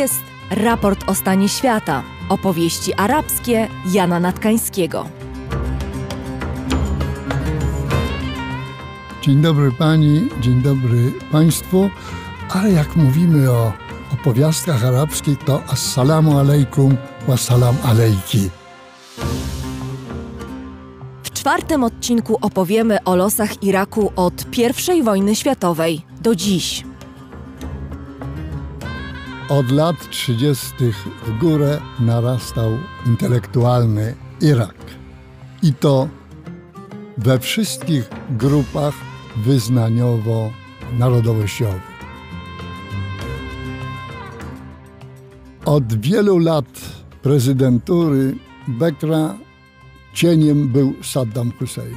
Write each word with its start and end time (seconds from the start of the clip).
jest 0.00 0.24
raport 0.50 1.10
o 1.10 1.14
stanie 1.14 1.48
świata, 1.48 2.02
opowieści 2.28 2.94
arabskie 2.94 3.68
Jana 3.92 4.20
Natkańskiego. 4.20 5.06
Dzień 9.22 9.42
dobry 9.42 9.72
pani, 9.72 10.28
dzień 10.40 10.62
dobry 10.62 11.12
państwu. 11.32 11.90
Ale 12.48 12.70
jak 12.70 12.96
mówimy 12.96 13.50
o 13.50 13.72
opowiastkach 14.12 14.84
arabskich, 14.84 15.38
to 15.38 15.62
assalamu 15.68 16.38
alaikum 16.38 16.96
wa 17.28 17.36
salam 17.36 17.76
alejki. 17.84 18.50
W 21.22 21.30
czwartym 21.30 21.84
odcinku 21.84 22.38
opowiemy 22.40 23.04
o 23.04 23.16
losach 23.16 23.62
Iraku 23.62 24.12
od 24.16 24.34
I 24.96 25.02
wojny 25.02 25.34
światowej 25.34 26.02
do 26.20 26.34
dziś. 26.34 26.89
Od 29.50 29.70
lat 29.70 30.10
30. 30.10 30.74
w 31.26 31.38
górę 31.40 31.80
narastał 32.00 32.78
intelektualny 33.06 34.14
Irak. 34.40 34.74
I 35.62 35.74
to 35.74 36.08
we 37.18 37.38
wszystkich 37.38 38.10
grupach 38.30 38.94
wyznaniowo-narodowościowych. 39.36 41.90
Od 45.64 46.00
wielu 46.00 46.38
lat 46.38 46.80
prezydentury 47.22 48.36
Bekra 48.68 49.34
cieniem 50.14 50.68
był 50.68 50.94
Saddam 51.02 51.52
Hussein. 51.58 51.96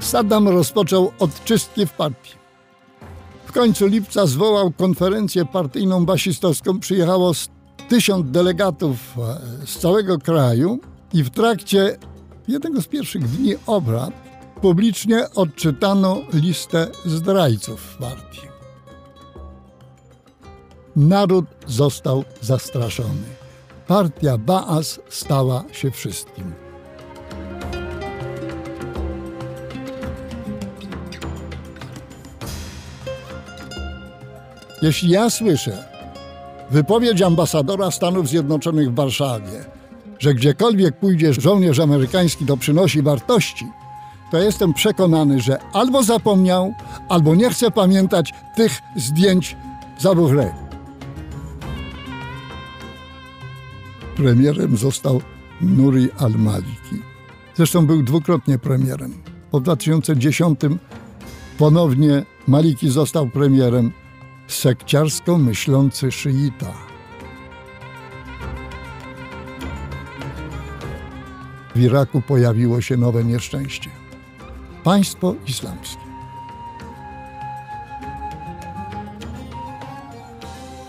Saddam 0.00 0.48
rozpoczął 0.48 1.12
od 1.18 1.44
czystki 1.44 1.86
w 1.86 1.92
partii. 1.92 2.39
W 3.50 3.52
końcu 3.52 3.86
lipca 3.86 4.26
zwołał 4.26 4.70
konferencję 4.70 5.44
partyjną 5.44 6.06
basistowską. 6.06 6.80
Przyjechało 6.80 7.32
tysiąc 7.88 8.30
delegatów 8.30 8.96
e, 9.18 9.66
z 9.66 9.78
całego 9.78 10.18
kraju 10.18 10.78
i 11.12 11.22
w 11.24 11.30
trakcie 11.30 11.96
jednego 12.48 12.82
z 12.82 12.86
pierwszych 12.86 13.28
dni 13.28 13.54
obrad 13.66 14.10
publicznie 14.60 15.30
odczytano 15.34 16.20
listę 16.32 16.88
zdrajców 17.04 17.96
partii. 18.00 18.48
Naród 20.96 21.44
został 21.66 22.24
zastraszony. 22.40 23.28
Partia 23.86 24.38
Baas 24.38 25.00
stała 25.08 25.64
się 25.72 25.90
wszystkim. 25.90 26.52
Jeśli 34.82 35.10
ja 35.10 35.30
słyszę 35.30 35.84
wypowiedź 36.70 37.22
ambasadora 37.22 37.90
Stanów 37.90 38.28
Zjednoczonych 38.28 38.90
w 38.90 38.94
Warszawie, 38.94 39.64
że 40.18 40.34
gdziekolwiek 40.34 40.96
pójdzie 40.96 41.34
żołnierz 41.34 41.78
amerykański, 41.78 42.46
to 42.46 42.56
przynosi 42.56 43.02
wartości, 43.02 43.66
to 44.30 44.38
jestem 44.38 44.74
przekonany, 44.74 45.40
że 45.40 45.58
albo 45.72 46.02
zapomniał, 46.02 46.74
albo 47.08 47.34
nie 47.34 47.50
chce 47.50 47.70
pamiętać 47.70 48.32
tych 48.56 48.78
zdjęć 48.96 49.56
z 49.98 50.06
Abu 50.06 50.28
Ghraib. 50.28 50.52
Premierem 54.16 54.76
został 54.76 55.20
Nuri 55.60 56.08
al-Maliki. 56.18 56.96
Zresztą 57.56 57.86
był 57.86 58.02
dwukrotnie 58.02 58.58
premierem. 58.58 59.14
Po 59.50 59.60
2010 59.60 60.60
ponownie 61.58 62.22
Maliki 62.46 62.90
został 62.90 63.26
premierem 63.26 63.92
sekciarsko 64.52 65.38
myślący 65.38 66.12
szyita. 66.12 66.72
W 71.74 71.80
Iraku 71.80 72.22
pojawiło 72.22 72.80
się 72.80 72.96
nowe 72.96 73.24
nieszczęście. 73.24 73.90
Państwo 74.84 75.34
islamskie. 75.46 76.02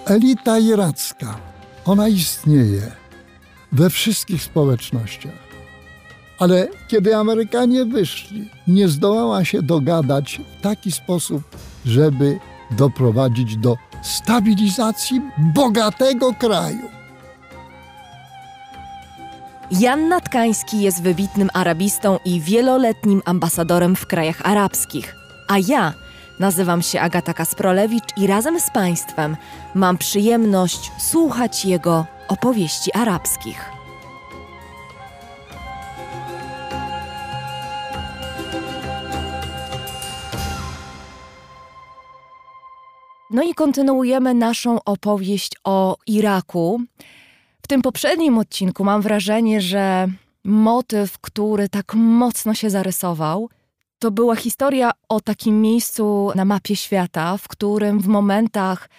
Elita 0.06 0.60
iracka, 0.60 1.40
ona 1.86 2.08
istnieje 2.08 2.92
we 3.72 3.90
wszystkich 3.90 4.44
społecznościach. 4.44 5.52
Ale 6.40 6.68
kiedy 6.88 7.16
Amerykanie 7.16 7.86
wyszli, 7.86 8.50
nie 8.68 8.88
zdołała 8.88 9.46
się 9.46 9.62
dogadać 9.62 10.42
w 10.60 10.62
taki 10.62 10.92
sposób, 10.92 11.44
żeby 11.86 12.40
doprowadzić 12.72 13.58
do 13.58 13.78
stabilizacji 14.02 15.22
bogatego 15.38 16.34
kraju. 16.34 16.90
Jan 19.72 20.08
Natkański 20.08 20.82
jest 20.82 21.02
wybitnym 21.02 21.50
arabistą 21.54 22.20
i 22.26 22.42
wieloletnim 22.42 23.22
ambasadorem 23.26 23.96
w 23.96 24.08
krajach 24.08 24.42
arabskich. 24.44 25.16
A 25.48 25.58
ja 25.58 25.94
nazywam 26.40 26.82
się 26.82 27.02
Agata 27.02 27.34
Kasprolewicz 27.34 28.18
i 28.18 28.28
razem 28.28 28.60
z 28.60 28.70
Państwem 28.70 29.38
mam 29.76 29.98
przyjemność 29.98 30.92
słuchać 30.98 31.66
jego 31.66 32.06
opowieści 32.28 32.94
arabskich. 32.94 33.81
No 43.32 43.44
i 43.44 43.54
kontynuujemy 43.54 44.34
naszą 44.34 44.84
opowieść 44.84 45.52
o 45.64 45.98
Iraku. 46.08 46.82
W 47.62 47.68
tym 47.68 47.82
poprzednim 47.82 48.38
odcinku 48.38 48.84
mam 48.84 49.02
wrażenie, 49.02 49.62
że 49.62 50.08
motyw, 50.44 51.20
który 51.20 51.70
tak 51.70 51.94
mocno 51.96 52.54
się 52.54 52.70
zarysował, 52.70 53.50
to 54.00 54.12
była 54.12 54.36
historia 54.36 54.92
o 55.10 55.22
takim 55.22 55.62
miejscu 55.62 56.32
na 56.36 56.46
mapie 56.46 56.76
świata, 56.76 57.38
w 57.38 57.48
którym 57.48 58.00
w 58.00 58.08
momentach 58.08 58.90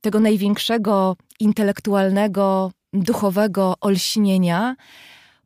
tego 0.00 0.20
największego 0.20 1.16
intelektualnego, 1.40 2.72
duchowego 2.92 3.74
olśnienia 3.80 4.76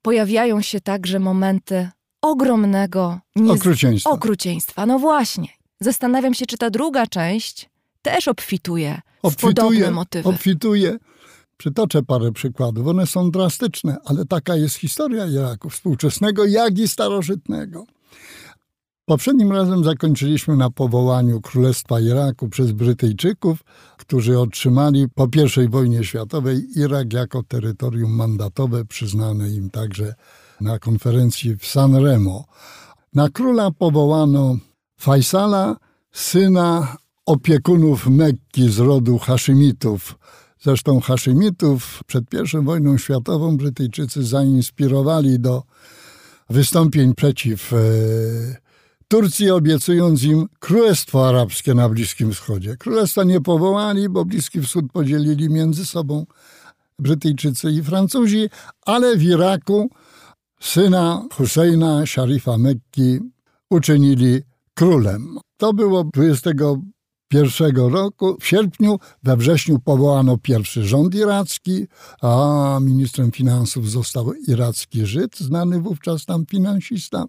pojawiają 0.02 0.60
się 0.60 0.80
także 0.80 1.18
momenty 1.18 1.88
ogromnego 2.22 3.20
niez... 3.36 3.60
okrucieństwa. 3.60 4.10
okrucieństwa. 4.10 4.86
No 4.86 4.98
właśnie. 4.98 5.48
Zastanawiam 5.80 6.34
się, 6.34 6.46
czy 6.46 6.58
ta 6.58 6.70
druga 6.70 7.06
część 7.06 7.71
też 8.02 8.28
obfituje, 8.28 9.00
obfituje 9.22 9.52
w 9.52 9.56
podobne 9.56 9.90
motywy. 9.90 10.28
Obfituje. 10.28 10.98
Przytoczę 11.56 12.02
parę 12.02 12.32
przykładów. 12.32 12.86
One 12.86 13.06
są 13.06 13.30
drastyczne, 13.30 13.96
ale 14.04 14.24
taka 14.24 14.56
jest 14.56 14.76
historia 14.76 15.26
Iraku 15.26 15.70
współczesnego, 15.70 16.44
jak 16.44 16.78
i 16.78 16.88
starożytnego. 16.88 17.84
Poprzednim 19.04 19.52
razem 19.52 19.84
zakończyliśmy 19.84 20.56
na 20.56 20.70
powołaniu 20.70 21.40
Królestwa 21.40 22.00
Iraku 22.00 22.48
przez 22.48 22.72
Brytyjczyków, 22.72 23.58
którzy 23.96 24.38
otrzymali 24.38 25.06
po 25.14 25.28
I 25.64 25.68
wojnie 25.68 26.04
światowej 26.04 26.66
Irak 26.76 27.12
jako 27.12 27.42
terytorium 27.42 28.10
mandatowe, 28.10 28.84
przyznane 28.84 29.50
im 29.50 29.70
także 29.70 30.14
na 30.60 30.78
konferencji 30.78 31.56
w 31.56 31.66
San 31.66 31.96
Remo. 31.96 32.44
Na 33.14 33.28
króla 33.28 33.70
powołano 33.70 34.56
Faisala, 35.00 35.76
syna 36.12 36.96
opiekunów 37.26 38.06
Mekki 38.06 38.70
z 38.70 38.78
rodu 38.78 39.18
Haszymitów. 39.18 40.18
Zresztą 40.60 41.00
Haszymitów 41.00 42.02
przed 42.06 42.24
I 42.34 42.64
wojną 42.64 42.98
światową 42.98 43.56
Brytyjczycy 43.56 44.24
zainspirowali 44.24 45.40
do 45.40 45.62
wystąpień 46.50 47.14
przeciw 47.14 47.72
e, 47.72 47.76
Turcji, 49.08 49.50
obiecując 49.50 50.22
im 50.22 50.46
Królestwo 50.58 51.28
Arabskie 51.28 51.74
na 51.74 51.88
Bliskim 51.88 52.32
Wschodzie. 52.32 52.76
Królestwa 52.76 53.24
nie 53.24 53.40
powołali, 53.40 54.08
bo 54.08 54.24
Bliski 54.24 54.60
Wschód 54.60 54.84
podzielili 54.92 55.50
między 55.50 55.86
sobą 55.86 56.26
Brytyjczycy 56.98 57.70
i 57.70 57.82
Francuzi, 57.82 58.48
ale 58.86 59.16
w 59.16 59.22
Iraku 59.22 59.90
syna 60.60 61.28
Husseina, 61.34 62.06
szarifa 62.06 62.58
Mekki, 62.58 63.18
uczynili 63.70 64.40
królem. 64.74 65.38
To 65.56 65.72
było 65.72 66.04
21 67.32 67.92
roku. 67.92 68.36
W 68.40 68.46
sierpniu, 68.46 68.98
we 69.22 69.36
wrześniu 69.36 69.78
powołano 69.78 70.38
pierwszy 70.38 70.84
rząd 70.84 71.14
iracki, 71.14 71.86
a 72.22 72.78
ministrem 72.82 73.30
finansów 73.30 73.90
został 73.90 74.32
iracki 74.48 75.06
Żyd, 75.06 75.38
znany 75.38 75.80
wówczas 75.80 76.24
tam 76.24 76.46
finansista. 76.46 77.24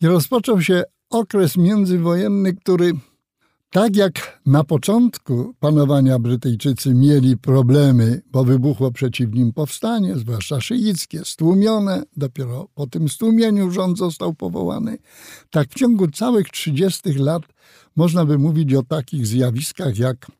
I 0.00 0.06
rozpoczął 0.06 0.60
się 0.62 0.82
okres 1.10 1.56
międzywojenny, 1.56 2.54
który 2.54 2.92
Tak 3.74 3.96
jak 3.96 4.40
na 4.46 4.64
początku 4.64 5.54
panowania 5.60 6.18
Brytyjczycy 6.18 6.94
mieli 6.94 7.36
problemy, 7.36 8.22
bo 8.26 8.44
wybuchło 8.44 8.90
przeciw 8.90 9.32
nim 9.32 9.52
powstanie, 9.52 10.16
zwłaszcza 10.16 10.60
szyickie, 10.60 11.24
stłumione, 11.24 12.02
dopiero 12.16 12.68
po 12.74 12.86
tym 12.86 13.08
stłumieniu 13.08 13.70
rząd 13.70 13.98
został 13.98 14.34
powołany, 14.34 14.98
tak 15.50 15.68
w 15.70 15.74
ciągu 15.74 16.10
całych 16.10 16.48
30 16.48 17.12
lat 17.12 17.42
można 17.96 18.24
by 18.24 18.38
mówić 18.38 18.74
o 18.74 18.82
takich 18.82 19.26
zjawiskach 19.26 19.98
jak 19.98 20.30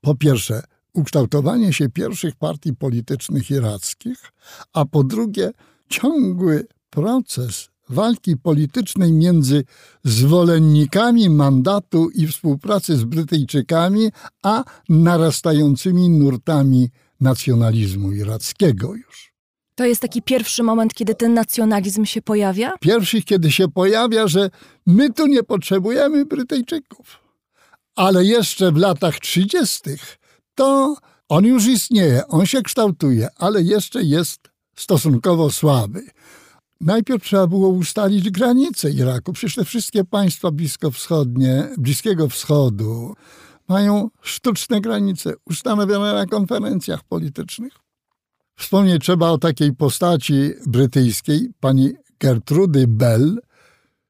po 0.00 0.14
pierwsze 0.14 0.62
ukształtowanie 0.92 1.72
się 1.72 1.88
pierwszych 1.88 2.36
partii 2.36 2.74
politycznych 2.74 3.50
irackich, 3.50 4.32
a 4.72 4.84
po 4.84 5.04
drugie 5.04 5.52
ciągły 5.88 6.66
proces 6.90 7.68
walki 7.88 8.36
politycznej 8.36 9.12
między 9.12 9.64
zwolennikami 10.04 11.30
mandatu 11.30 12.10
i 12.10 12.26
współpracy 12.26 12.96
z 12.96 13.04
Brytyjczykami, 13.04 14.08
a 14.42 14.64
narastającymi 14.88 16.10
nurtami 16.10 16.90
nacjonalizmu 17.20 18.12
irackiego 18.12 18.94
już. 18.94 19.33
To 19.74 19.84
jest 19.84 20.02
taki 20.02 20.22
pierwszy 20.22 20.62
moment, 20.62 20.94
kiedy 20.94 21.14
ten 21.14 21.34
nacjonalizm 21.34 22.04
się 22.04 22.22
pojawia? 22.22 22.72
Pierwszy, 22.80 23.22
kiedy 23.22 23.52
się 23.52 23.68
pojawia, 23.68 24.28
że 24.28 24.50
my 24.86 25.12
tu 25.12 25.26
nie 25.26 25.42
potrzebujemy 25.42 26.24
Brytyjczyków. 26.24 27.20
Ale 27.96 28.24
jeszcze 28.24 28.72
w 28.72 28.76
latach 28.76 29.20
30. 29.20 29.80
to 30.54 30.96
on 31.28 31.44
już 31.44 31.66
istnieje, 31.66 32.26
on 32.28 32.46
się 32.46 32.62
kształtuje, 32.62 33.28
ale 33.36 33.62
jeszcze 33.62 34.02
jest 34.02 34.40
stosunkowo 34.76 35.50
słaby. 35.50 36.02
Najpierw 36.80 37.24
trzeba 37.24 37.46
było 37.46 37.68
ustalić 37.68 38.30
granice 38.30 38.90
Iraku. 38.90 39.32
Przecież 39.32 39.54
te 39.54 39.64
wszystkie 39.64 40.04
państwa 40.04 40.50
Bliskiego 41.78 42.28
Wschodu 42.28 43.14
mają 43.68 44.10
sztuczne 44.22 44.80
granice 44.80 45.34
ustanowione 45.46 46.14
na 46.14 46.26
konferencjach 46.26 47.04
politycznych. 47.04 47.83
Wspomnieć 48.56 49.02
trzeba 49.02 49.30
o 49.30 49.38
takiej 49.38 49.72
postaci 49.72 50.50
brytyjskiej, 50.66 51.48
pani 51.60 51.92
Gertrudy 52.20 52.86
Bell, 52.86 53.38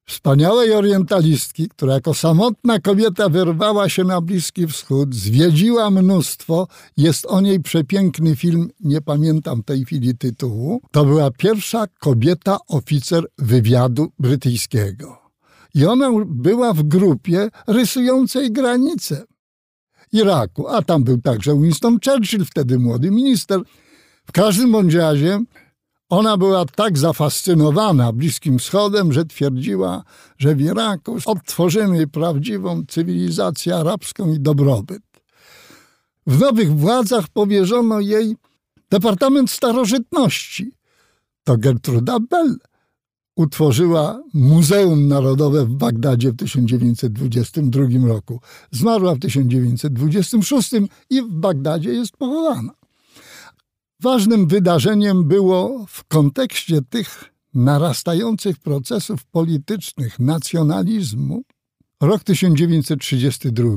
Wspaniałej 0.06 0.73
orientalistki, 0.73 1.69
która 1.69 1.94
jako 1.94 2.14
samotna 2.14 2.79
kobieta 2.79 3.29
wyrwała 3.29 3.88
się 3.88 4.05
na 4.05 4.20
Bliski 4.20 4.67
Wschód, 4.67 5.14
zwiedziła 5.14 5.91
mnóstwo, 5.91 6.69
jest 6.96 7.26
o 7.26 7.41
niej 7.41 7.61
przepiękny 7.61 8.37
film, 8.37 8.70
nie 8.81 9.00
pamiętam 9.00 9.62
tej 9.62 9.85
chwili 9.85 10.19
tytułu. 10.19 10.81
To 10.91 11.05
była 11.05 11.31
pierwsza 11.31 11.87
kobieta 11.87 12.58
oficer 12.69 13.25
wywiadu 13.38 14.12
brytyjskiego. 14.19 15.19
I 15.75 15.87
ona 15.87 16.11
była 16.26 16.73
w 16.73 16.82
grupie 16.82 17.49
rysującej 17.67 18.52
granice 18.52 19.25
Iraku, 20.12 20.69
a 20.69 20.82
tam 20.82 21.05
był 21.05 21.20
także 21.20 21.61
Winston 21.61 21.99
Churchill, 22.05 22.44
wtedy 22.44 22.79
młody 22.79 23.11
minister. 23.11 23.61
W 24.26 24.32
każdym 24.32 24.73
bądź 24.73 24.94
razie 24.94 25.41
ona 26.09 26.37
była 26.37 26.65
tak 26.65 26.99
zafascynowana 26.99 28.12
Bliskim 28.12 28.59
Wschodem, 28.59 29.12
że 29.12 29.25
twierdziła, 29.25 30.05
że 30.38 30.55
w 30.55 30.61
Iraku 30.61 31.19
odtworzymy 31.26 32.06
prawdziwą 32.06 32.82
cywilizację 32.88 33.76
arabską 33.76 34.32
i 34.32 34.41
dobrobyt. 34.41 35.03
W 36.26 36.41
nowych 36.41 36.76
władzach 36.76 37.29
powierzono 37.29 38.00
jej 38.00 38.37
Departament 38.91 39.50
Starożytności. 39.50 40.73
To 41.44 41.56
Gertruda 41.56 42.20
Bell 42.20 42.56
utworzyła 43.37 44.23
Muzeum 44.35 45.09
Narodowe 45.09 45.67
w 45.67 45.75
Bagdadzie 45.75 46.32
w 46.32 46.37
1922 46.37 48.09
roku. 48.09 48.41
Zmarła 48.70 49.15
w 49.15 49.19
1926 49.19 50.70
i 51.11 51.23
w 51.23 51.29
Bagdadzie 51.29 51.93
jest 51.93 52.17
pochowana. 52.17 52.73
Ważnym 54.05 54.47
wydarzeniem 54.47 55.25
było 55.25 55.85
w 55.89 56.05
kontekście 56.05 56.83
tych 56.91 57.25
narastających 57.55 58.59
procesów 58.59 59.25
politycznych 59.25 60.19
nacjonalizmu 60.19 61.43
rok 62.01 62.25
1932, 62.25 63.69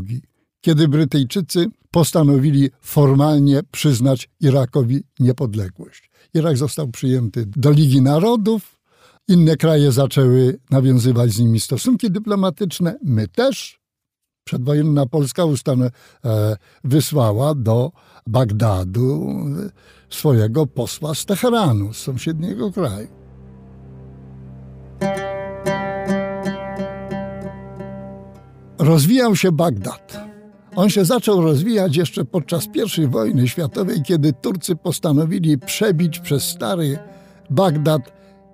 kiedy 0.61 0.87
Brytyjczycy 0.87 1.65
postanowili 1.91 2.69
formalnie 2.81 3.61
przyznać 3.71 4.29
Irakowi 4.39 5.03
niepodległość. 5.19 6.09
Irak 6.33 6.57
został 6.57 6.87
przyjęty 6.87 7.45
do 7.45 7.71
Ligi 7.71 8.01
Narodów, 8.01 8.79
inne 9.27 9.57
kraje 9.57 9.91
zaczęły 9.91 10.59
nawiązywać 10.69 11.31
z 11.31 11.39
nimi 11.39 11.59
stosunki 11.59 12.11
dyplomatyczne, 12.11 12.97
my 13.03 13.27
też. 13.27 13.79
Przedwojenna 14.43 15.05
Polska 15.05 15.45
ustanę, 15.45 15.91
e, 16.25 16.57
wysłała 16.83 17.55
do 17.55 17.91
Bagdadu 18.27 19.35
swojego 20.09 20.67
posła 20.67 21.15
z 21.15 21.25
Teheranu, 21.25 21.93
z 21.93 21.97
sąsiedniego 21.97 22.71
kraju. 22.71 23.07
Rozwijał 28.79 29.35
się 29.35 29.51
Bagdad. 29.51 30.27
On 30.75 30.89
się 30.89 31.05
zaczął 31.05 31.41
rozwijać 31.41 31.95
jeszcze 31.95 32.25
podczas 32.25 32.67
I 32.97 33.07
wojny 33.07 33.47
światowej, 33.47 34.01
kiedy 34.01 34.33
Turcy 34.33 34.75
postanowili 34.75 35.57
przebić 35.57 36.19
przez 36.19 36.43
stary 36.43 36.99
Bagdad 37.49 38.01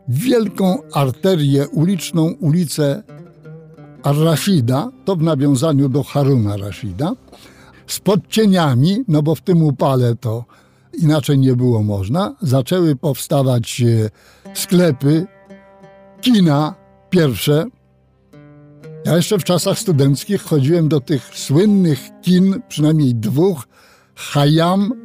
wielką 0.07 0.77
arterię 0.93 1.67
uliczną, 1.67 2.33
ulicę 2.39 3.03
Ar-Rashida, 4.03 4.91
to 5.05 5.15
w 5.15 5.21
nawiązaniu 5.21 5.89
do 5.89 6.03
Haruna 6.03 6.57
Rashida, 6.57 7.11
z 7.87 7.99
podcieniami, 7.99 9.03
no 9.07 9.23
bo 9.23 9.35
w 9.35 9.41
tym 9.41 9.63
upale 9.63 10.15
to 10.15 10.45
inaczej 10.97 11.37
nie 11.37 11.55
było 11.55 11.83
można. 11.83 12.35
Zaczęły 12.41 12.95
powstawać 12.95 13.81
e, 13.81 14.09
sklepy, 14.53 15.25
kina 16.21 16.75
pierwsze. 17.09 17.65
Ja 19.05 19.15
jeszcze 19.15 19.37
w 19.37 19.43
czasach 19.43 19.79
studenckich 19.79 20.41
chodziłem 20.41 20.89
do 20.89 20.99
tych 20.99 21.23
słynnych 21.33 21.99
kin, 22.21 22.61
przynajmniej 22.67 23.15
dwóch, 23.15 23.67
Hayam 24.15 25.02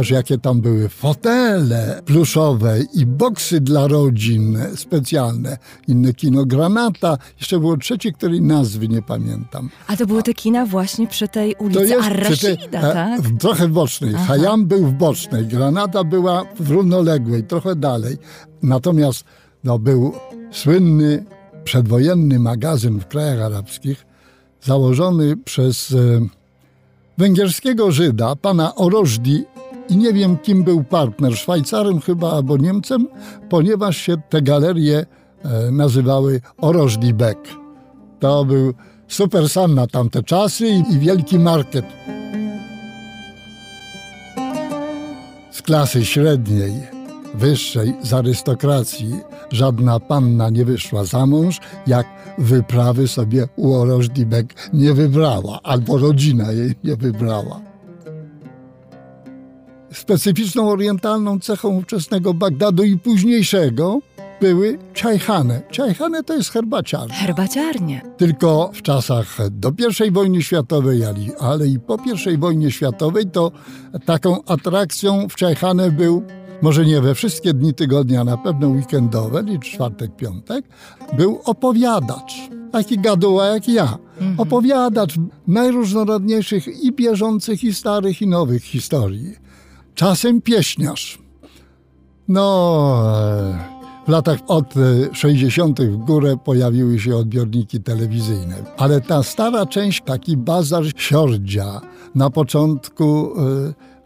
aż 0.00 0.10
jakie 0.10 0.38
tam 0.38 0.60
były 0.60 0.88
fotele 0.88 2.02
pluszowe 2.04 2.78
i 2.94 3.06
boksy 3.06 3.60
dla 3.60 3.86
rodzin 3.86 4.58
specjalne. 4.76 5.58
Inne 5.88 6.14
kino 6.14 6.46
Granata. 6.46 7.18
Jeszcze 7.38 7.58
było 7.58 7.76
trzecie, 7.76 8.12
której 8.12 8.42
nazwy 8.42 8.88
nie 8.88 9.02
pamiętam. 9.02 9.70
A 9.86 9.96
to 9.96 10.06
były 10.06 10.22
te 10.22 10.34
kina 10.34 10.66
właśnie 10.66 11.06
przy 11.06 11.28
tej 11.28 11.54
ulicy 11.54 11.96
Ar-Rashida, 11.96 12.78
e, 12.78 12.92
tak? 12.92 13.20
W, 13.20 13.38
trochę 13.38 13.68
w 13.68 13.72
bocznej. 13.72 14.12
Aha. 14.14 14.24
Hayam 14.24 14.66
był 14.66 14.86
w 14.86 14.92
bocznej, 14.92 15.46
Granata 15.46 16.04
była 16.04 16.44
w 16.60 16.70
równoległej, 16.70 17.44
trochę 17.44 17.76
dalej. 17.76 18.16
Natomiast 18.62 19.24
no, 19.64 19.78
był 19.78 20.12
słynny 20.50 21.24
przedwojenny 21.64 22.38
magazyn 22.38 23.00
w 23.00 23.06
krajach 23.06 23.40
arabskich, 23.40 24.06
założony 24.62 25.36
przez 25.36 25.92
e, 25.92 25.96
węgierskiego 27.18 27.92
Żyda, 27.92 28.36
pana 28.36 28.74
Orożdi 28.74 29.44
i 29.90 29.96
nie 29.96 30.12
wiem, 30.12 30.38
kim 30.38 30.64
był 30.64 30.84
partner, 30.84 31.36
Szwajcarem 31.36 32.00
chyba 32.00 32.32
albo 32.32 32.56
Niemcem, 32.56 33.06
ponieważ 33.48 33.96
się 33.96 34.16
te 34.28 34.42
galerie 34.42 35.06
e, 35.42 35.70
nazywały 35.70 36.40
Orożdi 36.58 37.14
Beck. 37.14 37.40
To 38.20 38.44
był 38.44 38.74
super 39.08 39.48
sam 39.48 39.74
na 39.74 39.86
tamte 39.86 40.22
czasy 40.22 40.68
i, 40.68 40.98
wielki 40.98 41.38
market. 41.38 41.84
Z 45.50 45.62
klasy 45.62 46.04
średniej, 46.04 46.72
wyższej, 47.34 47.94
z 48.02 48.12
arystokracji 48.12 49.14
żadna 49.50 50.00
panna 50.00 50.50
nie 50.50 50.64
wyszła 50.64 51.04
za 51.04 51.26
mąż, 51.26 51.60
jak 51.86 52.06
wyprawy 52.38 53.08
sobie 53.08 53.48
u 53.56 53.72
Orożdi 53.72 54.26
Beck 54.26 54.70
nie 54.72 54.94
wybrała, 54.94 55.60
albo 55.62 55.98
rodzina 55.98 56.52
jej 56.52 56.74
nie 56.84 56.96
wybrała. 56.96 57.69
Specyficzną 59.92 60.68
orientalną 60.68 61.40
cechą 61.40 61.68
ówczesnego 61.68 62.34
Bagdadu 62.34 62.84
i 62.84 62.98
późniejszego 62.98 64.00
były 64.40 64.78
czajhane. 64.92 65.62
Czajhane 65.70 66.24
to 66.24 66.36
jest 66.36 66.50
herbaciarnia. 66.50 67.14
Herbaciarnie. 67.14 68.02
Tylko 68.16 68.70
w 68.74 68.82
czasach 68.82 69.36
do 69.50 69.72
I 70.06 70.10
wojny 70.10 70.42
światowej, 70.42 71.02
ale 71.40 71.66
i 71.66 71.78
po 71.78 71.98
I 72.34 72.38
wojnie 72.38 72.70
światowej, 72.70 73.26
to 73.26 73.52
taką 74.04 74.44
atrakcją 74.44 75.28
w 75.28 75.36
czajhane 75.36 75.90
był 75.90 76.22
może 76.62 76.86
nie 76.86 77.00
we 77.00 77.14
wszystkie 77.14 77.54
dni 77.54 77.74
tygodnia, 77.74 78.24
na 78.24 78.36
pewno 78.36 78.68
weekendowe, 78.68 79.44
czyli 79.44 79.60
czwartek, 79.60 80.16
piątek, 80.16 80.64
był 81.16 81.40
opowiadacz. 81.44 82.34
Taki 82.72 82.98
gaduła 82.98 83.46
jak 83.46 83.68
ja. 83.68 83.98
Mhm. 84.12 84.40
Opowiadacz 84.40 85.14
najróżnorodniejszych 85.46 86.84
i 86.84 86.92
bieżących, 86.92 87.64
i 87.64 87.74
starych, 87.74 88.22
i 88.22 88.26
nowych 88.26 88.64
historii 88.64 89.49
czasem 89.94 90.42
pieśniarz. 90.42 91.18
No, 92.28 93.02
latach 94.10 94.38
od 94.46 94.74
60. 95.12 95.80
w 95.80 95.96
górę 95.96 96.36
pojawiły 96.44 96.98
się 96.98 97.16
odbiorniki 97.16 97.80
telewizyjne. 97.80 98.54
Ale 98.76 99.00
ta 99.00 99.22
stara 99.22 99.66
część, 99.66 100.02
taki 100.04 100.36
bazar 100.36 100.84
Siordzia, 100.96 101.80
na 102.14 102.30
początku 102.30 103.34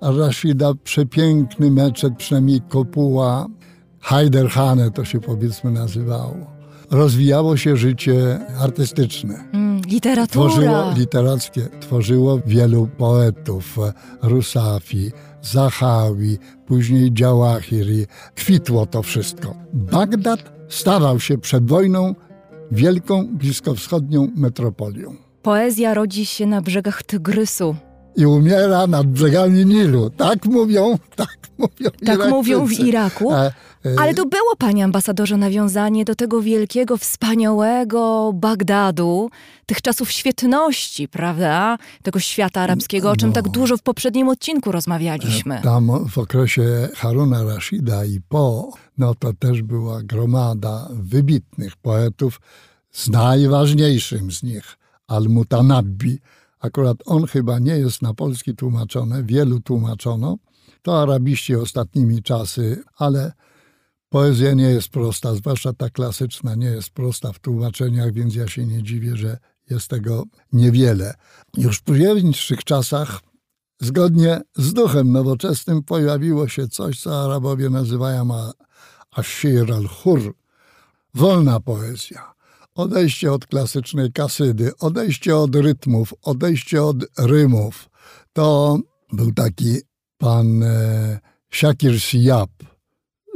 Rashida 0.00 0.72
przepiękny 0.84 1.70
meczet, 1.70 2.14
przynajmniej 2.16 2.60
kopuła, 2.68 3.46
Heiderhane 4.00 4.90
to 4.90 5.04
się 5.04 5.20
powiedzmy 5.20 5.70
nazywało. 5.70 6.36
Rozwijało 6.90 7.56
się 7.56 7.76
życie 7.76 8.40
artystyczne. 8.60 9.44
Mm, 9.52 9.80
literatura. 9.80 10.48
Tworzyło 10.48 10.92
literackie, 10.96 11.68
tworzyło 11.80 12.40
wielu 12.46 12.88
poetów. 12.98 13.78
Rusafi, 14.22 15.12
Zahawi, 15.44 16.38
później 16.66 17.12
Działahiri. 17.12 18.06
Kwitło 18.34 18.86
to 18.86 19.02
wszystko. 19.02 19.54
Bagdad 19.72 20.52
stawał 20.68 21.20
się 21.20 21.38
przed 21.38 21.66
wojną 21.68 22.14
wielką 22.70 23.26
bliskowschodnią 23.26 24.30
metropolią. 24.36 25.14
Poezja 25.42 25.94
rodzi 25.94 26.26
się 26.26 26.46
na 26.46 26.60
brzegach 26.60 27.02
Tygrysu 27.02 27.76
i 28.16 28.26
umiera 28.26 28.86
nad 28.86 29.06
brzegami 29.06 29.66
Nilu. 29.66 30.10
Tak 30.10 30.46
mówią, 30.46 30.98
tak 31.16 31.38
mówią 31.58 31.90
Tak 32.06 32.30
mówią 32.30 32.66
w 32.66 32.72
Iraku. 32.72 33.32
E, 33.32 33.52
Ale 33.98 34.14
to 34.14 34.26
było, 34.26 34.56
panie 34.58 34.84
ambasadorze, 34.84 35.36
nawiązanie 35.36 36.04
do 36.04 36.14
tego 36.14 36.42
wielkiego, 36.42 36.96
wspaniałego 36.96 38.32
Bagdadu, 38.34 39.30
tych 39.66 39.82
czasów 39.82 40.10
świetności, 40.10 41.08
prawda? 41.08 41.78
Tego 42.02 42.20
świata 42.20 42.60
arabskiego, 42.60 43.10
o 43.10 43.16
czym 43.16 43.28
no, 43.28 43.34
tak 43.34 43.48
dużo 43.48 43.76
w 43.76 43.82
poprzednim 43.82 44.28
odcinku 44.28 44.72
rozmawialiśmy. 44.72 45.60
Tam 45.62 46.08
w 46.08 46.18
okresie 46.18 46.88
Haruna 46.94 47.44
Rashida 47.44 48.04
i 48.04 48.20
po, 48.28 48.72
no 48.98 49.14
to 49.14 49.32
też 49.32 49.62
była 49.62 50.02
gromada 50.02 50.88
wybitnych 50.92 51.76
poetów, 51.76 52.40
z 52.92 53.08
najważniejszym 53.08 54.32
z 54.32 54.42
nich, 54.42 54.76
Al-Mutanabbi, 55.08 56.18
Akurat 56.64 56.96
on 57.06 57.26
chyba 57.26 57.58
nie 57.58 57.78
jest 57.78 58.02
na 58.02 58.14
polski 58.14 58.54
tłumaczony, 58.54 59.24
wielu 59.24 59.60
tłumaczono. 59.60 60.36
To 60.82 61.02
arabiści 61.02 61.56
ostatnimi 61.56 62.22
czasy, 62.22 62.82
ale 62.96 63.32
poezja 64.08 64.54
nie 64.54 64.64
jest 64.64 64.88
prosta, 64.88 65.34
zwłaszcza 65.34 65.72
ta 65.72 65.90
klasyczna 65.90 66.54
nie 66.54 66.66
jest 66.66 66.90
prosta 66.90 67.32
w 67.32 67.38
tłumaczeniach, 67.38 68.12
więc 68.12 68.34
ja 68.34 68.48
się 68.48 68.66
nie 68.66 68.82
dziwię, 68.82 69.16
że 69.16 69.38
jest 69.70 69.88
tego 69.88 70.24
niewiele. 70.52 71.14
Już 71.56 71.78
w 71.78 71.82
późniejszych 71.82 72.64
czasach, 72.64 73.20
zgodnie 73.80 74.40
z 74.56 74.72
duchem 74.72 75.12
nowoczesnym, 75.12 75.82
pojawiło 75.82 76.48
się 76.48 76.68
coś, 76.68 77.00
co 77.00 77.24
Arabowie 77.24 77.70
nazywają 77.70 78.28
ashir 79.10 79.72
al-hur, 79.72 80.34
wolna 81.14 81.60
poezja 81.60 82.33
odejście 82.74 83.32
od 83.32 83.46
klasycznej 83.46 84.12
kasydy, 84.12 84.72
odejście 84.78 85.36
od 85.36 85.56
rytmów, 85.56 86.14
odejście 86.22 86.82
od 86.82 86.96
rymów. 87.18 87.90
To 88.32 88.78
był 89.12 89.32
taki 89.32 89.76
pan 90.18 90.62
e, 90.62 91.20
Shakir 91.50 92.00
Siap. 92.02 92.50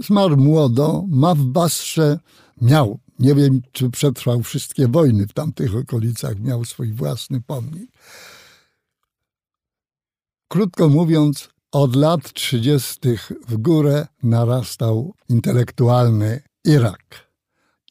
Zmarł 0.05 0.37
młodo, 0.37 1.05
ma 1.09 1.35
w 1.35 1.45
Basrze, 1.45 2.19
miał, 2.61 2.99
nie 3.19 3.35
wiem 3.35 3.61
czy 3.73 3.91
przetrwał 3.91 4.43
wszystkie 4.43 4.89
wojny 4.89 5.27
w 5.27 5.33
tamtych 5.33 5.77
okolicach, 5.77 6.41
miał 6.41 6.65
swój 6.65 6.93
własny 6.93 7.41
pomnik. 7.41 7.91
Krótko 10.49 10.89
mówiąc, 10.89 11.49
od 11.73 11.97
lat 11.97 12.33
30. 12.33 12.99
w 13.49 13.57
górę 13.57 14.07
narastał 14.23 15.15
intelektualny 15.29 16.43
Irak. 16.65 17.31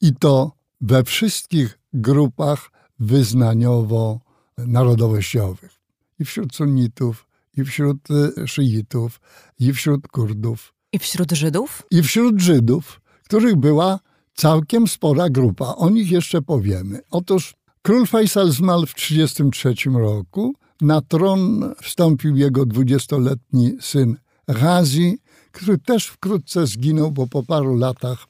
I 0.02 0.14
to 0.14 0.57
we 0.80 1.04
wszystkich 1.04 1.78
grupach 1.92 2.70
wyznaniowo-narodowościowych. 3.00 5.80
I 6.18 6.24
wśród 6.24 6.54
sunnitów, 6.54 7.26
i 7.56 7.64
wśród 7.64 7.98
e, 8.10 8.32
szyitów, 8.48 9.20
i 9.58 9.72
wśród 9.72 10.08
Kurdów. 10.08 10.74
I 10.92 10.98
wśród 10.98 11.32
Żydów? 11.32 11.82
I 11.90 12.02
wśród 12.02 12.40
Żydów, 12.40 13.00
których 13.24 13.56
była 13.56 14.00
całkiem 14.34 14.88
spora 14.88 15.30
grupa. 15.30 15.74
O 15.76 15.90
nich 15.90 16.10
jeszcze 16.10 16.42
powiemy. 16.42 17.00
Otóż 17.10 17.54
król 17.82 18.06
Faisal 18.06 18.50
zmarł 18.50 18.86
w 18.86 18.94
1933 18.94 19.90
roku. 19.90 20.54
Na 20.80 21.00
tron 21.00 21.74
wstąpił 21.82 22.36
jego 22.36 22.66
dwudziestoletni 22.66 23.76
syn 23.80 24.16
Ghazi, 24.48 25.18
który 25.52 25.78
też 25.78 26.06
wkrótce 26.06 26.66
zginął, 26.66 27.12
bo 27.12 27.26
po 27.26 27.42
paru 27.42 27.76
latach 27.76 28.26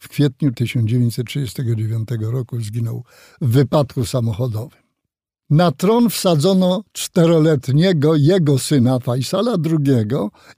w 0.00 0.08
kwietniu 0.08 0.52
1939 0.52 2.08
roku 2.20 2.60
zginął 2.60 3.04
w 3.40 3.48
wypadku 3.48 4.04
samochodowym. 4.04 4.80
Na 5.50 5.72
tron 5.72 6.10
wsadzono 6.10 6.84
czteroletniego 6.92 8.16
jego 8.16 8.58
syna 8.58 8.98
Faisala 8.98 9.56
II 9.70 10.06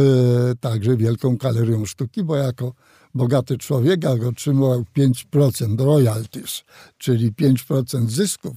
także 0.59 0.97
wielką 0.97 1.37
galerią 1.37 1.85
sztuki, 1.85 2.23
bo 2.23 2.35
jako 2.35 2.73
bogaty 3.13 3.57
człowiek 3.57 4.05
otrzymywał 4.27 4.83
5% 4.97 5.85
royalties, 5.85 6.63
czyli 6.97 7.31
5% 7.31 8.07
zysków 8.07 8.55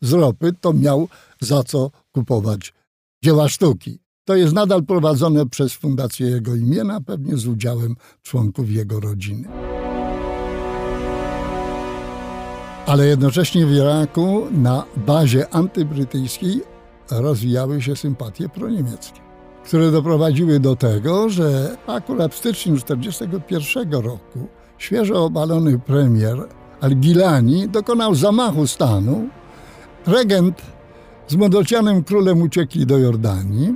z 0.00 0.12
ropy, 0.12 0.52
to 0.60 0.72
miał 0.72 1.08
za 1.40 1.62
co 1.62 1.90
kupować 2.12 2.74
dzieła 3.24 3.48
sztuki. 3.48 3.98
To 4.24 4.36
jest 4.36 4.54
nadal 4.54 4.84
prowadzone 4.84 5.48
przez 5.48 5.72
Fundację 5.72 6.26
Jego 6.26 6.54
imienia, 6.54 7.00
pewnie 7.00 7.36
z 7.36 7.46
udziałem 7.46 7.96
członków 8.22 8.70
jego 8.70 9.00
rodziny. 9.00 9.48
Ale 12.86 13.06
jednocześnie 13.06 13.66
w 13.66 13.72
Iraku 13.72 14.46
na 14.50 14.84
bazie 14.96 15.54
antybrytyjskiej 15.54 16.60
rozwijały 17.10 17.82
się 17.82 17.96
sympatie 17.96 18.48
proniemieckie 18.48 19.23
które 19.64 19.90
doprowadziły 19.90 20.60
do 20.60 20.76
tego, 20.76 21.28
że 21.28 21.76
akurat 21.86 22.34
w 22.34 22.38
styczniu 22.38 22.74
1941 22.74 24.04
roku 24.04 24.48
świeżo 24.78 25.24
obalony 25.24 25.78
premier 25.78 26.36
Al-Gilani 26.80 27.68
dokonał 27.68 28.14
zamachu 28.14 28.66
stanu 28.66 29.28
regent 30.06 30.62
z 31.28 31.34
młodocianym 31.34 32.04
królem 32.04 32.42
uciekli 32.42 32.86
do 32.86 32.98
Jordanii, 32.98 33.74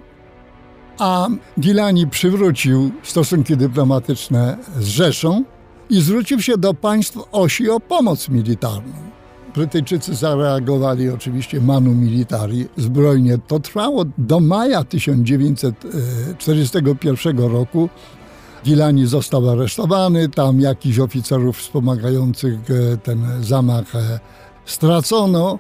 a 0.98 1.28
Gilani 1.60 2.06
przywrócił 2.06 2.90
stosunki 3.02 3.56
dyplomatyczne 3.56 4.58
z 4.78 4.84
Rzeszą 4.84 5.44
i 5.90 6.00
zwrócił 6.00 6.42
się 6.42 6.58
do 6.58 6.74
państw 6.74 7.18
osi 7.32 7.70
o 7.70 7.80
pomoc 7.80 8.28
militarną. 8.28 9.17
Brytyjczycy 9.54 10.14
zareagowali 10.14 11.10
oczywiście 11.10 11.60
manu 11.60 11.94
militari 11.94 12.68
zbrojnie. 12.76 13.38
To 13.46 13.60
trwało 13.60 14.04
do 14.18 14.40
maja 14.40 14.84
1941 14.84 17.38
roku. 17.38 17.88
Gilani 18.64 19.06
został 19.06 19.50
aresztowany, 19.50 20.28
tam 20.28 20.60
jakiś 20.60 20.98
oficerów 20.98 21.58
wspomagających 21.58 22.58
e, 22.70 22.96
ten 22.96 23.26
zamach 23.40 23.94
e, 23.94 24.20
stracono. 24.64 25.58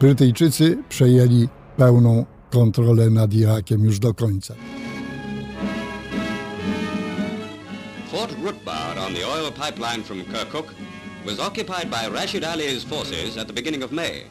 Brytyjczycy 0.00 0.78
przejęli 0.88 1.48
pełną 1.76 2.24
kontrolę 2.50 3.10
nad 3.10 3.34
Irakiem 3.34 3.84
już 3.84 3.98
do 3.98 4.14
końca. 4.14 4.54
Fort 8.10 8.32
Rutbard 8.44 8.98
on 9.06 9.14
the 9.14 9.28
oil 9.28 9.52
pipeline 9.52 10.04
from 10.04 10.24
Kirkuk 10.24 10.74
was 11.24 11.38
occupied 11.38 11.90
by 11.90 12.08
Rashid 12.08 12.44
Ali's 12.44 12.84
forces 12.84 13.36
at 13.36 13.46
the 13.46 13.52
beginning 13.52 13.82
of 13.82 13.92
May. 13.92 14.24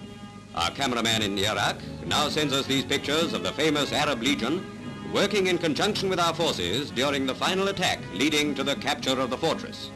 Our 0.56 0.72
cameraman 0.72 1.22
in 1.22 1.38
Iraq 1.38 1.78
now 2.06 2.30
sends 2.30 2.54
us 2.54 2.66
these 2.66 2.84
pictures 2.84 3.34
of 3.34 3.44
the 3.44 3.52
famous 3.54 3.94
Arab 3.94 4.22
Legion 4.22 4.66
working 5.14 5.48
in 5.48 5.58
conjunction 5.58 6.10
with 6.10 6.20
our 6.20 6.34
forces 6.34 6.92
during 6.92 7.26
the 7.26 7.36
final 7.36 7.68
attack 7.68 8.00
leading 8.14 8.56
to 8.56 8.64
the 8.64 8.76
capture 8.76 9.20
of 9.20 9.30
the 9.30 9.38
fortress. 9.38 9.92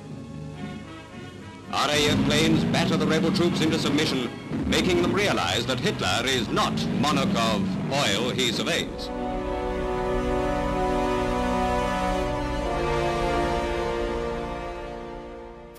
RAF 1.72 2.26
planes 2.26 2.64
batter 2.66 2.98
the 2.98 3.08
rebel 3.08 3.32
troops 3.32 3.62
into 3.62 3.80
submission, 3.80 4.30
making 4.68 5.02
them 5.02 5.12
realize 5.12 5.66
that 5.66 5.80
Hitler 5.80 6.22
is 6.26 6.48
not 6.50 6.74
monarch 7.00 7.36
of 7.36 7.92
oil 7.92 8.30
he 8.30 8.52
surveys. 8.52 9.10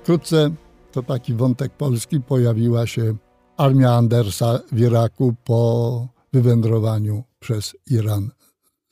Wkrótce, 0.05 0.57
to 0.95 1.03
taki 1.03 1.35
wątek 1.35 1.73
polski, 1.73 2.21
pojawiła 2.21 2.87
się 2.87 3.17
armia 3.57 3.93
Andersa 3.95 4.61
w 4.73 4.81
Iraku 4.81 5.35
po 5.45 6.09
wywędrowaniu 6.33 7.25
przez 7.39 7.77
Iran 7.91 8.31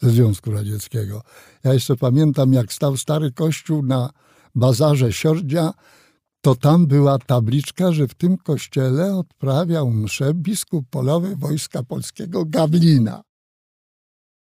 ze 0.00 0.11
Związku 0.11 0.50
Radzieckiego. 0.50 1.23
Ja 1.64 1.75
jeszcze 1.75 1.97
pamiętam, 1.97 2.52
jak 2.52 2.73
stał 2.73 2.97
stary 2.97 3.32
kościół 3.32 3.82
na 3.82 4.11
bazarze 4.54 5.12
Siordzia, 5.12 5.73
to 6.40 6.54
tam 6.54 6.87
była 6.87 7.18
tabliczka, 7.18 7.92
że 7.92 8.09
w 8.09 8.14
tym 8.14 8.37
kościele 8.37 9.16
odprawiał 9.16 9.90
mszę 9.90 10.35
biskup 10.35 10.87
polowy 10.90 11.37
Wojska 11.37 11.82
Polskiego 11.82 12.44
Gawlina. 12.47 13.23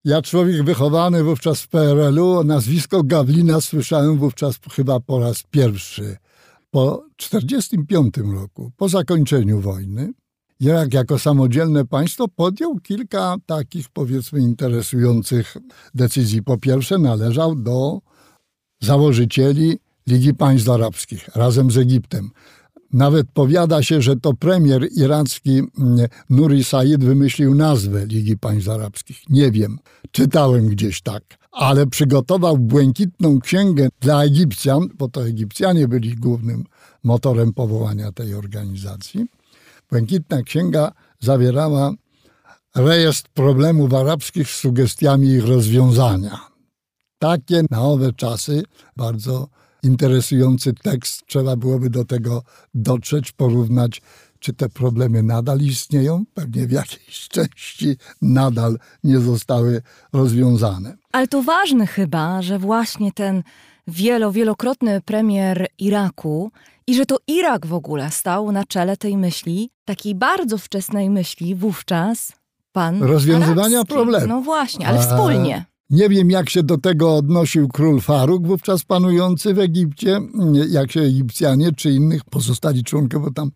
Ja, 0.04 0.22
człowiek 0.22 0.64
wychowany 0.64 1.24
wówczas 1.24 1.62
w 1.62 1.68
PRL-u, 1.68 2.44
nazwisko 2.44 3.04
Gawlina 3.04 3.62
słyszałem 3.62 4.18
wówczas 4.18 4.60
chyba 4.72 5.00
po 5.00 5.20
raz 5.20 5.44
pierwszy. 5.44 6.18
Po 6.72 7.04
1945 7.18 8.18
roku, 8.34 8.72
po 8.78 8.90
zakończeniu 8.90 9.60
wojny, 9.60 10.14
Irak 10.60 10.94
jako 10.94 11.20
samodzielne 11.20 11.86
państwo 11.86 12.28
podjął 12.28 12.80
kilka 12.80 13.36
takich, 13.46 13.90
powiedzmy, 13.90 14.40
interesujących 14.40 15.58
decyzji. 15.96 16.44
Po 16.44 16.58
pierwsze, 16.58 16.98
należał 16.98 17.56
do 17.56 18.00
założycieli 18.82 19.80
Ligi 20.08 20.34
Państw 20.34 20.70
Arabskich 20.70 21.28
razem 21.36 21.72
z 21.72 21.78
Egiptem. 21.78 22.30
Nawet 22.94 23.28
powiada 23.34 23.84
się, 23.84 24.02
że 24.02 24.16
to 24.16 24.34
premier 24.34 24.88
iracki 24.96 25.52
mm, 25.52 26.08
Nuri 26.30 26.64
Said 26.64 27.04
wymyślił 27.04 27.56
nazwę 27.56 28.06
Ligi 28.06 28.38
Państw 28.38 28.70
Arabskich. 28.70 29.30
Nie 29.30 29.52
wiem, 29.52 29.80
czytałem 30.12 30.68
gdzieś 30.68 31.02
tak, 31.02 31.24
ale 31.52 31.88
przygotował 31.88 32.58
błękitną 32.58 33.40
księgę 33.40 33.90
dla 34.00 34.24
Egipcjan, 34.24 34.88
bo 34.98 35.10
to 35.10 35.28
Egipcjanie 35.28 35.88
byli 35.88 36.16
głównym 36.16 36.64
motorem 37.04 37.54
powołania 37.54 38.12
tej 38.12 38.36
organizacji. 38.36 39.26
Błękitna 39.90 40.44
księga 40.44 40.92
zawierała 41.20 41.92
rejestr 42.76 43.30
problemów 43.34 43.94
arabskich 43.94 44.50
z 44.50 44.56
sugestiami 44.56 45.28
ich 45.28 45.46
rozwiązania. 45.46 46.40
Takie 47.20 47.64
na 47.70 47.82
owe 47.82 48.14
czasy 48.14 48.64
bardzo 48.98 49.48
interesujący 49.84 50.74
tekst. 50.74 51.22
Trzeba 51.28 51.56
byłoby 51.56 51.90
do 51.90 52.06
tego 52.06 52.44
dotrzeć, 52.74 53.32
porównać, 53.32 54.02
czy 54.42 54.54
te 54.54 54.70
problemy 54.70 55.24
nadal 55.24 55.60
istnieją. 55.60 56.24
Pewnie 56.34 56.68
w 56.68 56.72
jakiejś 56.72 57.28
części 57.36 57.96
nadal 58.22 58.78
nie 59.04 59.20
zostały 59.20 59.82
rozwiązane. 60.14 60.98
Ale 61.12 61.28
to 61.28 61.42
ważne 61.42 61.88
chyba, 61.88 62.42
że 62.42 62.60
właśnie 62.60 63.12
ten 63.12 63.44
wielo, 63.88 64.32
wielokrotny 64.32 65.02
premier 65.02 65.68
Iraku 65.80 66.52
i 66.88 66.96
że 66.96 67.06
to 67.06 67.18
Irak 67.28 67.66
w 67.66 67.74
ogóle 67.74 68.12
stał 68.12 68.52
na 68.52 68.66
czele 68.66 68.98
tej 68.98 69.18
myśli, 69.18 69.70
takiej 69.86 70.16
bardzo 70.16 70.58
wczesnej 70.58 71.10
myśli 71.10 71.56
wówczas 71.56 72.32
pan. 72.72 73.04
Rozwiązywania 73.04 73.78
arabski. 73.78 73.94
problemów. 73.94 74.30
No 74.30 74.42
właśnie, 74.42 74.88
ale 74.88 75.00
wspólnie. 75.00 75.66
Nie 75.90 76.10
wiem, 76.10 76.32
jak 76.32 76.50
się 76.50 76.64
do 76.64 76.78
tego 76.78 77.16
odnosił 77.16 77.68
król 77.68 78.02
Faruk, 78.02 78.48
wówczas 78.48 78.84
panujący 78.84 79.54
w 79.54 79.60
Egipcie, 79.60 80.20
jak 80.70 80.92
się 80.92 81.02
Egipcjanie 81.02 81.72
czy 81.72 81.92
innych 81.92 82.24
pozostali 82.24 82.84
członkowie, 82.84 83.26
bo 83.26 83.32
tam 83.32 83.52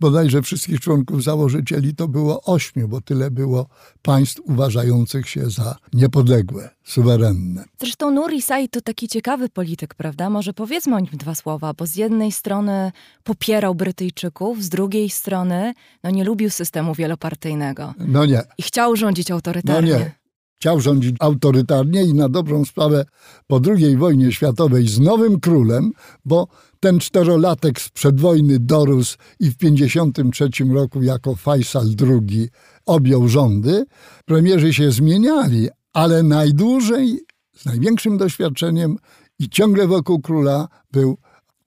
bodajże 0.00 0.42
wszystkich 0.42 0.80
członków 0.80 1.22
założycieli 1.22 1.94
to 1.94 2.08
było 2.08 2.42
ośmiu, 2.42 2.88
bo 2.88 3.00
tyle 3.00 3.30
było 3.30 3.66
państw 4.02 4.40
uważających 4.44 5.28
się 5.28 5.50
za 5.50 5.76
niepodległe, 5.92 6.70
suwerenne. 6.84 7.64
Zresztą 7.80 8.10
Nuri 8.10 8.42
Said 8.42 8.70
to 8.70 8.80
taki 8.80 9.08
ciekawy 9.08 9.48
polityk, 9.48 9.94
prawda? 9.94 10.30
Może 10.30 10.52
powiedzmy 10.52 10.96
o 10.96 11.00
nim 11.00 11.10
dwa 11.12 11.34
słowa, 11.34 11.74
bo 11.74 11.86
z 11.86 11.96
jednej 11.96 12.32
strony 12.32 12.92
popierał 13.24 13.74
Brytyjczyków, 13.74 14.62
z 14.62 14.68
drugiej 14.68 15.10
strony 15.10 15.74
no 16.02 16.10
nie 16.10 16.24
lubił 16.24 16.50
systemu 16.50 16.94
wielopartyjnego. 16.94 17.94
No 17.98 18.26
nie. 18.26 18.42
I 18.58 18.62
chciał 18.62 18.96
rządzić 18.96 19.30
autorytarnie. 19.30 19.92
No 19.92 19.98
nie 19.98 20.24
chciał 20.64 20.80
rządzić 20.80 21.16
autorytarnie 21.20 22.02
i 22.02 22.14
na 22.14 22.28
dobrą 22.28 22.64
sprawę 22.64 23.04
po 23.46 23.60
II 23.66 23.96
wojnie 23.96 24.32
światowej 24.32 24.88
z 24.88 25.00
nowym 25.00 25.40
królem, 25.40 25.90
bo 26.24 26.48
ten 26.84 26.98
czterolatek 26.98 27.80
sprzed 27.80 28.20
wojny 28.20 28.58
dorósł 28.60 29.16
i 29.40 29.50
w 29.50 29.56
1953 29.56 30.64
roku 30.64 31.02
jako 31.02 31.34
Faisal 31.36 31.86
II 32.00 32.48
objął 32.86 33.28
rządy. 33.28 33.84
Premierzy 34.24 34.74
się 34.74 34.90
zmieniali, 34.90 35.68
ale 35.92 36.22
najdłużej, 36.22 37.20
z 37.56 37.64
największym 37.64 38.18
doświadczeniem 38.18 38.96
i 39.38 39.48
ciągle 39.48 39.86
wokół 39.86 40.20
króla 40.20 40.68
był 40.92 41.18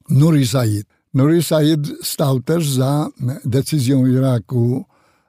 Nuri 0.10 0.48
Said. 0.48 0.88
Nuri 1.14 1.44
Said 1.44 1.80
stał 2.04 2.40
też 2.40 2.70
za 2.70 3.08
decyzją 3.46 4.06
Iraku 4.06 4.86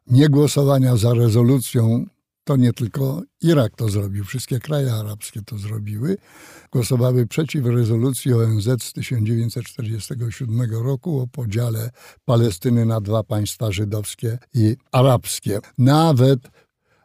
niegłosowania 0.07 0.97
za 0.97 1.15
rezolucją 1.15 2.07
to 2.45 2.57
nie 2.57 2.73
tylko 2.73 3.23
Irak 3.43 3.77
to 3.77 3.89
zrobił, 3.89 4.25
wszystkie 4.25 4.59
kraje 4.59 4.93
arabskie 4.93 5.43
to 5.43 5.59
zrobiły. 5.59 6.17
Głosowały 6.73 7.27
przeciw 7.27 7.67
rezolucji 7.67 8.33
ONZ 8.33 8.69
z 8.83 8.93
1947 8.93 10.61
roku 10.85 11.21
o 11.21 11.27
podziale 11.27 11.91
Palestyny 12.25 12.87
na 12.87 13.01
dwa 13.01 13.23
państwa 13.23 13.73
żydowskie 13.73 14.39
i 14.55 14.77
arabskie. 14.93 15.59
Nawet 15.79 16.41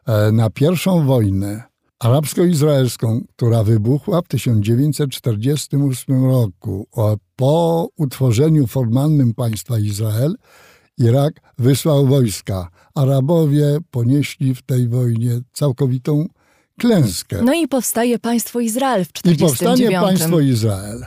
e, 0.06 0.32
na 0.32 0.50
pierwszą 0.50 1.06
wojnę 1.06 1.62
arabsko-izraelską, 1.98 3.20
która 3.36 3.64
wybuchła 3.64 4.22
w 4.22 4.28
1948 4.28 6.24
roku 6.24 6.88
po 7.36 7.88
utworzeniu 7.96 8.66
formalnym 8.66 9.34
państwa 9.34 9.78
Izrael, 9.78 10.34
Irak 10.98 11.40
wysłał 11.58 12.06
wojska. 12.06 12.68
Arabowie 12.94 13.78
ponieśli 13.90 14.54
w 14.54 14.62
tej 14.62 14.88
wojnie 14.88 15.40
całkowitą 15.52 16.26
klęskę. 16.80 17.42
No 17.42 17.54
i 17.54 17.68
powstaje 17.68 18.18
państwo 18.18 18.60
Izrael 18.60 19.04
w 19.04 19.12
1949. 19.12 19.80
I 19.80 19.94
powstanie 19.94 20.06
państwo 20.06 20.40
Izrael. 20.40 21.04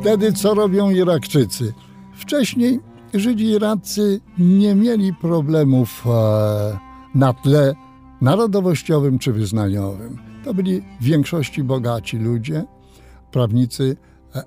Wtedy 0.00 0.32
co 0.32 0.54
robią 0.54 0.90
Irakczycy? 0.90 1.72
Wcześniej 2.14 2.80
Żydzi 3.14 3.44
iraccy 3.44 4.20
nie 4.38 4.74
mieli 4.74 5.14
problemów 5.14 6.04
e, 6.06 6.78
na 7.14 7.32
tle 7.32 7.74
narodowościowym 8.20 9.18
czy 9.18 9.32
wyznaniowym. 9.32 10.18
To 10.44 10.54
byli 10.54 10.82
w 11.00 11.04
większości 11.04 11.64
bogaci 11.64 12.18
ludzie, 12.18 12.64
prawnicy, 13.32 13.96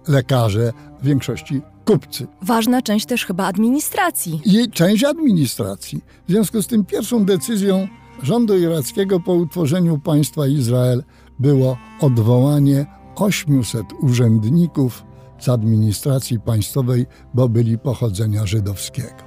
lekarze, 0.07 0.71
w 1.01 1.05
większości 1.05 1.61
kupcy. 1.85 2.27
Ważna 2.41 2.81
część 2.81 3.05
też 3.05 3.25
chyba 3.25 3.45
administracji. 3.45 4.41
I 4.45 4.69
część 4.71 5.03
administracji. 5.03 6.01
W 6.27 6.31
związku 6.31 6.61
z 6.61 6.67
tym 6.67 6.85
pierwszą 6.85 7.25
decyzją 7.25 7.87
rządu 8.23 8.57
irackiego 8.57 9.19
po 9.19 9.33
utworzeniu 9.33 9.99
państwa 9.99 10.47
Izrael 10.47 11.03
było 11.39 11.77
odwołanie 12.01 12.85
800 13.15 13.85
urzędników 14.01 15.03
z 15.39 15.49
administracji 15.49 16.39
państwowej, 16.39 17.05
bo 17.33 17.49
byli 17.49 17.77
pochodzenia 17.77 18.45
żydowskiego. 18.45 19.25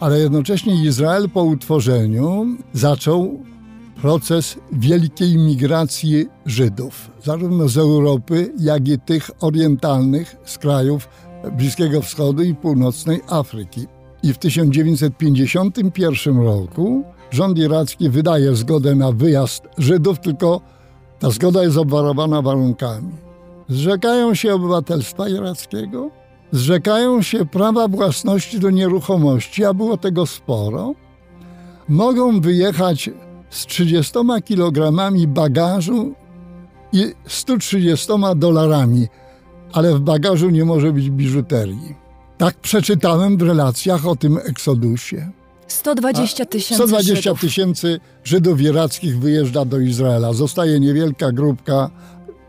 Ale 0.00 0.18
jednocześnie 0.18 0.84
Izrael 0.84 1.30
po 1.30 1.42
utworzeniu 1.42 2.46
zaczął 2.72 3.40
proces 4.02 4.58
wielkiej 4.72 5.38
migracji 5.38 6.26
Żydów, 6.46 7.10
zarówno 7.24 7.68
z 7.68 7.78
Europy, 7.78 8.52
jak 8.58 8.88
i 8.88 8.98
tych 8.98 9.30
orientalnych 9.40 10.36
z 10.44 10.58
krajów 10.58 11.08
Bliskiego 11.52 12.02
Wschodu 12.02 12.42
i 12.42 12.54
północnej 12.54 13.20
Afryki. 13.28 13.86
I 14.22 14.32
w 14.32 14.38
1951 14.38 16.42
roku 16.42 17.04
rząd 17.30 17.58
iracki 17.58 18.10
wydaje 18.10 18.54
zgodę 18.54 18.94
na 18.94 19.12
wyjazd 19.12 19.62
Żydów, 19.78 20.20
tylko 20.20 20.60
ta 21.18 21.30
zgoda 21.30 21.62
jest 21.62 21.76
obwarowana 21.76 22.42
warunkami. 22.42 23.12
Zrzekają 23.68 24.34
się 24.34 24.54
obywatelstwa 24.54 25.28
irackiego, 25.28 26.10
zrzekają 26.52 27.22
się 27.22 27.46
prawa 27.46 27.88
własności 27.88 28.60
do 28.60 28.70
nieruchomości, 28.70 29.64
a 29.64 29.74
było 29.74 29.96
tego 29.96 30.26
sporo. 30.26 30.94
Mogą 31.88 32.40
wyjechać 32.40 33.10
z 33.50 33.66
30 33.66 34.12
kilogramami 34.44 35.28
bagażu 35.28 36.12
i 36.92 37.12
130 37.26 38.12
dolarami, 38.36 39.06
ale 39.76 39.94
w 39.94 40.00
bagażu 40.00 40.50
nie 40.50 40.64
może 40.64 40.92
być 40.92 41.10
biżuterii. 41.10 41.94
Tak 42.38 42.56
przeczytałem 42.56 43.38
w 43.38 43.42
relacjach 43.42 44.06
o 44.06 44.16
tym 44.16 44.38
eksodusie. 44.38 45.30
120 45.66 46.46
tysięcy 46.46 46.74
120 46.74 47.34
tysięcy 47.34 48.00
Żydów 48.24 48.60
irackich 48.60 49.18
wyjeżdża 49.18 49.64
do 49.64 49.78
Izraela. 49.78 50.32
Zostaje 50.32 50.80
niewielka 50.80 51.32
grupka 51.32 51.90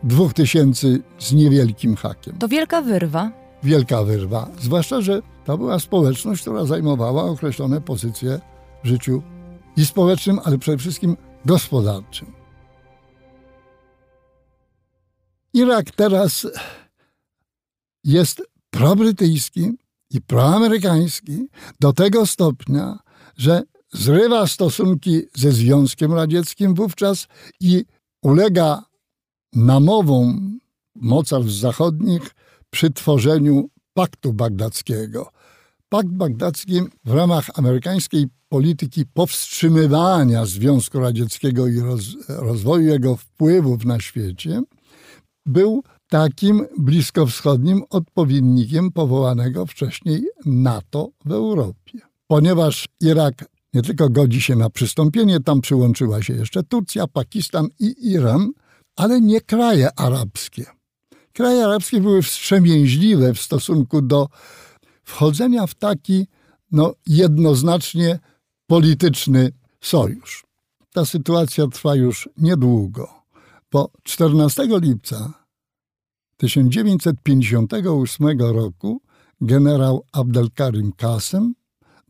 dwóch 0.02 0.34
tysięcy 0.34 1.00
z 1.18 1.32
niewielkim 1.32 1.96
hakiem. 1.96 2.38
To 2.38 2.48
wielka 2.48 2.82
wyrwa. 2.82 3.30
Wielka 3.62 4.04
wyrwa. 4.04 4.48
Zwłaszcza, 4.60 5.00
że 5.00 5.22
to 5.44 5.58
była 5.58 5.78
społeczność, 5.78 6.40
która 6.42 6.64
zajmowała 6.64 7.24
określone 7.24 7.80
pozycje 7.80 8.40
w 8.84 8.88
życiu 8.88 9.22
i 9.76 9.86
społecznym, 9.86 10.40
ale 10.44 10.58
przede 10.58 10.78
wszystkim 10.78 11.16
gospodarczym. 11.44 12.32
Irak 15.54 15.90
teraz 15.90 16.46
jest 18.04 18.42
probrytyjski 18.70 19.72
i 20.10 20.20
proamerykański 20.20 21.48
do 21.80 21.92
tego 21.92 22.26
stopnia, 22.26 22.98
że 23.36 23.62
zrywa 23.92 24.46
stosunki 24.46 25.22
ze 25.34 25.52
Związkiem 25.52 26.12
Radzieckim 26.12 26.74
wówczas 26.74 27.26
i 27.60 27.84
ulega 28.22 28.84
namowom 29.52 30.58
mocarstw 30.94 31.52
zachodnich 31.52 32.34
przy 32.70 32.90
tworzeniu 32.90 33.70
Paktu 33.94 34.32
Bagdackiego. 34.32 35.30
Pakt 35.88 36.08
Bagdacki 36.08 36.80
w 37.04 37.12
ramach 37.12 37.46
amerykańskiej 37.54 38.26
polityki 38.48 39.06
powstrzymywania 39.06 40.46
Związku 40.46 41.00
Radzieckiego 41.00 41.68
i 41.68 41.80
roz, 41.80 42.02
rozwoju 42.28 42.88
jego 42.88 43.16
wpływów 43.16 43.84
na 43.84 44.00
świecie 44.00 44.62
był 45.46 45.82
takim 46.08 46.66
bliskowschodnim 46.78 47.82
odpowiednikiem 47.90 48.92
powołanego 48.92 49.66
wcześniej 49.66 50.26
NATO 50.46 51.10
w 51.24 51.32
Europie. 51.32 51.98
Ponieważ 52.26 52.88
Irak 53.00 53.44
nie 53.74 53.82
tylko 53.82 54.08
godzi 54.10 54.40
się 54.40 54.56
na 54.56 54.70
przystąpienie, 54.70 55.40
tam 55.40 55.60
przyłączyła 55.60 56.22
się 56.22 56.34
jeszcze 56.34 56.62
Turcja, 56.62 57.06
Pakistan 57.06 57.68
i 57.80 57.94
Iran, 58.10 58.52
ale 58.96 59.20
nie 59.20 59.40
kraje 59.40 59.88
arabskie. 60.00 60.64
Kraje 61.32 61.64
arabskie 61.64 62.00
były 62.00 62.22
wstrzemięźliwe 62.22 63.34
w 63.34 63.40
stosunku 63.40 64.02
do 64.02 64.28
wchodzenia 65.04 65.66
w 65.66 65.74
taki 65.74 66.26
no, 66.72 66.94
jednoznacznie 67.06 68.18
polityczny 68.66 69.52
sojusz. 69.80 70.44
Ta 70.92 71.04
sytuacja 71.04 71.66
trwa 71.66 71.94
już 71.94 72.28
niedługo, 72.36 73.08
bo 73.72 73.90
14 74.02 74.68
lipca 74.70 75.37
1958 76.42 78.52
roku 78.52 79.00
generał 79.40 80.04
Abdelkarim 80.12 80.92
Kasem 80.92 81.54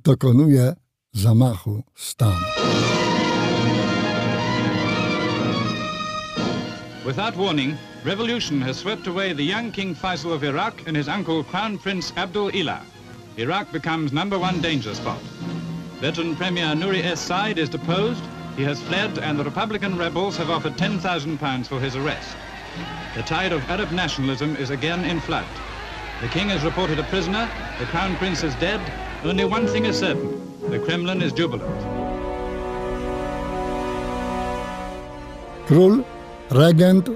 dokonuje 0.04 0.74
zamachu 1.12 1.82
stanu. 1.94 2.46
Without 7.06 7.36
warning, 7.36 7.76
revolution 8.04 8.60
has 8.60 8.76
swept 8.76 9.06
away 9.06 9.34
the 9.34 9.44
young 9.44 9.72
King 9.72 9.96
Faisal 9.96 10.32
of 10.32 10.44
Iraq 10.44 10.74
and 10.86 10.96
his 10.96 11.08
uncle 11.08 11.44
Crown 11.44 11.78
Prince 11.78 12.12
Abdul 12.16 12.50
Ilah. 12.50 12.80
Iraq 13.38 13.72
becomes 13.72 14.12
number 14.12 14.38
one 14.38 14.60
danger 14.60 14.94
spot. 14.94 15.22
Veteran 16.00 16.36
Premier 16.36 16.74
Nuri 16.74 17.02
S. 17.02 17.20
Said 17.20 17.58
is 17.58 17.70
deposed, 17.70 18.22
he 18.56 18.64
has 18.64 18.82
fled, 18.82 19.18
and 19.18 19.38
the 19.38 19.44
Republican 19.44 19.96
rebels 19.96 20.36
have 20.36 20.50
offered 20.50 20.76
£10,000 20.76 21.66
for 21.66 21.80
his 21.80 21.96
arrest. 21.96 22.36
The 23.14 23.22
tide 23.22 23.52
of 23.52 23.68
Arab 23.70 23.90
nationalism 23.90 24.56
is 24.56 24.70
again 24.70 25.04
in 25.04 25.20
flood. 25.20 25.46
The 26.20 26.28
king 26.28 26.50
is 26.50 26.62
reported 26.62 26.98
a 26.98 27.04
prisoner, 27.04 27.48
the 27.78 27.86
crown 27.86 28.16
prince 28.16 28.42
is 28.42 28.54
dead. 28.56 28.80
Only 29.24 29.44
one 29.44 29.66
thing 29.66 29.86
is 29.86 29.98
certain, 29.98 30.30
the 30.70 30.78
Kremlin 30.78 31.22
is 31.22 31.32
jubilant. 31.32 31.80
Król, 35.66 36.04
regent 36.50 37.08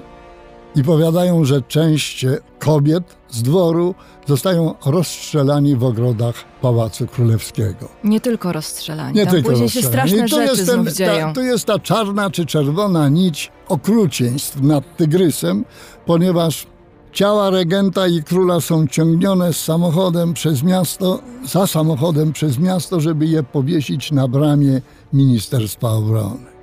i 0.75 0.83
powiadają, 0.83 1.45
że 1.45 1.61
część 1.61 2.25
kobiet 2.59 3.03
z 3.29 3.43
dworu 3.43 3.95
zostają 4.27 4.75
rozstrzelani 4.85 5.75
w 5.75 5.83
ogrodach 5.83 6.35
Pałacu 6.61 7.07
Królewskiego. 7.07 7.89
Nie 8.03 8.19
tylko 8.19 8.51
rozstrzelani, 8.51 9.15
nie 9.15 9.25
tam 9.25 9.33
tylko 9.33 9.49
później 9.49 9.69
się 9.69 9.81
straszne 9.81 10.27
rzeczy 10.27 10.43
jest 10.43 10.65
ten. 10.65 10.85
Ta, 10.85 11.33
to 11.33 11.41
jest 11.41 11.65
ta 11.65 11.79
czarna 11.79 12.29
czy 12.29 12.45
czerwona 12.45 13.09
nić 13.09 13.51
okrucieństw 13.67 14.61
nad 14.61 14.97
Tygrysem, 14.97 15.65
ponieważ 16.05 16.67
ciała 17.11 17.49
regenta 17.49 18.07
i 18.07 18.23
króla 18.23 18.61
są 18.61 18.87
ciągnione 18.87 19.53
z 19.53 19.63
samochodem 19.63 20.33
przez 20.33 20.63
miasto, 20.63 21.19
za 21.45 21.67
samochodem 21.67 22.33
przez 22.33 22.59
miasto, 22.59 22.99
żeby 22.99 23.25
je 23.25 23.43
powiesić 23.43 24.11
na 24.11 24.27
bramie 24.27 24.81
Ministerstwa 25.13 25.91
Obrony. 25.91 26.53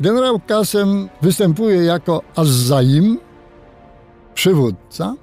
Generał 0.00 0.40
Kasem 0.46 1.08
występuje 1.22 1.76
jako 1.76 2.22
Azzaim, 2.36 3.18
przywódca. 4.38 5.14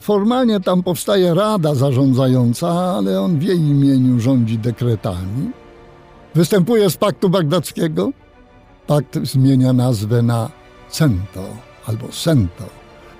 Formalnie 0.00 0.60
tam 0.60 0.82
powstaje 0.82 1.34
rada 1.34 1.74
zarządzająca, 1.74 2.68
ale 2.68 3.20
on 3.20 3.38
w 3.38 3.42
jej 3.42 3.58
imieniu 3.58 4.20
rządzi 4.20 4.58
dekretami. 4.58 5.50
Występuje 6.34 6.90
z 6.90 6.96
Paktu 6.96 7.28
Bagdackiego. 7.28 8.10
Pakt 8.86 9.18
zmienia 9.22 9.72
nazwę 9.72 10.22
na 10.22 10.50
CENTO 10.90 11.44
albo 11.86 12.12
SENTO. 12.12 12.64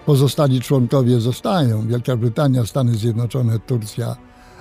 Pozostali 0.07 0.61
członkowie 0.61 1.21
zostają. 1.21 1.87
Wielka 1.87 2.17
Brytania, 2.17 2.67
Stany 2.67 2.95
Zjednoczone, 2.95 3.59
Turcja, 3.59 4.17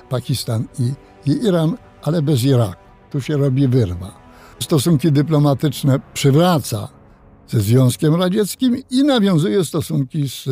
Pakistan 0.09 0.63
i, 0.79 0.93
i 1.31 1.45
Iran, 1.45 1.77
ale 2.03 2.21
bez 2.21 2.43
Iraku. 2.43 2.83
Tu 3.11 3.21
się 3.21 3.37
robi 3.37 3.67
wyrwa. 3.67 4.11
Stosunki 4.59 5.11
dyplomatyczne 5.11 5.99
przywraca 6.13 7.02
ze 7.47 7.61
Związkiem 7.61 8.15
Radzieckim 8.15 8.77
i 8.89 9.03
nawiązuje 9.03 9.65
stosunki 9.65 10.29
z 10.29 10.47
e, 10.47 10.51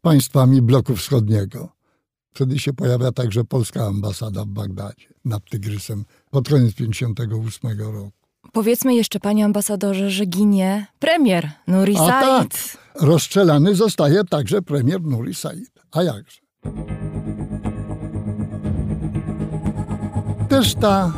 państwami 0.00 0.62
bloku 0.62 0.96
wschodniego. 0.96 1.68
Wtedy 2.34 2.58
się 2.58 2.72
pojawia 2.72 3.12
także 3.12 3.44
polska 3.44 3.86
ambasada 3.86 4.44
w 4.44 4.48
Bagdadzie 4.48 5.08
nad 5.24 5.50
Tygrysem 5.50 6.04
pod 6.30 6.48
koniec 6.48 6.74
1958 6.74 7.80
roku. 7.80 8.12
Powiedzmy 8.52 8.94
jeszcze, 8.94 9.20
panie 9.20 9.44
ambasadorze, 9.44 10.10
że 10.10 10.26
ginie 10.26 10.86
premier 10.98 11.50
Nuri 11.66 11.96
A 11.96 11.98
Said. 11.98 12.52
Tak. 12.52 13.02
Rozstrzelany 13.02 13.74
zostaje 13.74 14.24
także 14.24 14.62
premier 14.62 15.02
Nuri 15.02 15.34
Said. 15.34 15.70
A 15.92 16.02
jakże? 16.02 16.40
Też 20.48 20.74
ta 20.74 21.12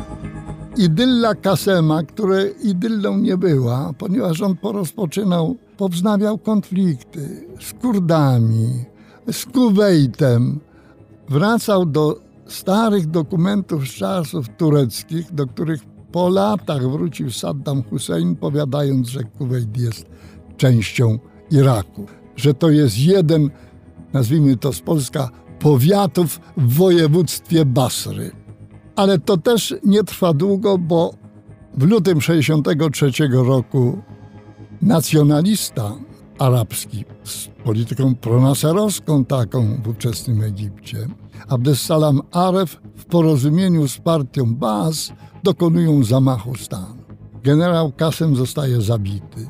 idylla 0.77 1.35
Kasema, 1.35 2.03
która 2.03 2.35
idyllą 2.63 3.17
nie 3.17 3.37
była, 3.37 3.93
ponieważ 3.97 4.41
on 4.41 4.57
porozpoczynał, 4.57 5.55
powznawiał 5.77 6.37
konflikty 6.37 7.47
z 7.59 7.73
Kurdami, 7.73 8.85
z 9.31 9.45
Kuwejtem. 9.45 10.59
Wracał 11.29 11.85
do 11.85 12.19
starych 12.45 13.07
dokumentów 13.07 13.87
z 13.87 13.91
czasów 13.91 14.45
tureckich, 14.57 15.33
do 15.33 15.47
których 15.47 15.81
po 16.11 16.29
latach 16.29 16.91
wrócił 16.91 17.31
Saddam 17.31 17.83
Hussein, 17.83 18.35
powiadając, 18.35 19.07
że 19.07 19.23
Kuwejt 19.23 19.77
jest 19.77 20.05
częścią 20.57 21.19
Iraku, 21.51 22.05
że 22.35 22.53
to 22.53 22.69
jest 22.69 22.97
jeden, 22.97 23.49
nazwijmy 24.13 24.57
to 24.57 24.73
z 24.73 24.79
Polska, 24.79 25.29
powiatów 25.59 26.39
w 26.57 26.73
województwie 26.73 27.65
Basry. 27.65 28.31
Ale 28.95 29.19
to 29.19 29.37
też 29.37 29.75
nie 29.83 30.03
trwa 30.03 30.33
długo, 30.33 30.77
bo 30.77 31.13
w 31.73 31.83
lutym 31.83 32.19
1963 32.19 33.27
roku 33.27 34.01
nacjonalista 34.81 35.91
arabski 36.39 37.05
z 37.23 37.47
polityką 37.47 38.15
pronaserowską 38.15 39.25
taką 39.25 39.81
w 39.83 39.87
ówczesnym 39.87 40.43
Egipcie. 40.43 41.07
Abdessalam 41.47 42.21
Aref 42.31 42.81
w 42.95 43.05
porozumieniu 43.05 43.87
z 43.87 43.97
partią 43.97 44.55
Baas 44.55 45.11
dokonują 45.43 46.03
zamachu 46.03 46.55
stanu. 46.55 47.01
Generał 47.43 47.91
Kasem 47.91 48.35
zostaje 48.35 48.81
zabity. 48.81 49.47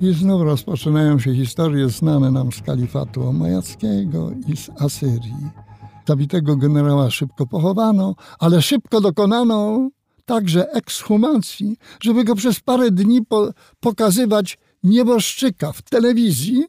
I 0.00 0.12
znów 0.12 0.42
rozpoczynają 0.42 1.18
się 1.18 1.34
historie 1.34 1.88
znane 1.88 2.30
nam 2.30 2.52
z 2.52 2.62
kalifatu 2.62 3.28
omajackiego 3.28 4.30
i 4.46 4.56
z 4.56 4.70
Asyrii. 4.78 5.63
Zabitego 6.06 6.56
generała 6.56 7.10
szybko 7.10 7.46
pochowano, 7.46 8.14
ale 8.38 8.62
szybko 8.62 9.00
dokonano 9.00 9.90
także 10.24 10.72
ekshumacji, 10.72 11.76
żeby 12.00 12.24
go 12.24 12.34
przez 12.34 12.60
parę 12.60 12.90
dni 12.90 13.22
po 13.22 13.50
pokazywać 13.80 14.58
nieboszczyka 14.82 15.72
w 15.72 15.82
telewizji, 15.82 16.64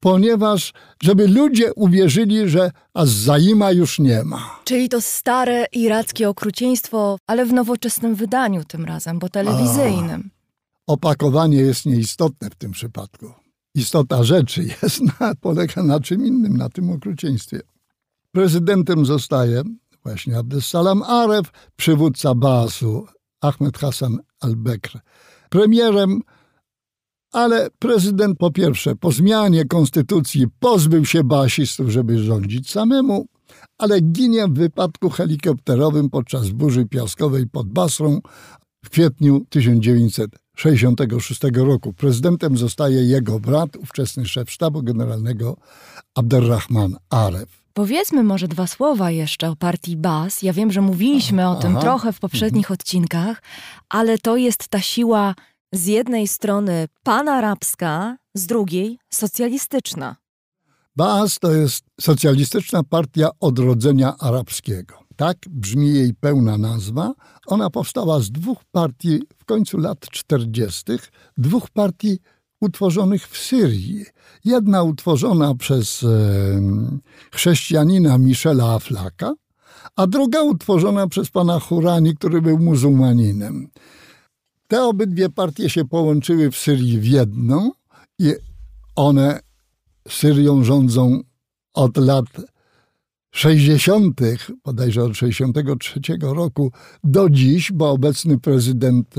ponieważ 0.00 0.72
żeby 1.02 1.28
ludzie 1.28 1.74
uwierzyli, 1.74 2.48
że 2.48 2.70
Azzaima 2.94 3.72
już 3.72 3.98
nie 3.98 4.24
ma. 4.24 4.60
Czyli 4.64 4.88
to 4.88 5.00
stare 5.00 5.66
irackie 5.72 6.28
okrucieństwo, 6.28 7.18
ale 7.26 7.46
w 7.46 7.52
nowoczesnym 7.52 8.14
wydaniu 8.14 8.64
tym 8.64 8.84
razem, 8.84 9.18
bo 9.18 9.28
telewizyjnym. 9.28 10.30
A, 10.86 10.92
opakowanie 10.92 11.56
jest 11.56 11.86
nieistotne 11.86 12.50
w 12.50 12.54
tym 12.54 12.70
przypadku. 12.70 13.26
Istota 13.74 14.24
rzeczy 14.24 14.64
jest 14.82 15.00
na, 15.20 15.34
polega 15.34 15.82
na 15.82 16.00
czym 16.00 16.26
innym, 16.26 16.56
na 16.56 16.68
tym 16.68 16.90
okrucieństwie. 16.90 17.60
Prezydentem 18.38 19.06
zostaje 19.06 19.62
właśnie 20.02 20.38
Abdessalam 20.38 21.02
Aref, 21.02 21.50
przywódca 21.76 22.34
Baasu 22.34 23.06
Ahmed 23.40 23.78
Hassan 23.78 24.18
al-Bekr. 24.40 24.98
Premierem 25.50 26.20
ale 27.32 27.68
prezydent 27.78 28.38
po 28.38 28.50
pierwsze 28.50 28.96
po 28.96 29.12
zmianie 29.12 29.64
konstytucji 29.64 30.46
pozbył 30.60 31.04
się 31.04 31.24
basistów, 31.24 31.88
żeby 31.88 32.18
rządzić 32.24 32.70
samemu, 32.70 33.26
ale 33.78 34.00
ginie 34.00 34.46
w 34.46 34.52
wypadku 34.52 35.10
helikopterowym 35.10 36.10
podczas 36.10 36.50
burzy 36.50 36.86
piaskowej 36.86 37.46
pod 37.46 37.68
Basrą 37.68 38.20
w 38.84 38.90
kwietniu 38.90 39.46
1966 39.48 41.40
roku. 41.54 41.92
Prezydentem 41.92 42.56
zostaje 42.56 43.02
jego 43.02 43.40
brat, 43.40 43.76
ówczesny 43.76 44.26
szef 44.26 44.50
sztabu 44.50 44.82
generalnego 44.82 45.56
Abderrahman 46.14 46.96
Aref. 47.10 47.67
Powiedzmy 47.78 48.24
może 48.24 48.48
dwa 48.48 48.66
słowa 48.66 49.10
jeszcze 49.10 49.50
o 49.50 49.56
partii 49.56 49.96
Bas. 49.96 50.42
Ja 50.42 50.52
wiem, 50.52 50.72
że 50.72 50.80
mówiliśmy 50.80 51.46
Aha. 51.46 51.58
o 51.58 51.62
tym 51.62 51.76
trochę 51.76 52.12
w 52.12 52.20
poprzednich 52.20 52.64
mhm. 52.64 52.74
odcinkach, 52.74 53.42
ale 53.88 54.18
to 54.18 54.36
jest 54.36 54.68
ta 54.68 54.80
siła 54.80 55.34
z 55.72 55.86
jednej 55.86 56.28
strony 56.28 56.88
panarabska, 57.02 58.16
z 58.34 58.46
drugiej 58.46 58.98
socjalistyczna. 59.10 60.16
Baas 60.96 61.38
to 61.38 61.52
jest 61.52 61.84
socjalistyczna 62.00 62.82
partia 62.82 63.28
odrodzenia 63.40 64.14
arabskiego. 64.18 64.98
Tak 65.16 65.36
brzmi 65.50 65.94
jej 65.94 66.14
pełna 66.14 66.58
nazwa. 66.58 67.12
Ona 67.46 67.70
powstała 67.70 68.20
z 68.20 68.30
dwóch 68.30 68.58
partii 68.72 69.22
w 69.38 69.44
końcu 69.44 69.78
lat 69.78 70.00
40., 70.10 70.84
dwóch 71.36 71.70
partii 71.70 72.18
utworzonych 72.60 73.28
w 73.28 73.38
Syrii. 73.38 74.04
Jedna 74.44 74.82
utworzona 74.82 75.54
przez 75.54 76.06
chrześcijanina 77.32 78.18
Michela 78.18 78.74
Aflaka, 78.74 79.34
a 79.96 80.06
druga 80.06 80.42
utworzona 80.42 81.08
przez 81.08 81.30
pana 81.30 81.60
Hurani, 81.60 82.16
który 82.16 82.42
był 82.42 82.58
muzułmaninem. 82.58 83.68
Te 84.68 84.84
obydwie 84.84 85.28
partie 85.28 85.70
się 85.70 85.84
połączyły 85.84 86.50
w 86.50 86.56
Syrii 86.56 87.00
w 87.00 87.04
jedną 87.04 87.70
i 88.18 88.34
one 88.96 89.40
Syrią 90.08 90.64
rządzą 90.64 91.20
od 91.74 91.96
lat 91.96 92.26
60., 93.30 94.20
bodajże 94.64 95.04
od 95.04 95.16
63 95.16 96.00
roku 96.20 96.72
do 97.04 97.30
dziś, 97.30 97.72
bo 97.72 97.90
obecny 97.90 98.38
prezydent 98.38 99.14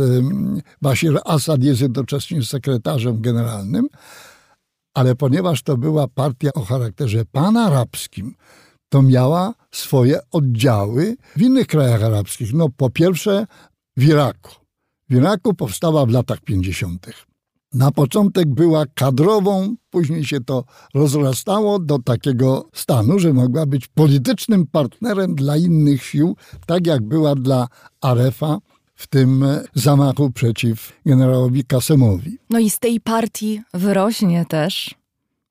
Bashir 0.81 1.19
Assad 1.25 1.63
jest 1.63 1.81
jednocześnie 1.81 2.43
sekretarzem 2.43 3.21
generalnym, 3.21 3.87
ale 4.93 5.15
ponieważ 5.15 5.63
to 5.63 5.77
była 5.77 6.07
partia 6.07 6.53
o 6.53 6.61
charakterze 6.61 7.25
panarabskim, 7.25 8.35
to 8.89 9.01
miała 9.01 9.53
swoje 9.71 10.19
oddziały 10.31 11.15
w 11.35 11.41
innych 11.41 11.67
krajach 11.67 12.03
arabskich. 12.03 12.53
No 12.53 12.69
po 12.69 12.89
pierwsze 12.89 13.47
w 13.97 14.03
Iraku 14.03 14.59
w 15.09 15.13
Iraku 15.13 15.53
powstała 15.53 16.05
w 16.05 16.09
latach 16.09 16.41
50. 16.41 17.28
Na 17.73 17.91
początek 17.91 18.47
była 18.47 18.85
kadrową, 18.95 19.75
później 19.89 20.25
się 20.25 20.39
to 20.39 20.63
rozrastało 20.93 21.79
do 21.79 21.99
takiego 21.99 22.69
stanu, 22.73 23.19
że 23.19 23.33
mogła 23.33 23.65
być 23.65 23.87
politycznym 23.87 24.67
partnerem 24.67 25.35
dla 25.35 25.57
innych 25.57 26.03
sił, 26.03 26.35
tak 26.65 26.87
jak 26.87 27.01
była 27.01 27.35
dla 27.35 27.67
Arefa 28.01 28.57
w 28.95 29.07
tym 29.07 29.45
zamachu 29.73 30.31
przeciw 30.31 30.93
generałowi 31.05 31.65
Kasemowi. 31.65 32.37
No 32.49 32.59
i 32.59 32.69
z 32.69 32.79
tej 32.79 32.99
partii 32.99 33.61
wyrośnie 33.73 34.45
też 34.45 34.95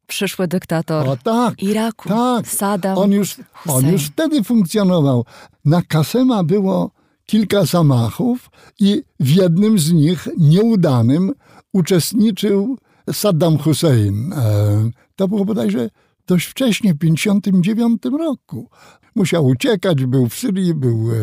przyszły 0.06 0.48
dyktator 0.48 1.08
o, 1.08 1.16
tak, 1.16 1.62
Iraku, 1.62 2.08
tak. 2.08 2.48
Saddam 2.48 2.98
on 2.98 3.12
już, 3.12 3.36
on 3.66 3.86
już 3.86 4.04
wtedy 4.04 4.44
funkcjonował. 4.44 5.24
Na 5.64 5.82
Kasema 5.82 6.44
było 6.44 6.90
kilka 7.26 7.64
zamachów 7.64 8.50
i 8.80 9.02
w 9.20 9.28
jednym 9.28 9.78
z 9.78 9.92
nich, 9.92 10.28
nieudanym, 10.38 11.32
uczestniczył 11.78 12.78
Saddam 13.12 13.58
Hussein. 13.58 14.32
E, 14.32 14.90
to 15.16 15.28
było 15.28 15.44
bodajże 15.44 15.90
dość 16.26 16.46
wcześnie, 16.46 16.94
w 16.94 16.98
1959 16.98 18.02
roku. 18.18 18.70
Musiał 19.14 19.46
uciekać, 19.46 20.06
był 20.06 20.28
w 20.28 20.34
Syrii, 20.34 20.74
był 20.74 21.10
e, 21.10 21.14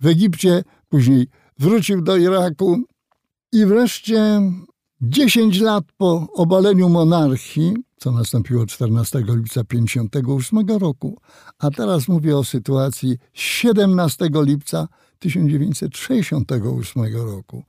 w 0.00 0.06
Egipcie, 0.06 0.62
później 0.88 1.28
wrócił 1.58 2.02
do 2.02 2.16
Iraku 2.16 2.82
i 3.52 3.66
wreszcie 3.66 4.40
10 5.00 5.60
lat 5.60 5.84
po 5.96 6.26
obaleniu 6.34 6.88
monarchii, 6.88 7.76
co 7.96 8.12
nastąpiło 8.12 8.66
14 8.66 9.18
lipca 9.18 9.64
1958 9.64 10.78
roku, 10.78 11.18
a 11.58 11.70
teraz 11.70 12.08
mówię 12.08 12.36
o 12.36 12.44
sytuacji 12.44 13.18
17 13.32 14.28
lipca 14.34 14.88
1968 15.18 17.04
roku, 17.14 17.64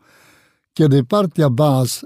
kiedy 0.78 1.04
partia 1.04 1.50
Baas 1.50 2.06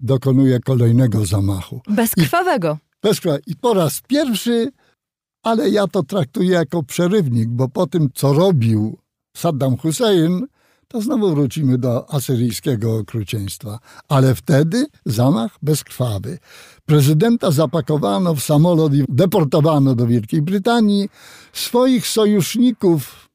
dokonuje 0.00 0.60
kolejnego 0.60 1.26
zamachu. 1.26 1.80
Bezkrwawego. 1.88 2.78
I, 2.82 3.06
bezkrwawego. 3.06 3.44
I 3.46 3.56
po 3.56 3.74
raz 3.74 4.00
pierwszy, 4.06 4.72
ale 5.42 5.70
ja 5.70 5.86
to 5.86 6.02
traktuję 6.02 6.50
jako 6.50 6.82
przerywnik, 6.82 7.48
bo 7.48 7.68
po 7.68 7.86
tym, 7.86 8.08
co 8.14 8.32
robił 8.32 8.98
Saddam 9.36 9.76
Hussein, 9.76 10.46
to 10.88 11.00
znowu 11.00 11.34
wrócimy 11.34 11.78
do 11.78 12.10
asyryjskiego 12.14 12.96
okrucieństwa. 12.96 13.78
Ale 14.08 14.34
wtedy 14.34 14.86
zamach 15.06 15.56
bezkrwawy. 15.62 16.38
Prezydenta 16.86 17.50
zapakowano 17.50 18.34
w 18.34 18.40
samolot 18.40 18.94
i 18.94 19.04
deportowano 19.08 19.94
do 19.94 20.06
Wielkiej 20.06 20.42
Brytanii. 20.42 21.08
Swoich 21.52 22.06
sojuszników 22.06 23.30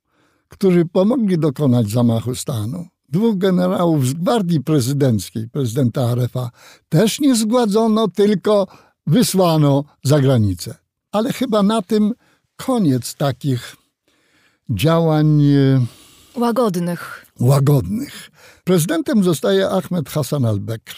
którzy 0.49 0.85
pomogli 0.85 1.37
dokonać 1.37 1.89
zamachu 1.89 2.35
stanu. 2.35 2.87
Dwóch 3.09 3.37
generałów 3.37 4.07
z 4.07 4.13
gwardii 4.13 4.61
prezydenckiej, 4.63 5.49
prezydenta 5.49 6.09
Arefa, 6.09 6.51
też 6.89 7.19
nie 7.19 7.35
zgładzono, 7.35 8.07
tylko 8.07 8.67
wysłano 9.07 9.83
za 10.03 10.19
granicę. 10.19 10.75
Ale 11.11 11.33
chyba 11.33 11.63
na 11.63 11.81
tym 11.81 12.13
koniec 12.55 13.15
takich 13.15 13.75
działań 14.69 15.43
e, 15.43 15.85
łagodnych. 16.35 17.25
Łagodnych. 17.39 18.31
Prezydentem 18.63 19.23
zostaje 19.23 19.69
Ahmed 19.69 20.09
Hassan 20.09 20.45
al-Bekr. 20.45 20.95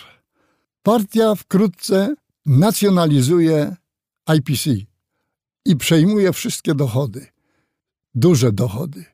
Partia 0.84 1.36
wkrótce 1.36 2.16
nacjonalizuje 2.46 3.76
IPC 4.36 4.70
i 5.66 5.76
przejmuje 5.76 6.34
wszystkie 6.34 6.76
dochody. 6.76 7.28
Duże 8.16 8.52
dochody. 8.52 9.06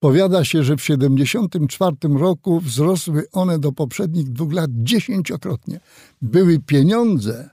Powiada 0.00 0.44
się, 0.44 0.64
że 0.64 0.76
w 0.76 0.80
1974 0.80 2.14
roku 2.18 2.60
wzrosły 2.60 3.24
one 3.32 3.58
do 3.58 3.72
poprzednich 3.72 4.28
dwóch 4.28 4.52
lat 4.52 4.70
dziesięciokrotnie. 4.74 5.80
Były 6.22 6.58
pieniądze 6.58 7.50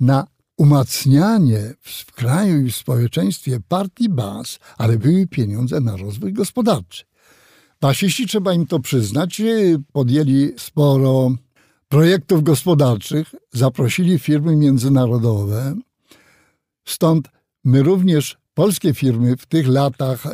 na 0.00 0.26
umacnianie 0.56 1.74
w 1.80 2.12
kraju 2.12 2.66
i 2.66 2.70
w 2.70 2.76
społeczeństwie 2.76 3.60
partii 3.68 4.08
baz, 4.08 4.58
ale 4.78 4.98
były 4.98 5.26
pieniądze 5.26 5.80
na 5.80 5.96
rozwój 5.96 6.32
gospodarczy. 6.32 7.04
Basiści, 7.80 8.26
trzeba 8.26 8.52
im 8.52 8.66
to 8.66 8.80
przyznać, 8.80 9.42
podjęli 9.92 10.52
sporo 10.58 11.30
projektów 11.88 12.42
gospodarczych, 12.42 13.34
zaprosili 13.52 14.18
firmy 14.18 14.56
międzynarodowe. 14.56 15.74
Stąd 16.84 17.28
my 17.64 17.82
również, 17.82 18.36
polskie 18.54 18.94
firmy 18.94 19.36
w 19.36 19.46
tych 19.46 19.68
latach 19.68 20.24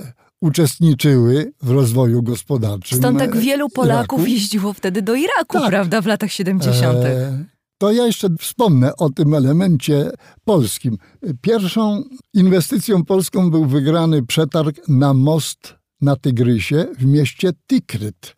uczestniczyły 0.43 1.53
w 1.63 1.71
rozwoju 1.71 2.23
gospodarczym. 2.23 2.99
Stąd 2.99 3.19
tak 3.19 3.37
wielu 3.37 3.69
Polaków 3.71 4.21
Iraku. 4.21 4.33
jeździło 4.33 4.73
wtedy 4.73 5.03
do 5.03 5.15
Iraku, 5.15 5.59
tak. 5.61 5.69
prawda, 5.69 6.01
w 6.01 6.07
latach 6.07 6.33
70. 6.33 6.99
E, 6.99 7.45
To 7.79 7.93
ja 7.93 8.07
jeszcze 8.07 8.29
wspomnę 8.41 8.97
o 8.97 9.11
tym 9.11 9.35
elemencie 9.35 10.11
polskim. 10.45 10.97
Pierwszą 11.41 12.03
inwestycją 12.35 13.05
polską 13.05 13.51
był 13.51 13.67
wygrany 13.67 14.27
przetarg 14.27 14.89
na 14.89 15.15
most 15.15 15.75
na 16.01 16.17
Tygrysie 16.17 16.87
w 16.99 17.05
mieście 17.05 17.53
Tikryt. 17.69 18.37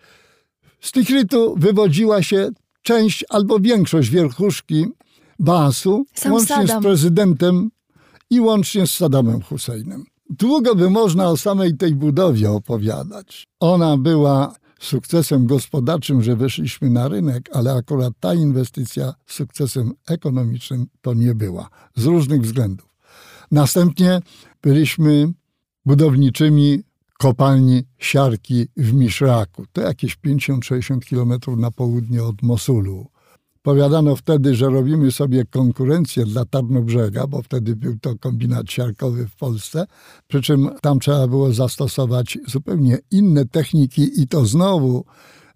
Z 0.81 0.93
Tikrytu 0.93 1.55
wywodziła 1.59 2.23
się 2.23 2.49
część 2.83 3.25
albo 3.29 3.61
większość 3.61 4.11
wierchuszki 4.11 4.87
Baasu, 5.39 6.05
Sam 6.15 6.33
łącznie 6.33 6.57
Saddam. 6.57 6.83
z 6.83 6.85
prezydentem 6.85 7.71
i 8.31 8.41
łącznie 8.41 8.87
z 8.87 8.91
Saddamem 8.91 9.43
Husseinem. 9.43 10.05
Długo 10.31 10.75
by 10.75 10.91
można 10.91 11.29
o 11.29 11.37
samej 11.37 11.77
tej 11.77 11.95
budowie 11.95 12.51
opowiadać. 12.51 13.47
Ona 13.61 13.97
była 13.97 14.55
sukcesem 14.81 15.47
gospodarczym, 15.47 16.23
że 16.23 16.37
weszliśmy 16.37 16.91
na 16.91 17.09
rynek, 17.09 17.51
ale 17.53 17.73
akurat 17.73 18.13
ta 18.21 18.35
inwestycja 18.35 19.15
sukcesem 19.27 19.93
ekonomicznym 20.09 20.87
to 21.01 21.15
nie 21.15 21.35
była. 21.35 21.69
Z 21.97 22.05
różnych 22.05 22.43
względów. 22.43 22.89
Następnie 23.51 24.21
byliśmy 24.63 25.33
budowniczymi 25.87 26.83
kopalni 27.19 27.83
siarki 27.99 28.67
w 28.77 28.93
Miszraku. 28.93 29.65
To 29.73 29.81
jakieś 29.81 30.17
50-60 30.17 31.01
kilometrów 31.01 31.59
na 31.59 31.71
południe 31.71 32.25
od 32.25 32.43
Mosulu. 32.43 33.07
Powiadano 33.65 34.17
wtedy, 34.17 34.55
że 34.55 34.69
robimy 34.69 35.13
sobie 35.13 35.45
konkurencję 35.45 36.25
dla 36.25 36.45
Tarnobrzega, 36.45 37.27
bo 37.27 37.43
wtedy 37.43 37.77
był 37.77 37.99
to 37.99 38.19
kombinat 38.19 38.71
siarkowy 38.71 39.29
w 39.29 39.37
Polsce, 39.37 39.87
przy 40.29 40.43
czym 40.43 40.71
tam 40.83 41.01
trzeba 41.01 41.29
było 41.29 41.53
zastosować 41.53 42.39
zupełnie 42.47 42.99
inne 43.11 43.45
techniki 43.47 44.21
i 44.21 44.29
to 44.29 44.47
znowu 44.47 45.05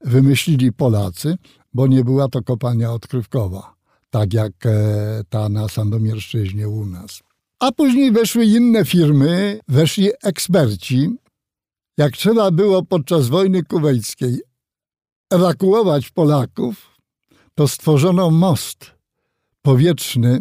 wymyślili 0.01 0.73
Polacy, 0.73 1.37
bo 1.75 1.87
nie 1.87 2.05
była 2.05 2.29
to 2.29 2.43
kopalnia 2.43 2.93
odkrywkowa, 2.93 3.75
tak 4.11 4.35
jak 4.35 4.53
e, 4.67 5.23
ta 5.29 5.49
na 5.49 5.69
Sandomierszczyźnie 5.69 6.69
u 6.69 6.87
nas. 6.87 7.23
A 7.61 7.73
później 7.73 8.13
weszły 8.13 8.45
inne 8.45 8.85
firmy, 8.85 9.61
weszli 9.69 10.09
eksperci. 10.23 11.11
Jak 11.99 12.13
trzeba 12.13 12.51
było 12.51 12.83
podczas 12.83 13.29
wojny 13.29 13.65
kuwejskiej 13.65 14.41
ewakuować 15.31 16.11
Polaków, 16.11 16.88
to 17.59 17.69
stworzono 17.69 18.31
most 18.31 18.91
powietrzny 19.63 20.41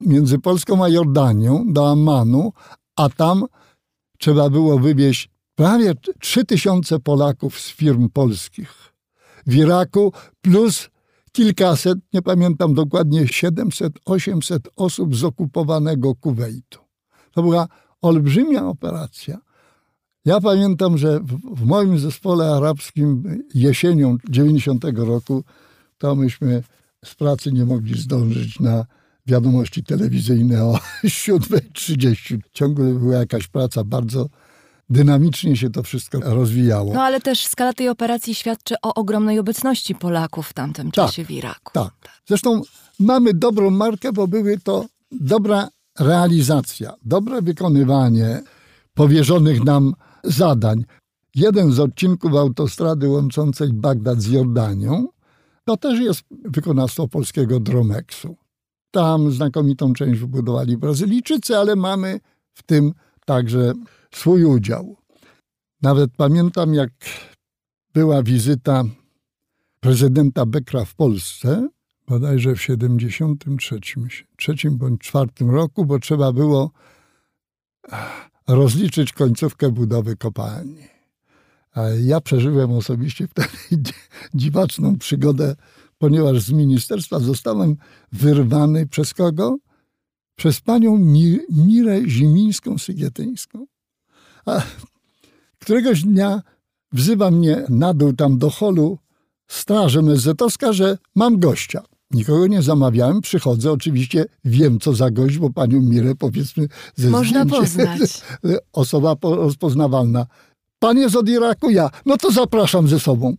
między 0.00 0.38
Polską 0.38 0.84
a 0.84 0.88
Jordanią 0.88 1.72
do 1.72 1.90
Ammanu, 1.90 2.52
a 2.96 3.08
tam 3.08 3.44
trzeba 4.18 4.50
było 4.50 4.78
wywieźć 4.78 5.30
prawie 5.54 5.94
3000 6.20 7.00
Polaków 7.00 7.60
z 7.60 7.68
firm 7.70 8.08
polskich 8.08 8.92
w 9.46 9.54
Iraku 9.54 10.12
plus 10.40 10.90
kilkaset, 11.32 11.98
nie 12.12 12.22
pamiętam 12.22 12.74
dokładnie, 12.74 13.24
700-800 13.24 14.58
osób 14.76 15.16
z 15.16 15.24
okupowanego 15.24 16.14
Kuwejtu. 16.14 16.78
To 17.32 17.42
była 17.42 17.68
olbrzymia 18.02 18.66
operacja. 18.66 19.38
Ja 20.24 20.40
pamiętam, 20.40 20.98
że 20.98 21.20
w, 21.20 21.56
w 21.56 21.64
moim 21.64 21.98
zespole 21.98 22.54
arabskim 22.54 23.42
jesienią 23.54 24.16
90 24.28 24.84
roku 24.94 25.44
to 25.98 26.14
myśmy 26.14 26.62
z 27.04 27.14
pracy 27.14 27.52
nie 27.52 27.64
mogli 27.66 28.00
zdążyć 28.00 28.60
na 28.60 28.84
wiadomości 29.26 29.84
telewizyjne 29.84 30.64
o 30.64 30.78
7.30. 31.04 32.38
Ciągle 32.52 32.94
była 32.94 33.14
jakaś 33.14 33.46
praca, 33.46 33.84
bardzo 33.84 34.28
dynamicznie 34.90 35.56
się 35.56 35.70
to 35.70 35.82
wszystko 35.82 36.20
rozwijało. 36.20 36.94
No 36.94 37.02
ale 37.02 37.20
też 37.20 37.46
skala 37.46 37.72
tej 37.72 37.88
operacji 37.88 38.34
świadczy 38.34 38.74
o 38.82 38.94
ogromnej 38.94 39.38
obecności 39.38 39.94
Polaków 39.94 40.48
w 40.48 40.52
tamtym 40.52 40.90
Tak, 40.90 41.06
czasie 41.06 41.24
w 41.24 41.30
Iraku. 41.30 41.72
Tak. 41.72 41.92
Zresztą 42.26 42.62
mamy 42.98 43.34
dobrą 43.34 43.70
markę, 43.70 44.12
bo 44.12 44.28
były 44.28 44.58
to 44.58 44.86
dobra 45.10 45.68
realizacja, 45.98 46.94
dobre 47.02 47.42
wykonywanie 47.42 48.42
powierzonych 48.94 49.64
nam 49.64 49.92
zadań. 50.24 50.84
Jeden 51.34 51.72
z 51.72 51.80
odcinków 51.80 52.34
autostrady 52.34 53.08
łączącej 53.08 53.72
Bagdad 53.72 54.20
z 54.22 54.26
Jordanią 54.26 55.06
to 55.64 55.76
też 55.76 56.00
jest 56.00 56.22
wykonawstwo 56.30 57.08
polskiego 57.08 57.60
Dromexu. 57.60 58.36
Tam 58.90 59.32
znakomitą 59.32 59.92
część 59.92 60.20
wybudowali 60.20 60.76
Brazylijczycy, 60.76 61.56
ale 61.56 61.76
mamy 61.76 62.20
w 62.52 62.62
tym 62.62 62.92
także 63.24 63.72
swój 64.14 64.44
udział. 64.44 64.96
Nawet 65.82 66.10
pamiętam, 66.16 66.74
jak 66.74 66.90
była 67.94 68.22
wizyta 68.22 68.84
prezydenta 69.80 70.46
Bekra 70.46 70.84
w 70.84 70.94
Polsce, 70.94 71.68
bodajże 72.06 72.54
w 72.54 72.62
73, 72.62 73.80
trzecim 74.36 74.78
bądź 74.78 75.00
czwartym 75.00 75.50
roku, 75.50 75.84
bo 75.84 75.98
trzeba 75.98 76.32
było 76.32 76.70
rozliczyć 78.48 79.12
końcówkę 79.12 79.70
budowy 79.70 80.16
kopalni. 80.16 80.93
Ja 82.04 82.20
przeżyłem 82.20 82.72
osobiście 82.72 83.28
wtedy 83.28 83.48
dziwaczną 84.34 84.98
przygodę, 84.98 85.56
ponieważ 85.98 86.40
z 86.42 86.50
ministerstwa 86.52 87.18
zostałem 87.20 87.76
wyrwany 88.12 88.86
przez 88.86 89.14
kogo? 89.14 89.56
Przez 90.36 90.60
panią 90.60 90.98
Mi 90.98 91.38
Mirę 91.50 92.00
Zimińską-Sygietyńską. 92.08 93.66
A 94.46 94.62
któregoś 95.58 96.02
dnia 96.02 96.42
wzywa 96.92 97.30
mnie 97.30 97.64
na 97.68 97.94
dół 97.94 98.12
tam 98.12 98.38
do 98.38 98.50
holu 98.50 98.98
straż 99.48 99.96
MSZ-owska, 99.96 100.72
że 100.72 100.98
mam 101.14 101.38
gościa. 101.40 101.82
Nikogo 102.10 102.46
nie 102.46 102.62
zamawiałem, 102.62 103.20
przychodzę, 103.20 103.72
oczywiście 103.72 104.24
wiem 104.44 104.80
co 104.80 104.92
za 104.92 105.10
gość, 105.10 105.38
bo 105.38 105.50
panią 105.50 105.80
Mirę 105.80 106.14
powiedzmy 106.14 106.68
ze 106.96 107.10
Można 107.10 107.44
zdjęcia- 107.44 107.60
poznać. 107.60 108.22
Osoba 108.72 109.16
po- 109.16 109.36
rozpoznawalna. 109.36 110.26
Pan 110.78 110.98
jest 110.98 111.16
od 111.16 111.28
Iraku? 111.28 111.70
Ja. 111.70 111.90
No 112.06 112.16
to 112.16 112.30
zapraszam 112.30 112.88
ze 112.88 113.00
sobą. 113.00 113.36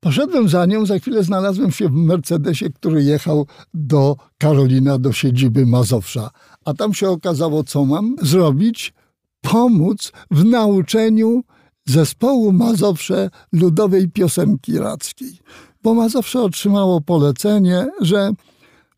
Poszedłem 0.00 0.48
za 0.48 0.66
nią, 0.66 0.86
za 0.86 0.98
chwilę 0.98 1.22
znalazłem 1.22 1.72
się 1.72 1.88
w 1.88 1.92
Mercedesie, 1.92 2.70
który 2.70 3.02
jechał 3.02 3.46
do 3.74 4.16
Karolina, 4.38 4.98
do 4.98 5.12
siedziby 5.12 5.66
Mazowsza. 5.66 6.30
A 6.64 6.74
tam 6.74 6.94
się 6.94 7.08
okazało, 7.08 7.64
co 7.64 7.84
mam 7.84 8.16
zrobić? 8.22 8.94
Pomóc 9.40 10.12
w 10.30 10.44
nauczeniu 10.44 11.42
zespołu 11.86 12.52
Mazowsze 12.52 13.30
ludowej 13.52 14.08
piosenki 14.08 14.72
irackiej. 14.72 15.38
Bo 15.82 15.94
Mazowsze 15.94 16.42
otrzymało 16.42 17.00
polecenie, 17.00 17.86
że 18.00 18.32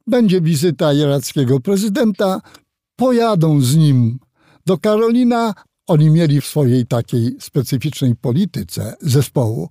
będzie 0.06 0.40
wizyta 0.40 0.92
irackiego 0.92 1.60
prezydenta, 1.60 2.40
pojadą 2.96 3.60
z 3.60 3.76
nim 3.76 4.18
do 4.66 4.78
Karolina. 4.78 5.54
Oni 5.90 6.10
mieli 6.10 6.40
w 6.40 6.46
swojej 6.46 6.86
takiej 6.86 7.36
specyficznej 7.40 8.16
polityce 8.16 8.94
zespołu, 9.00 9.68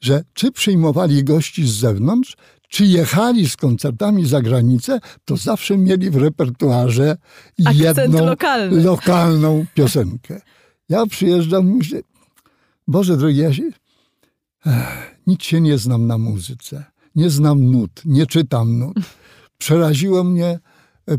że 0.00 0.24
czy 0.34 0.52
przyjmowali 0.52 1.24
gości 1.24 1.66
z 1.66 1.70
zewnątrz, 1.70 2.36
czy 2.68 2.86
jechali 2.86 3.48
z 3.48 3.56
koncertami 3.56 4.26
za 4.26 4.42
granicę, 4.42 5.00
to 5.24 5.36
zawsze 5.36 5.78
mieli 5.78 6.10
w 6.10 6.16
repertuarze 6.16 7.16
Akcent 7.64 7.98
jedną 7.98 8.26
lokalny. 8.26 8.82
lokalną 8.82 9.66
piosenkę. 9.74 10.40
Ja 10.88 11.06
przyjeżdżam 11.06 11.70
i 11.70 11.74
myślę, 11.74 12.00
Boże 12.88 13.16
drogi, 13.16 13.38
ja 13.38 13.54
się, 13.54 13.62
Ech, 14.66 15.16
nic 15.26 15.42
się 15.42 15.60
nie 15.60 15.78
znam 15.78 16.06
na 16.06 16.18
muzyce. 16.18 16.84
Nie 17.14 17.30
znam 17.30 17.70
nut, 17.70 18.02
nie 18.04 18.26
czytam 18.26 18.78
nut. 18.78 18.96
Przeraziło 19.58 20.24
mnie 20.24 20.58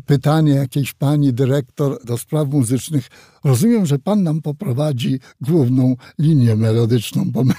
pytanie 0.06 0.54
jakiejś 0.54 0.94
pani 0.94 1.34
dyrektor 1.34 2.06
do 2.06 2.18
spraw 2.18 2.48
muzycznych. 2.48 3.08
Rozumiem, 3.44 3.86
że 3.86 4.00
pan 4.00 4.24
nam 4.24 4.42
poprowadzi 4.42 5.20
główną 5.42 5.96
linię 6.20 6.56
melodyczną, 6.56 7.32
bo 7.32 7.44
my 7.44 7.54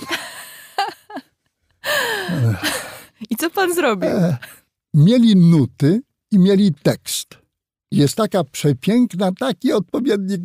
I 3.31 3.37
co 3.37 3.51
pan 3.51 3.75
zrobił? 3.75 4.11
mieli 4.95 5.37
nuty 5.37 6.03
i 6.31 6.39
mieli 6.39 6.75
tekst. 6.75 7.29
Jest 7.91 8.15
taka 8.15 8.45
przepiękna, 8.45 9.33
taki 9.33 9.73
odpowiednik. 9.73 10.41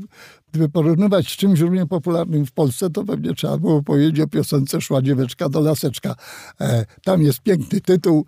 Gdyby 0.49 0.69
porównywać 0.69 1.27
z 1.27 1.37
czymś 1.37 1.59
równie 1.59 1.85
popularnym 1.85 2.45
w 2.45 2.51
Polsce, 2.51 2.89
to 2.89 3.03
pewnie 3.03 3.33
trzeba 3.33 3.57
było 3.57 3.83
powiedzieć 3.83 4.19
o 4.19 4.27
piosence 4.27 4.81
Szła 4.81 5.01
dzieweczka 5.01 5.49
do 5.49 5.59
laseczka. 5.59 6.15
E, 6.61 6.85
tam 7.03 7.21
jest 7.21 7.41
piękny 7.41 7.81
tytuł 7.81 8.25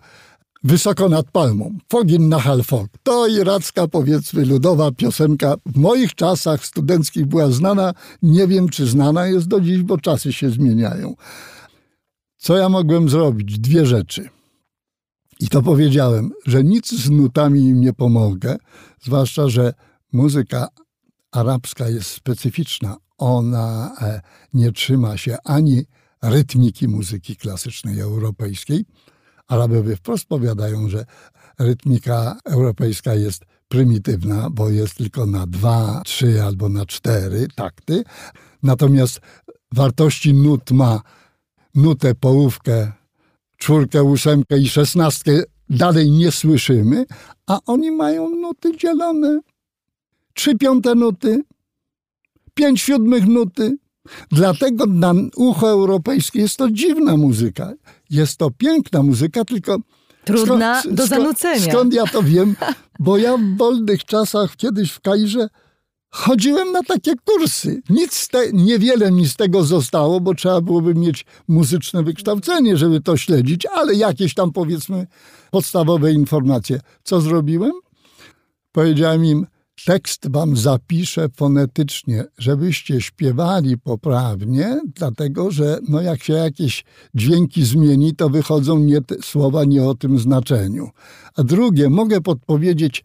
Wysoko 0.64 1.08
nad 1.08 1.30
palmą. 1.30 1.78
Fogin 1.88 2.28
na 2.28 2.38
halfog. 2.38 2.86
To 3.02 3.26
iracka, 3.26 3.88
powiedzmy, 3.88 4.44
ludowa 4.44 4.92
piosenka. 4.92 5.54
W 5.66 5.76
moich 5.76 6.14
czasach 6.14 6.66
studenckich 6.66 7.26
była 7.26 7.50
znana. 7.50 7.94
Nie 8.22 8.46
wiem, 8.46 8.68
czy 8.68 8.86
znana 8.86 9.26
jest 9.26 9.48
do 9.48 9.60
dziś, 9.60 9.82
bo 9.82 9.98
czasy 9.98 10.32
się 10.32 10.50
zmieniają. 10.50 11.14
Co 12.36 12.56
ja 12.56 12.68
mogłem 12.68 13.08
zrobić? 13.08 13.58
Dwie 13.58 13.86
rzeczy. 13.86 14.28
I 15.40 15.48
to 15.48 15.62
powiedziałem, 15.62 16.30
że 16.46 16.64
nic 16.64 16.92
z 16.92 17.10
nutami 17.10 17.60
im 17.60 17.80
nie 17.80 17.92
pomogę, 17.92 18.56
zwłaszcza, 19.02 19.48
że 19.48 19.72
muzyka 20.12 20.68
arabska 21.32 21.88
jest 21.88 22.10
specyficzna. 22.10 22.96
Ona 23.18 23.94
e, 24.00 24.20
nie 24.54 24.72
trzyma 24.72 25.16
się 25.16 25.36
ani 25.44 25.84
rytmiki 26.22 26.88
muzyki 26.88 27.36
klasycznej 27.36 28.00
europejskiej, 28.00 28.84
Arabowie 29.48 29.96
wprost 29.96 30.26
powiadają, 30.26 30.88
że 30.88 31.04
rytmika 31.58 32.38
europejska 32.44 33.14
jest 33.14 33.44
prymitywna, 33.68 34.50
bo 34.50 34.70
jest 34.70 34.94
tylko 34.94 35.26
na 35.26 35.46
dwa, 35.46 36.02
trzy 36.04 36.42
albo 36.42 36.68
na 36.68 36.86
cztery 36.86 37.46
takty. 37.54 38.04
Natomiast 38.62 39.20
wartości 39.72 40.34
nut 40.34 40.70
ma 40.70 41.02
nutę, 41.74 42.14
połówkę, 42.14 42.92
czwórkę, 43.56 44.02
ósemkę 44.02 44.58
i 44.58 44.68
szesnastkę 44.68 45.42
dalej 45.70 46.10
nie 46.10 46.32
słyszymy, 46.32 47.06
a 47.46 47.60
oni 47.66 47.90
mają 47.90 48.28
nuty 48.28 48.76
dzielone. 48.76 49.40
Trzy 50.34 50.56
piąte 50.56 50.94
nuty, 50.94 51.42
pięć 52.54 52.80
siódmych 52.80 53.26
nuty. 53.26 53.76
Dlatego 54.30 54.86
na 54.86 55.14
ucho 55.36 55.70
europejskie 55.70 56.40
jest 56.40 56.56
to 56.56 56.70
dziwna 56.70 57.16
muzyka. 57.16 57.72
Jest 58.10 58.36
to 58.36 58.50
piękna 58.50 59.02
muzyka, 59.02 59.44
tylko 59.44 59.78
Trudna 60.24 60.80
skąd, 60.80 60.94
do 60.94 61.06
zanucenia. 61.06 61.60
Skąd, 61.60 61.72
skąd 61.72 61.94
ja 61.94 62.06
to 62.06 62.22
wiem? 62.22 62.56
Bo 62.98 63.18
ja 63.18 63.36
w 63.36 63.56
wolnych 63.56 64.04
czasach 64.04 64.56
kiedyś 64.56 64.90
w 64.90 65.00
Kairze 65.00 65.48
chodziłem 66.10 66.72
na 66.72 66.82
takie 66.82 67.12
kursy. 67.24 67.82
Nic 67.90 68.28
te, 68.28 68.52
niewiele 68.52 69.10
mi 69.12 69.28
z 69.28 69.36
tego 69.36 69.64
zostało, 69.64 70.20
bo 70.20 70.34
trzeba 70.34 70.60
byłoby 70.60 70.94
mieć 70.94 71.26
muzyczne 71.48 72.02
wykształcenie, 72.02 72.76
żeby 72.76 73.00
to 73.00 73.16
śledzić, 73.16 73.66
ale 73.66 73.94
jakieś 73.94 74.34
tam 74.34 74.52
powiedzmy 74.52 75.06
podstawowe 75.50 76.12
informacje. 76.12 76.80
Co 77.02 77.20
zrobiłem? 77.20 77.72
Powiedziałem 78.72 79.24
im, 79.24 79.46
tekst 79.86 80.30
wam 80.30 80.56
zapiszę 80.56 81.28
fonetycznie, 81.36 82.24
żebyście 82.38 83.00
śpiewali 83.00 83.78
poprawnie, 83.78 84.80
dlatego 84.94 85.50
że 85.50 85.78
no 85.88 86.00
jak 86.00 86.22
się 86.22 86.32
jakieś 86.32 86.84
dźwięki 87.14 87.64
zmieni, 87.64 88.14
to 88.14 88.28
wychodzą 88.28 88.78
nie 88.78 89.00
te, 89.00 89.14
słowa 89.22 89.64
nie 89.64 89.84
o 89.84 89.94
tym 89.94 90.18
znaczeniu. 90.18 90.90
A 91.36 91.42
drugie, 91.42 91.90
mogę 91.90 92.20
podpowiedzieć, 92.20 93.04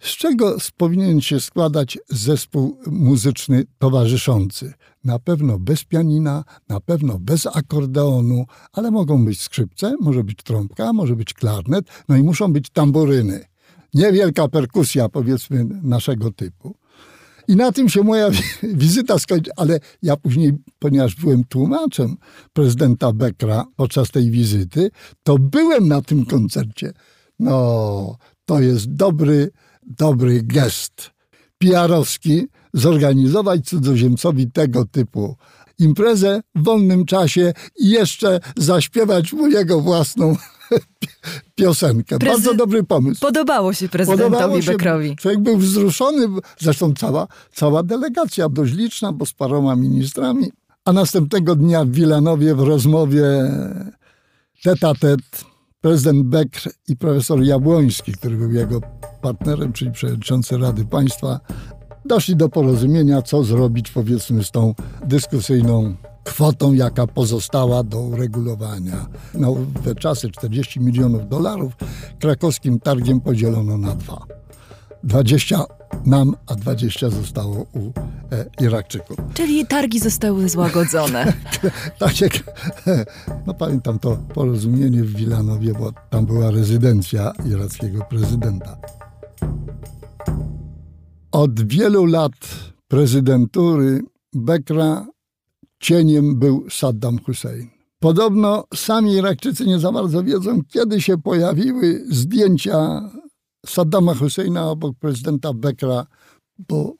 z 0.00 0.08
czego 0.08 0.56
powinien 0.76 1.20
się 1.20 1.40
składać 1.40 1.98
zespół 2.08 2.78
muzyczny 2.86 3.64
towarzyszący? 3.78 4.72
Na 5.04 5.18
pewno 5.18 5.58
bez 5.58 5.84
pianina, 5.84 6.44
na 6.68 6.80
pewno 6.80 7.18
bez 7.18 7.46
akordeonu, 7.46 8.44
ale 8.72 8.90
mogą 8.90 9.24
być 9.24 9.40
skrzypce, 9.40 9.94
może 10.00 10.24
być 10.24 10.38
trąbka, 10.42 10.92
może 10.92 11.16
być 11.16 11.34
klarnet, 11.34 11.86
no 12.08 12.16
i 12.16 12.22
muszą 12.22 12.52
być 12.52 12.70
tamboryny 12.70 13.53
niewielka 13.94 14.48
perkusja, 14.48 15.08
powiedzmy, 15.08 15.66
naszego 15.82 16.32
typu. 16.32 16.74
I 17.48 17.56
na 17.56 17.72
tym 17.72 17.88
się 17.88 18.02
moja 18.02 18.30
wizyta 18.62 19.18
skończy, 19.18 19.50
ale 19.56 19.80
ja 20.02 20.16
później, 20.16 20.52
ponieważ 20.78 21.14
byłem 21.14 21.44
tłumaczem 21.44 22.16
prezydenta 22.52 23.12
Bekra 23.12 23.64
podczas 23.76 24.10
tej 24.10 24.30
wizyty, 24.30 24.90
to 25.22 25.38
byłem 25.38 25.88
na 25.88 26.02
tym 26.02 26.26
koncercie. 26.26 26.92
No, 27.38 28.16
to 28.44 28.60
jest 28.60 28.92
dobry, 28.94 29.50
dobry 29.82 30.42
gest 30.42 31.10
PR-owski 31.58 32.46
zorganizować 32.74 33.64
cudzoziemcowi 33.64 34.50
tego 34.50 34.84
typu 34.84 35.36
imprezę 35.78 36.40
w 36.54 36.64
wolnym 36.64 37.04
czasie 37.04 37.52
i 37.78 37.90
jeszcze 37.90 38.40
zaśpiewać 38.56 39.32
mu 39.32 39.48
jego 39.48 39.80
własną 39.80 40.36
piosenkę. 41.54 42.18
Prezy... 42.18 42.32
Bardzo 42.32 42.54
dobry 42.54 42.84
pomysł. 42.84 43.20
Podobało 43.20 43.72
się 43.72 43.88
prezydentowi 43.88 44.62
Bekrowi. 44.62 45.16
Człowiek 45.16 45.40
był 45.40 45.58
wzruszony, 45.58 46.28
zresztą 46.58 46.94
cała, 46.94 47.26
cała 47.52 47.82
delegacja, 47.82 48.48
dość 48.48 48.72
liczna, 48.72 49.12
bo 49.12 49.26
z 49.26 49.32
paroma 49.32 49.76
ministrami. 49.76 50.52
A 50.84 50.92
następnego 50.92 51.56
dnia 51.56 51.84
w 51.84 51.90
Wilanowie 51.90 52.54
w 52.54 52.60
rozmowie 52.60 53.24
tet-a-tet 54.62 55.20
prezydent 55.80 56.22
Bekr 56.26 56.70
i 56.88 56.96
profesor 56.96 57.42
Jabłoński, 57.42 58.12
który 58.12 58.36
był 58.36 58.52
jego 58.52 58.80
partnerem, 59.22 59.72
czyli 59.72 59.92
przewodniczący 59.92 60.58
Rady 60.58 60.84
Państwa, 60.84 61.40
doszli 62.04 62.36
do 62.36 62.48
porozumienia, 62.48 63.22
co 63.22 63.44
zrobić 63.44 63.90
powiedzmy 63.90 64.44
z 64.44 64.50
tą 64.50 64.74
dyskusyjną 65.06 65.96
kwotą, 66.24 66.72
jaka 66.72 67.06
pozostała 67.06 67.82
do 67.82 68.00
uregulowania. 68.00 69.06
Na 69.34 69.48
te 69.84 69.94
czasy 69.94 70.30
40 70.30 70.80
milionów 70.80 71.28
dolarów 71.28 71.72
krakowskim 72.20 72.80
targiem 72.80 73.20
podzielono 73.20 73.78
na 73.78 73.94
dwa. 73.94 74.26
20 75.04 75.64
nam, 76.06 76.36
a 76.46 76.54
20 76.54 77.10
zostało 77.10 77.66
u 77.72 77.92
e, 78.32 78.64
Irakczyków. 78.64 79.16
Czyli 79.34 79.66
targi 79.66 80.00
zostały 80.00 80.48
złagodzone. 80.48 81.32
tak 81.98 82.20
jak, 82.20 82.32
no 83.46 83.54
pamiętam 83.54 83.98
to 83.98 84.16
porozumienie 84.34 85.02
w 85.02 85.16
Wilanowie, 85.16 85.72
bo 85.72 85.92
tam 86.10 86.26
była 86.26 86.50
rezydencja 86.50 87.32
irackiego 87.46 88.04
prezydenta. 88.04 88.76
Od 91.32 91.68
wielu 91.68 92.06
lat 92.06 92.32
prezydentury 92.88 94.00
Bekra 94.34 95.06
cieniem 95.84 96.38
był 96.38 96.66
Saddam 96.70 97.18
Hussein. 97.18 97.68
Podobno 98.00 98.64
sami 98.74 99.12
Irakczycy 99.12 99.66
nie 99.66 99.78
za 99.78 99.92
bardzo 99.92 100.24
wiedzą, 100.24 100.60
kiedy 100.68 101.00
się 101.00 101.18
pojawiły 101.18 102.04
zdjęcia 102.10 103.10
Saddama 103.66 104.14
Husseina 104.14 104.70
obok 104.70 104.96
prezydenta 104.98 105.52
Bekra, 105.54 106.06
bo 106.58 106.94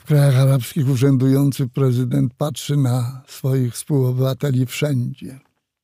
w 0.00 0.04
krajach 0.04 0.36
arabskich 0.36 0.88
urzędujący 0.88 1.68
prezydent 1.68 2.34
patrzy 2.34 2.76
na 2.76 3.22
swoich 3.26 3.74
współobywateli 3.74 4.66
wszędzie. 4.66 5.40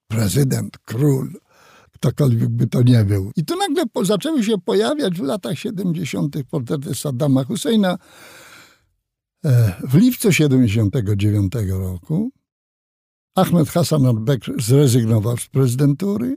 Prezydent, 0.08 0.78
król, 0.84 1.32
ktokolwiek 1.92 2.48
by 2.48 2.66
to 2.66 2.82
nie 2.82 3.04
był. 3.04 3.30
I 3.36 3.44
tu 3.44 3.56
nagle 3.56 3.86
po, 3.86 4.04
zaczęły 4.04 4.44
się 4.44 4.58
pojawiać 4.58 5.14
w 5.14 5.22
latach 5.22 5.58
70. 5.58 6.36
portrety 6.50 6.94
Saddama 6.94 7.44
Husseina. 7.44 7.98
E, 9.44 9.74
w 9.88 9.94
lipcu 9.94 10.32
79 10.32 11.52
roku 11.68 12.30
Ahmed 13.34 13.68
Hassan 13.68 14.06
al-Bekr 14.06 14.62
zrezygnował 14.62 15.36
z 15.36 15.46
prezydentury. 15.46 16.36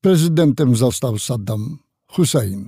Prezydentem 0.00 0.76
został 0.76 1.18
Saddam 1.18 1.78
Hussein. 2.06 2.66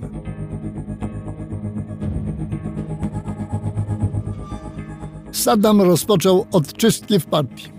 Saddam 5.31 5.81
rozpoczął 5.81 6.47
odczystki 6.51 7.19
w 7.19 7.25
partii. 7.25 7.71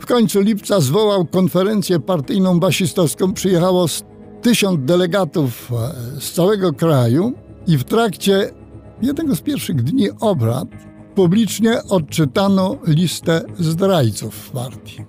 W 0.00 0.06
końcu 0.06 0.40
lipca 0.40 0.80
zwołał 0.80 1.26
konferencję 1.26 2.00
partyjną 2.00 2.60
basistowską. 2.60 3.32
Przyjechało 3.32 3.86
tysiąc 4.42 4.80
delegatów 4.84 5.72
e, 5.72 6.20
z 6.20 6.32
całego 6.32 6.72
kraju 6.72 7.32
i 7.66 7.78
w 7.78 7.84
trakcie 7.84 8.50
jednego 9.02 9.36
z 9.36 9.40
pierwszych 9.40 9.82
dni 9.82 10.10
obrad 10.20 10.91
publicznie 11.14 11.82
odczytano 11.88 12.76
listę 12.86 13.42
zdrajców 13.58 14.34
w 14.34 14.50
partii. 14.50 15.04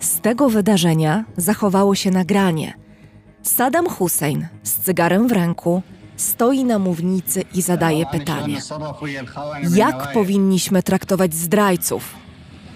Z 0.00 0.20
tego 0.20 0.48
wydarzenia 0.48 1.24
zachowało 1.36 1.94
się 1.94 2.10
nagranie. 2.10 2.74
Saddam 3.42 3.88
Hussein 3.88 4.46
z 4.62 4.72
cygarem 4.72 5.28
w 5.28 5.32
ręku 5.32 5.82
stoi 6.16 6.64
na 6.64 6.78
mównicy 6.78 7.44
i 7.54 7.62
zadaje 7.62 8.06
pytanie: 8.06 8.58
Jak 9.74 10.12
powinniśmy 10.12 10.82
traktować 10.82 11.34
zdrajców? 11.34 12.14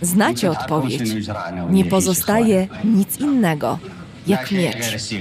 Znacie 0.02 0.50
odpowiedź. 0.50 1.02
Nie 1.70 1.84
pozostaje 1.84 2.68
nic 2.84 3.20
innego 3.20 3.78
jak 4.26 4.50
miecz. 4.50 5.12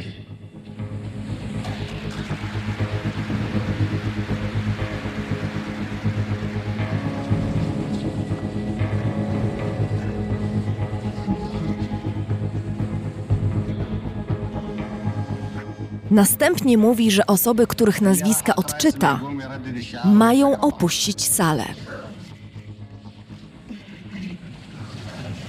Następnie 16.10 16.78
mówi, 16.78 17.10
że 17.10 17.26
osoby, 17.26 17.66
których 17.66 18.00
nazwiska 18.00 18.56
odczyta, 18.56 19.20
mają 20.04 20.60
opuścić 20.60 21.20
salę. 21.28 21.64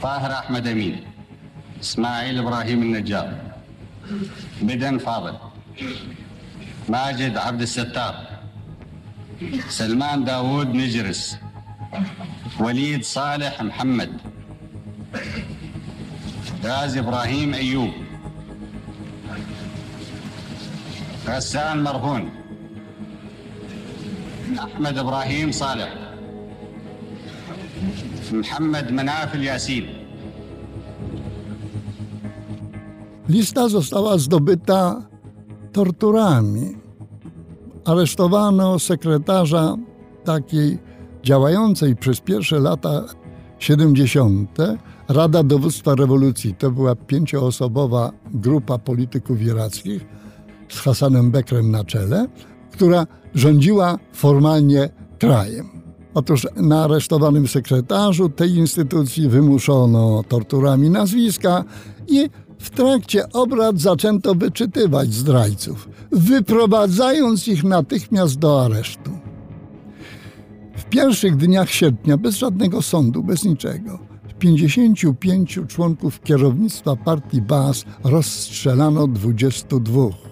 طاهر 0.01 0.31
أحمد 0.31 0.67
أمين 0.67 0.95
إسماعيل 1.81 2.39
إبراهيم 2.39 2.81
النجار 2.81 3.27
بدن 4.61 4.97
فاضل 4.97 5.33
ماجد 6.89 7.37
عبد 7.37 7.61
الستار 7.61 8.15
سلمان 9.69 10.23
داوود 10.25 10.67
نجرس 10.75 11.37
وليد 12.59 13.03
صالح 13.03 13.61
محمد 13.61 14.11
غازي 16.63 16.99
إبراهيم 16.99 17.53
أيوب 17.53 17.93
غسان 21.29 21.83
مرهون 21.83 22.29
أحمد 24.59 24.97
إبراهيم 24.97 25.51
صالح 25.51 25.93
محمد 28.31 28.91
مناف 28.91 29.35
الياسين 29.35 30.05
Lista 33.29 33.69
została 33.69 34.17
zdobyta 34.17 35.01
torturami. 35.71 36.77
Aresztowano 37.85 38.79
sekretarza 38.79 39.75
takiej 40.23 40.79
działającej 41.23 41.95
przez 41.95 42.21
pierwsze 42.21 42.59
lata 42.59 43.03
70. 43.59 44.57
Rada 45.07 45.43
Dowództwa 45.43 45.95
Rewolucji. 45.95 46.55
To 46.55 46.71
była 46.71 46.95
pięcioosobowa 46.95 48.11
grupa 48.33 48.77
polityków 48.77 49.41
irackich 49.41 50.05
z 50.70 50.78
Hasanem 50.78 51.30
Bekrem 51.30 51.70
na 51.70 51.84
czele, 51.84 52.26
która 52.72 53.06
rządziła 53.34 53.98
formalnie 54.12 54.88
krajem. 55.18 55.68
Otóż 56.14 56.46
na 56.56 56.84
aresztowanym 56.84 57.48
sekretarzu 57.48 58.28
tej 58.28 58.54
instytucji 58.54 59.28
wymuszono 59.28 60.24
torturami 60.28 60.90
nazwiska 60.90 61.64
i 62.08 62.30
w 62.58 62.70
trakcie 62.70 63.28
obrad 63.32 63.80
zaczęto 63.80 64.34
wyczytywać 64.34 65.14
zdrajców, 65.14 65.88
wyprowadzając 66.12 67.48
ich 67.48 67.64
natychmiast 67.64 68.38
do 68.38 68.64
aresztu. 68.64 69.10
W 70.76 70.84
pierwszych 70.84 71.36
dniach 71.36 71.70
sierpnia, 71.70 72.16
bez 72.16 72.36
żadnego 72.36 72.82
sądu, 72.82 73.22
bez 73.22 73.44
niczego, 73.44 73.98
55 74.38 75.60
członków 75.68 76.20
kierownictwa 76.20 76.96
partii 76.96 77.42
Baas 77.42 77.84
rozstrzelano 78.04 79.06
22. 79.06 80.29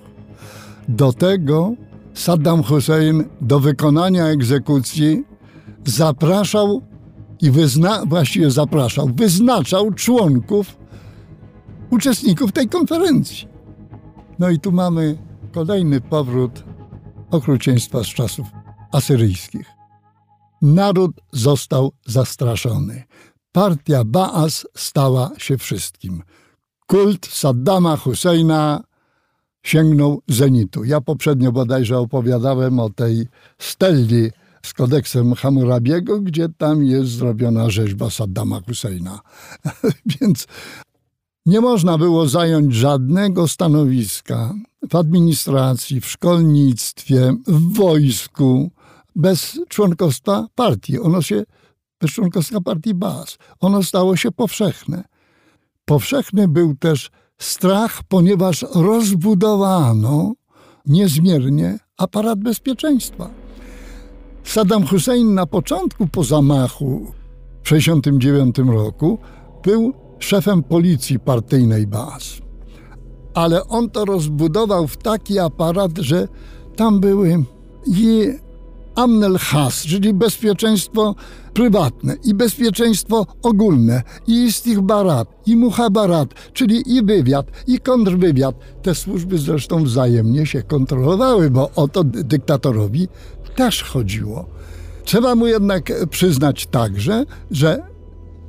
Do 0.88 1.12
tego 1.12 1.74
Saddam 2.14 2.62
Hussein 2.62 3.24
do 3.40 3.60
wykonania 3.60 4.26
egzekucji 4.26 5.24
zapraszał 5.84 6.82
i 7.40 7.50
wyzna, 7.50 8.02
właściwie 8.06 8.50
zapraszał, 8.50 9.10
wyznaczał 9.14 9.92
członków, 9.92 10.76
uczestników 11.90 12.52
tej 12.52 12.68
konferencji. 12.68 13.48
No 14.38 14.50
i 14.50 14.58
tu 14.60 14.72
mamy 14.72 15.18
kolejny 15.52 16.00
powrót 16.00 16.64
okrucieństwa 17.30 18.04
z 18.04 18.06
czasów 18.06 18.46
asyryjskich. 18.92 19.66
Naród 20.62 21.20
został 21.32 21.92
zastraszony. 22.06 23.04
Partia 23.52 24.04
Baas 24.04 24.66
stała 24.76 25.30
się 25.38 25.58
wszystkim. 25.58 26.22
Kult 26.86 27.26
Saddama 27.26 27.96
Husseina 27.96 28.87
sięgnął 29.68 30.22
zenitu. 30.28 30.84
Ja 30.84 31.00
poprzednio 31.00 31.52
bodajże 31.52 31.98
opowiadałem 31.98 32.80
o 32.80 32.90
tej 32.90 33.26
stelli 33.58 34.30
z 34.62 34.72
kodeksem 34.74 35.34
Hammurabiego, 35.34 36.20
gdzie 36.20 36.48
tam 36.58 36.84
jest 36.84 37.10
zrobiona 37.10 37.70
rzeźba 37.70 38.10
Saddama 38.10 38.60
Husseina. 38.66 39.20
Więc 40.20 40.46
nie 41.46 41.60
można 41.60 41.98
było 41.98 42.28
zająć 42.28 42.74
żadnego 42.74 43.48
stanowiska 43.48 44.54
w 44.90 44.96
administracji, 44.96 46.00
w 46.00 46.06
szkolnictwie, 46.06 47.34
w 47.46 47.76
wojsku 47.76 48.70
bez 49.16 49.60
członkostwa 49.68 50.46
partii. 50.54 51.00
Ono 51.00 51.22
się, 51.22 51.44
bez 52.00 52.10
członkostwa 52.10 52.60
partii 52.60 52.94
BAS. 52.94 53.38
Ono 53.60 53.82
stało 53.82 54.16
się 54.16 54.32
powszechne. 54.32 55.04
Powszechny 55.84 56.48
był 56.48 56.76
też 56.76 57.10
strach, 57.38 58.02
ponieważ 58.08 58.64
rozbudowano 58.74 60.32
niezmiernie 60.86 61.78
aparat 61.96 62.38
bezpieczeństwa. 62.38 63.30
Saddam 64.44 64.86
Hussein 64.86 65.34
na 65.34 65.46
początku 65.46 66.06
po 66.06 66.24
zamachu 66.24 67.12
w 67.62 67.68
1969 67.68 68.58
roku 68.74 69.18
był 69.64 69.92
szefem 70.18 70.62
policji 70.62 71.18
partyjnej 71.18 71.86
Baas. 71.86 72.38
Ale 73.34 73.64
on 73.68 73.90
to 73.90 74.04
rozbudował 74.04 74.86
w 74.86 74.96
taki 74.96 75.38
aparat, 75.38 75.98
że 75.98 76.28
tam 76.76 77.00
były 77.00 77.44
i 77.86 78.28
Amnel 78.98 79.38
Has, 79.38 79.82
czyli 79.82 80.14
bezpieczeństwo 80.14 81.14
prywatne 81.54 82.16
i 82.24 82.34
bezpieczeństwo 82.34 83.26
ogólne, 83.42 84.02
i 84.26 84.44
istihbarat, 84.44 85.28
i 85.46 85.56
muhabarat, 85.56 86.34
czyli 86.52 86.96
i 86.96 87.02
wywiad, 87.02 87.46
i 87.66 87.78
kontrwywiad. 87.78 88.54
Te 88.82 88.94
służby 88.94 89.38
zresztą 89.38 89.84
wzajemnie 89.84 90.46
się 90.46 90.62
kontrolowały, 90.62 91.50
bo 91.50 91.70
o 91.76 91.88
to 91.88 92.04
dyktatorowi 92.04 93.08
też 93.56 93.82
chodziło. 93.82 94.46
Trzeba 95.04 95.34
mu 95.34 95.46
jednak 95.46 95.92
przyznać 96.10 96.66
także, 96.66 97.24
że 97.50 97.82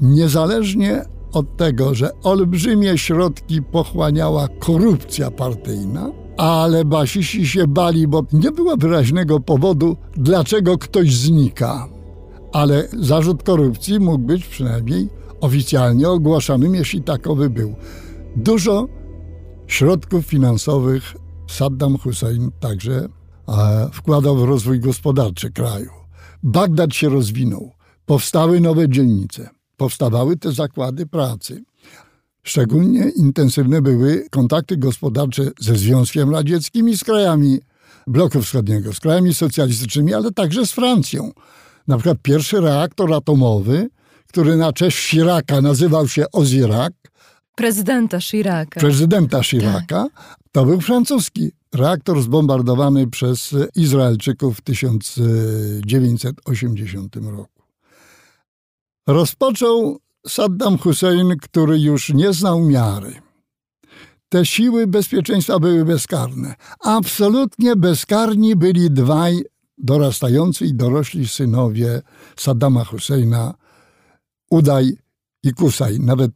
niezależnie 0.02 1.06
od 1.34 1.58
tego, 1.58 1.96
że 1.96 2.22
olbrzymie 2.24 2.98
środki 2.98 3.62
pochłaniała 3.62 4.48
korupcja 4.60 5.32
partyjna, 5.32 6.12
ale 6.40 6.86
basisi 6.86 7.48
się 7.48 7.68
bali, 7.68 8.08
bo 8.08 8.24
nie 8.34 8.52
było 8.52 8.78
wyraźnego 8.78 9.40
powodu, 9.40 9.98
dlaczego 10.18 10.78
ktoś 10.78 11.16
znika. 11.16 11.88
Ale 12.54 12.88
zarzut 13.00 13.44
korupcji 13.44 14.00
mógł 14.00 14.18
być 14.18 14.46
przynajmniej 14.46 15.10
oficjalnie 15.42 16.10
ogłaszanym, 16.10 16.76
jeśli 16.76 17.02
takowy 17.02 17.50
był. 17.50 17.76
Dużo 18.36 18.88
środków 19.68 20.26
finansowych 20.26 21.16
Saddam 21.48 21.98
Hussein 21.98 22.52
także 22.60 23.08
e, 23.48 23.90
wkładał 23.94 24.38
w 24.38 24.44
rozwój 24.44 24.80
gospodarczy 24.80 25.52
kraju. 25.52 25.90
Bagdad 26.44 26.94
się 26.94 27.10
rozwinął, 27.10 27.72
powstały 28.06 28.62
nowe 28.62 28.90
dzielnice, 28.90 29.50
powstawały 29.78 30.38
te 30.38 30.52
zakłady 30.52 31.06
pracy. 31.06 31.64
Szczególnie 32.44 33.12
intensywne 33.16 33.82
były 33.82 34.28
kontakty 34.32 34.78
gospodarcze 34.78 35.44
ze 35.60 35.76
Związkiem 35.76 36.30
Radzieckim 36.30 36.90
i 36.90 36.98
z 36.98 37.04
krajami 37.04 37.60
bloku 38.08 38.42
wschodniego, 38.42 38.94
z 38.94 39.00
krajami 39.00 39.34
socjalistycznymi, 39.34 40.14
ale 40.14 40.32
także 40.32 40.66
z 40.66 40.72
Francją. 40.72 41.32
Na 41.88 41.98
przykład 41.98 42.18
pierwszy 42.22 42.62
reaktor 42.62 43.14
atomowy, 43.14 43.90
który 44.28 44.58
na 44.58 44.74
cześć 44.74 45.10
Chiraca 45.10 45.62
nazywał 45.62 46.08
się 46.08 46.26
Ozirak. 46.32 46.94
Prezydenta 47.56 48.20
Chiraca. 48.20 48.80
Prezydenta 48.80 49.44
Chiraca. 49.44 49.86
Tak. 49.88 50.10
To 50.52 50.66
był 50.66 50.82
francuski 50.82 51.52
reaktor 51.76 52.22
zbombardowany 52.22 53.08
przez 53.08 53.56
Izraelczyków 53.76 54.58
w 54.58 54.62
1980 54.62 57.16
roku. 57.16 57.64
Rozpoczął 59.08 60.00
Saddam 60.30 60.78
Hussein, 60.78 61.38
który 61.42 61.80
już 61.80 62.10
nie 62.14 62.34
znał 62.34 62.66
miary. 62.66 63.22
Te 64.30 64.46
siły 64.46 64.88
bezpieczeństwa 64.88 65.60
były 65.60 65.86
bezkarne. 65.86 66.56
Absolutnie 66.80 67.76
bezkarni 67.76 68.56
byli 68.56 68.92
dwaj 68.92 69.44
dorastający 69.78 70.66
i 70.66 70.74
dorośli 70.74 71.28
synowie 71.28 72.02
Saddama 72.36 72.84
Husseina, 72.84 73.54
Udaj 74.50 74.98
i 75.44 75.54
Kusaj. 75.54 76.00
Nawet 76.00 76.32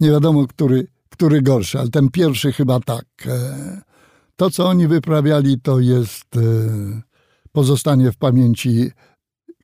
nie 0.00 0.10
wiadomo, 0.10 0.46
który, 0.46 0.86
który 1.08 1.42
gorszy, 1.42 1.78
ale 1.78 1.88
ten 1.88 2.08
pierwszy 2.08 2.52
chyba 2.52 2.80
tak. 2.80 3.06
E, 3.26 3.80
to, 4.36 4.50
co 4.50 4.68
oni 4.68 4.88
wyprawiali, 4.88 5.60
to 5.60 5.80
jest 5.80 6.36
e, 6.36 6.40
pozostanie 7.52 8.12
w 8.12 8.16
pamięci 8.16 8.90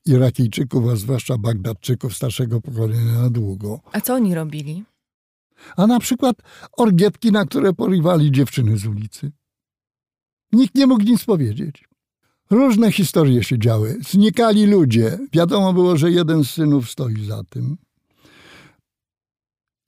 Irakijczyków, 0.06 0.88
a 0.88 0.96
zwłaszcza 0.96 1.38
Bagdadczyków 1.38 2.16
starszego 2.16 2.60
pokolenia 2.60 3.12
na 3.12 3.30
długo. 3.30 3.80
A 3.92 4.00
co 4.00 4.14
oni 4.14 4.34
robili? 4.34 4.84
A 5.76 5.86
na 5.86 6.00
przykład 6.00 6.36
orgietki, 6.76 7.32
na 7.32 7.44
które 7.44 7.72
porywali 7.72 8.32
dziewczyny 8.32 8.78
z 8.78 8.86
ulicy. 8.86 9.32
Nikt 10.52 10.74
nie 10.74 10.86
mógł 10.86 11.04
nic 11.04 11.24
powiedzieć. 11.24 11.84
Różne 12.50 12.92
historie 12.92 13.44
się 13.44 13.58
działy. 13.58 13.96
Znikali 14.10 14.66
ludzie. 14.66 15.18
Wiadomo 15.32 15.72
było, 15.72 15.96
że 15.96 16.10
jeden 16.10 16.44
z 16.44 16.50
synów 16.50 16.90
stoi 16.90 17.24
za 17.24 17.44
tym. 17.44 17.76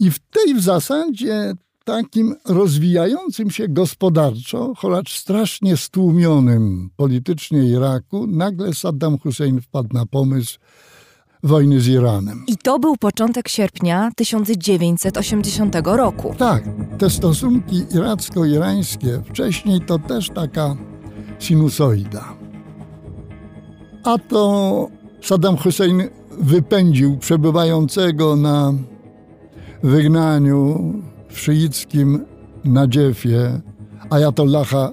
I 0.00 0.10
w 0.10 0.18
tej 0.18 0.54
w 0.54 0.60
zasadzie 0.60 1.54
takim 1.88 2.34
rozwijającym 2.48 3.50
się 3.50 3.68
gospodarczo, 3.68 4.72
choć 4.76 5.16
strasznie 5.16 5.76
stłumionym 5.76 6.90
politycznie 6.96 7.64
Iraku, 7.64 8.26
nagle 8.26 8.74
Saddam 8.74 9.18
Hussein 9.18 9.60
wpadł 9.60 9.88
na 9.92 10.06
pomysł 10.06 10.58
wojny 11.42 11.80
z 11.80 11.88
Iranem. 11.88 12.44
I 12.46 12.56
to 12.56 12.78
był 12.78 12.96
początek 12.96 13.48
sierpnia 13.48 14.10
1980 14.16 15.76
roku. 15.84 16.34
Tak, 16.38 16.64
te 16.98 17.10
stosunki 17.10 17.82
iracko-irańskie 17.94 19.22
wcześniej 19.24 19.80
to 19.80 19.98
też 19.98 20.30
taka 20.30 20.76
sinusoida. 21.38 22.36
A 24.04 24.18
to 24.18 24.88
Saddam 25.22 25.56
Hussein 25.56 26.02
wypędził 26.38 27.18
przebywającego 27.18 28.36
na 28.36 28.72
wygnaniu 29.82 30.92
szyickim 31.38 32.24
nadziefie 32.64 33.60
Ayatollaha 34.10 34.90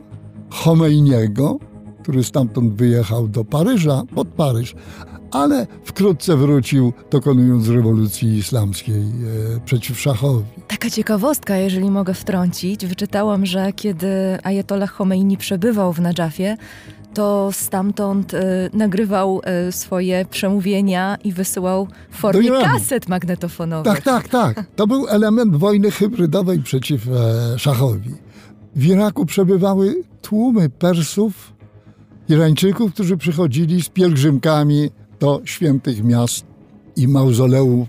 Khomeiniego, 0.49 1.59
który 2.03 2.23
stamtąd 2.23 2.73
wyjechał 2.73 3.27
do 3.27 3.45
Paryża, 3.45 4.03
pod 4.15 4.27
Paryż, 4.27 4.75
ale 5.31 5.67
wkrótce 5.83 6.37
wrócił, 6.37 6.93
dokonując 7.11 7.69
rewolucji 7.69 8.37
islamskiej 8.37 9.01
e, 9.01 9.59
przeciw 9.65 9.99
szachowi. 9.99 10.45
Taka 10.67 10.89
ciekawostka, 10.89 11.57
jeżeli 11.57 11.91
mogę 11.91 12.13
wtrącić. 12.13 12.85
Wyczytałam, 12.85 13.45
że 13.45 13.73
kiedy 13.73 14.07
Ayatollah 14.43 14.91
Khomeini 14.91 15.37
przebywał 15.37 15.93
w 15.93 15.99
Nadżafie, 15.99 16.57
to 17.16 17.49
stamtąd 17.51 18.34
y, 18.34 18.39
nagrywał 18.74 19.41
y, 19.68 19.72
swoje 19.72 20.26
przemówienia 20.26 21.18
i 21.24 21.34
wysyłał 21.34 21.88
w 22.09 22.18
formie 22.18 22.49
kaset 22.49 23.07
magnetofonowych. 23.09 23.93
Tak, 23.93 24.03
tak, 24.03 24.28
tak. 24.28 24.66
To 24.76 24.88
był 24.88 25.07
element 25.07 25.55
wojny 25.55 25.91
hybrydowej 25.91 26.59
przeciw 26.59 27.07
e, 27.07 27.59
szachowi. 27.59 28.11
W 28.76 28.86
Iraku 28.86 29.26
przebywały 29.26 30.03
tłumy 30.22 30.70
Persów, 30.70 31.53
Irańczyków, 32.30 32.93
którzy 32.93 33.18
przychodzili 33.18 33.84
z 33.84 33.89
pielgrzymkami 33.89 34.89
do 35.20 35.41
świętych 35.45 36.03
miast 36.03 36.45
i 36.95 37.07
mauzoleów 37.07 37.88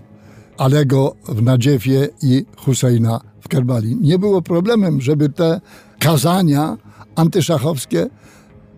Alego 0.57 1.15
w 1.27 1.41
Nadziewie 1.41 2.09
i 2.23 2.45
Husejna 2.57 3.21
w 3.41 3.47
Kerbali. 3.47 3.95
Nie 4.01 4.19
było 4.19 4.41
problemem, 4.41 5.01
żeby 5.01 5.29
te 5.29 5.61
kazania 5.99 6.77
antyszachowskie 7.15 8.09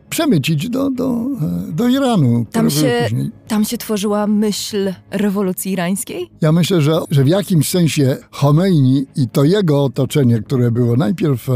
przemycić 0.09 0.69
do, 0.69 0.91
do, 0.91 1.25
do 1.69 1.87
Iranu. 1.87 2.45
Tam 2.51 2.69
się, 2.69 2.99
później... 3.03 3.31
tam 3.47 3.65
się 3.65 3.77
tworzyła 3.77 4.27
myśl 4.27 4.93
rewolucji 5.11 5.71
irańskiej? 5.71 6.29
Ja 6.41 6.51
myślę, 6.51 6.81
że, 6.81 6.99
że 7.11 7.23
w 7.23 7.27
jakimś 7.27 7.69
sensie 7.69 8.17
Khomeini 8.31 9.05
i 9.15 9.27
to 9.27 9.43
jego 9.43 9.83
otoczenie, 9.83 10.41
które 10.41 10.71
było 10.71 10.95
najpierw 10.95 11.49
e, 11.49 11.53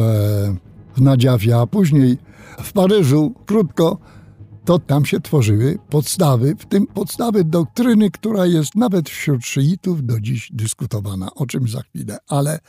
w 0.96 1.02
Nadziawie, 1.02 1.58
a 1.58 1.68
później 1.68 2.18
w 2.64 2.74
Paryżu, 2.74 3.34
krótko, 3.46 3.98
to 4.66 4.80
tam 4.80 5.06
się 5.06 5.20
tworzyły 5.20 5.78
podstawy, 5.90 6.56
w 6.60 6.66
tym 6.66 6.88
podstawy 6.88 7.44
doktryny, 7.44 8.12
która 8.12 8.46
jest 8.46 8.76
nawet 8.76 9.10
wśród 9.10 9.46
szyitów 9.46 10.06
do 10.06 10.20
dziś 10.20 10.50
dyskutowana, 10.54 11.30
o 11.36 11.46
czym 11.46 11.68
za 11.68 11.82
chwilę. 11.82 12.18
Ale 12.28 12.60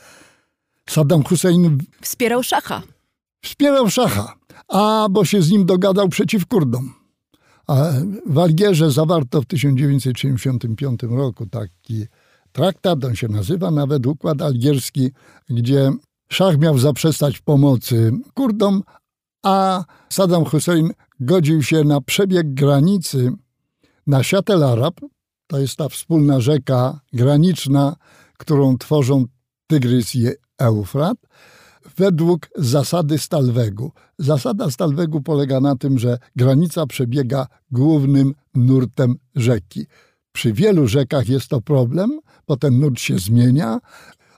Saddam 0.89 1.23
Hussein... 1.23 1.77
Wspierał 2.01 2.43
szacha. 2.43 2.81
Wspierał 3.45 3.89
szacha, 3.89 4.33
a 4.67 5.07
bo 5.11 5.25
się 5.25 5.41
z 5.41 5.51
nim 5.51 5.65
dogadał 5.65 6.09
przeciw 6.09 6.45
Kurdom. 6.45 6.93
A 7.67 7.91
w 8.25 8.39
Algierze 8.39 8.91
zawarto 8.91 9.41
w 9.41 9.45
1975 9.45 11.03
roku 11.03 11.45
taki 11.45 12.05
traktat, 12.51 13.05
on 13.05 13.15
się 13.15 13.27
nazywa 13.27 13.71
nawet 13.71 14.05
Układ 14.05 14.41
Algierski, 14.41 15.11
gdzie 15.49 15.91
szach 16.29 16.57
miał 16.57 16.77
zaprzestać 16.77 17.39
pomocy 17.39 18.11
Kurdom, 18.33 18.83
a 19.43 19.83
Saddam 20.09 20.45
Hussein 20.45 20.91
godził 21.19 21.63
się 21.63 21.83
na 21.83 22.01
przebieg 22.01 22.53
granicy 22.53 23.31
na 24.07 24.23
Siatel 24.23 24.63
Arab, 24.63 24.99
to 25.47 25.59
jest 25.59 25.75
ta 25.75 25.89
wspólna 25.89 26.41
rzeka 26.41 26.99
graniczna, 27.13 27.95
którą 28.37 28.77
tworzą 28.77 29.25
Tygrys 29.67 30.15
i 30.15 30.27
Eufrat, 30.57 31.17
według 31.97 32.47
zasady 32.55 33.17
Stalwegu. 33.17 33.91
Zasada 34.19 34.71
Stalwegu 34.71 35.21
polega 35.21 35.59
na 35.59 35.75
tym, 35.75 35.99
że 35.99 36.17
granica 36.35 36.85
przebiega 36.85 37.47
głównym 37.71 38.33
nurtem 38.55 39.15
rzeki. 39.35 39.85
Przy 40.31 40.53
wielu 40.53 40.87
rzekach 40.87 41.29
jest 41.29 41.47
to 41.47 41.61
problem, 41.61 42.19
bo 42.47 42.57
ten 42.57 42.79
nurt 42.79 42.99
się 42.99 43.19
zmienia, 43.19 43.79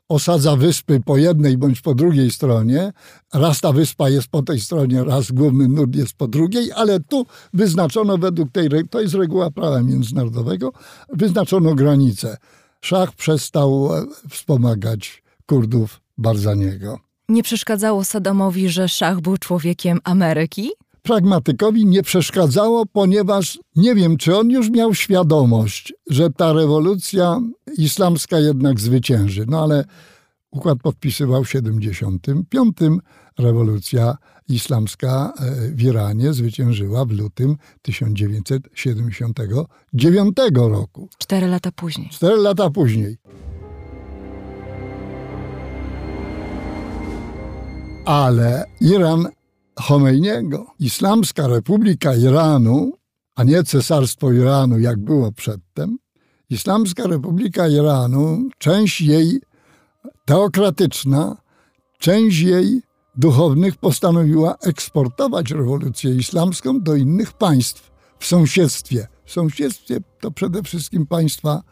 osadza 0.09 0.55
wyspy 0.55 0.99
po 1.05 1.17
jednej 1.17 1.57
bądź 1.57 1.81
po 1.81 1.95
drugiej 1.95 2.31
stronie. 2.31 2.93
Raz 3.33 3.61
ta 3.61 3.71
wyspa 3.71 4.09
jest 4.09 4.27
po 4.27 4.43
tej 4.43 4.59
stronie, 4.59 5.03
raz 5.03 5.31
główny 5.31 5.67
nurt 5.67 5.95
jest 5.95 6.13
po 6.13 6.27
drugiej, 6.27 6.71
ale 6.71 6.99
tu 6.99 7.25
wyznaczono 7.53 8.17
według 8.17 8.51
tej, 8.51 8.69
to 8.89 9.01
jest 9.01 9.13
reguła 9.13 9.51
prawa 9.51 9.83
międzynarodowego, 9.83 10.71
wyznaczono 11.13 11.75
granicę. 11.75 12.37
Szach 12.81 13.11
przestał 13.15 13.95
e, 13.95 14.05
wspomagać 14.29 15.23
Kurdów 15.45 16.01
Barzaniego. 16.17 17.06
Nie 17.29 17.43
przeszkadzało 17.43 18.05
Saddamowi, 18.05 18.69
że 18.69 18.89
Szach 18.89 19.21
był 19.21 19.37
człowiekiem 19.37 19.99
Ameryki? 20.03 20.69
pragmatykowi 21.07 21.85
nie 21.85 22.03
przeszkadzało, 22.03 22.85
ponieważ 22.85 23.59
nie 23.75 23.95
wiem, 23.95 24.17
czy 24.17 24.37
on 24.37 24.49
już 24.49 24.69
miał 24.69 24.93
świadomość, 24.93 25.93
że 26.09 26.29
ta 26.29 26.53
rewolucja 26.53 27.39
islamska 27.77 28.39
jednak 28.39 28.79
zwycięży. 28.79 29.45
No 29.47 29.63
ale 29.63 29.85
układ 30.51 30.77
podpisywał 30.83 31.43
w 31.43 31.49
75. 31.49 32.77
Rewolucja 33.39 34.17
islamska 34.49 35.33
e, 35.39 35.51
w 35.71 35.81
Iranie 35.81 36.33
zwyciężyła 36.33 37.05
w 37.05 37.11
lutym 37.11 37.55
1979 37.81 40.37
roku. 40.55 41.09
Cztery 41.17 41.47
lata 41.47 41.71
później. 41.71 42.09
Cztery 42.09 42.37
lata 42.37 42.69
później. 42.69 43.17
Ale 48.07 48.65
Iran 48.81 49.27
Chomeiniego. 49.75 50.65
Islamska 50.79 51.47
Republika 51.47 52.15
Iranu, 52.15 52.91
a 53.35 53.43
nie 53.43 53.63
Cesarstwo 53.63 54.31
Iranu, 54.31 54.79
jak 54.79 54.99
było 54.99 55.31
przedtem, 55.31 55.97
Islamska 56.49 57.07
Republika 57.07 57.67
Iranu, 57.67 58.49
część 58.57 59.01
jej 59.01 59.41
teokratyczna, 60.25 61.37
część 61.99 62.39
jej 62.39 62.81
duchownych 63.15 63.75
postanowiła 63.75 64.55
eksportować 64.63 65.51
rewolucję 65.51 66.15
islamską 66.15 66.81
do 66.81 66.95
innych 66.95 67.33
państw 67.33 67.91
w 68.19 68.25
sąsiedztwie. 68.25 69.07
W 69.25 69.31
sąsiedztwie 69.31 69.97
to 70.21 70.31
przede 70.31 70.63
wszystkim 70.63 71.07
państwa 71.07 71.63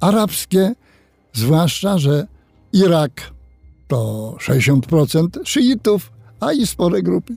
arabskie, 0.00 0.74
zwłaszcza, 1.32 1.98
że 1.98 2.26
Irak 2.72 3.39
to 3.90 4.34
60% 4.38 5.28
szyitów, 5.44 6.12
a 6.40 6.52
i 6.52 6.66
spore 6.66 7.02
grupy 7.02 7.34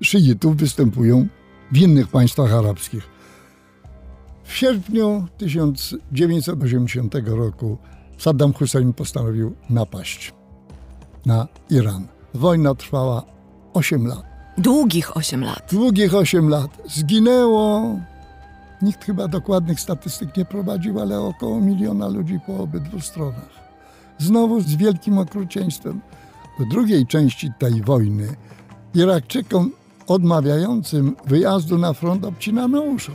szyitów 0.00 0.56
występują 0.56 1.26
w 1.72 1.76
innych 1.78 2.08
państwach 2.08 2.52
arabskich. 2.52 3.08
W 4.44 4.52
sierpniu 4.52 5.26
1980 5.38 7.14
roku 7.26 7.78
Saddam 8.18 8.52
Hussein 8.52 8.92
postanowił 8.92 9.54
napaść 9.70 10.32
na 11.26 11.48
Iran. 11.70 12.06
Wojna 12.34 12.74
trwała 12.74 13.22
8 13.72 14.06
lat. 14.06 14.24
Długich 14.58 15.16
8 15.16 15.44
lat. 15.44 15.68
Długich 15.72 16.14
8 16.14 16.48
lat. 16.48 16.70
Zginęło, 16.88 17.96
nikt 18.82 19.04
chyba 19.04 19.28
dokładnych 19.28 19.80
statystyk 19.80 20.36
nie 20.36 20.44
prowadził, 20.44 21.00
ale 21.00 21.20
około 21.20 21.60
miliona 21.60 22.08
ludzi 22.08 22.40
po 22.46 22.56
obydwu 22.56 23.00
stronach. 23.00 23.61
Znowu 24.18 24.60
z 24.60 24.76
wielkim 24.76 25.18
okrucieństwem 25.18 26.00
w 26.58 26.68
drugiej 26.68 27.06
części 27.06 27.50
tej 27.58 27.82
wojny 27.82 28.36
Irakczykom 28.94 29.70
odmawiającym 30.06 31.16
wyjazdu 31.26 31.78
na 31.78 31.92
front 31.92 32.24
obcinano 32.24 32.80
uszą. 32.80 33.12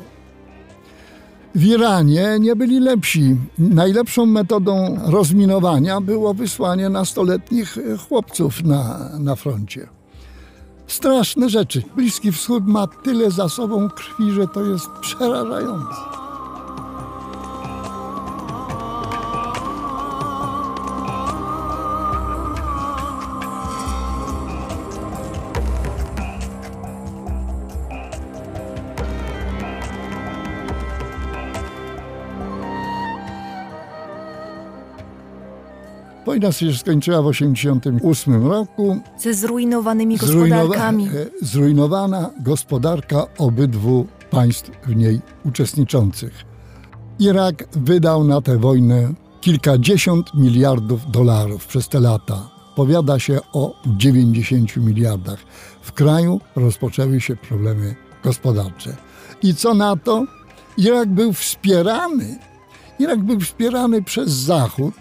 W 1.56 1.66
Iranie 1.66 2.38
nie 2.40 2.56
byli 2.56 2.80
lepsi. 2.80 3.36
Najlepszą 3.60 4.26
metodą 4.26 5.00
rozminowania 5.06 6.02
było 6.02 6.34
wysłanie 6.34 6.90
nastoletnich 6.90 7.78
chłopców 8.08 8.64
na, 8.64 9.10
na 9.20 9.36
froncie. 9.36 9.88
Straszne 10.88 11.50
rzeczy. 11.50 11.84
Bliski 11.96 12.32
Wschód 12.32 12.68
ma 12.68 12.88
tyle 12.88 13.32
za 13.32 13.50
sobą 13.50 13.90
krwi, 13.90 14.32
że 14.32 14.48
to 14.48 14.66
jest 14.66 14.90
przerażające. 15.02 16.27
Wojna 36.28 36.52
się 36.52 36.74
skończyła 36.74 37.22
w 37.22 37.32
1988 37.32 38.48
roku. 38.48 39.00
Ze 39.18 39.34
zrujnowanymi 39.34 40.18
gospodarkami. 40.18 41.08
Zrujnowa 41.08 41.30
e, 41.42 41.46
zrujnowana 41.46 42.30
gospodarka 42.40 43.26
obydwu 43.38 44.08
państw 44.30 44.72
w 44.88 44.96
niej 44.96 45.22
uczestniczących. 45.46 46.46
Irak 47.20 47.68
wydał 47.72 48.24
na 48.24 48.42
tę 48.42 48.58
wojnę 48.58 49.14
kilkadziesiąt 49.42 50.34
miliardów 50.34 51.12
dolarów 51.12 51.68
przez 51.68 51.90
te 51.90 52.00
lata. 52.00 52.50
Powiada 52.76 53.20
się 53.20 53.40
o 53.54 53.76
90 53.86 54.78
miliardach. 54.78 55.40
W 55.82 55.92
kraju 55.92 56.42
rozpoczęły 56.56 57.22
się 57.22 57.36
problemy 57.36 57.96
gospodarcze. 58.24 58.96
I 59.44 59.56
co 59.56 59.74
na 59.74 59.96
to? 59.96 60.26
Irak 60.78 61.10
był 61.10 61.34
wspierany. 61.34 62.40
Irak 63.00 63.20
był 63.20 63.40
wspierany 63.40 64.04
przez 64.04 64.30
Zachód, 64.30 64.94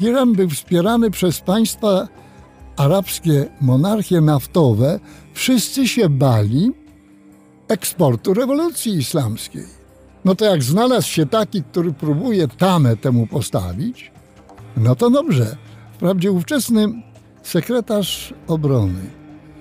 Iran 0.00 0.32
był 0.32 0.48
wspierany 0.50 1.10
przez 1.10 1.40
państwa 1.40 2.08
arabskie, 2.76 3.46
monarchie 3.60 4.20
naftowe. 4.20 5.00
Wszyscy 5.34 5.88
się 5.88 6.08
bali 6.08 6.72
eksportu 7.68 8.34
rewolucji 8.34 8.92
islamskiej. 8.92 9.64
No 10.24 10.34
to 10.34 10.44
jak 10.44 10.62
znalazł 10.62 11.08
się 11.08 11.26
taki, 11.26 11.62
który 11.62 11.92
próbuje 11.92 12.48
tamę 12.48 12.96
temu 12.96 13.26
postawić, 13.26 14.12
no 14.76 14.96
to 14.96 15.10
dobrze. 15.10 15.56
Wprawdzie 15.92 16.32
ówczesny 16.32 17.02
sekretarz 17.42 18.34
obrony 18.48 19.10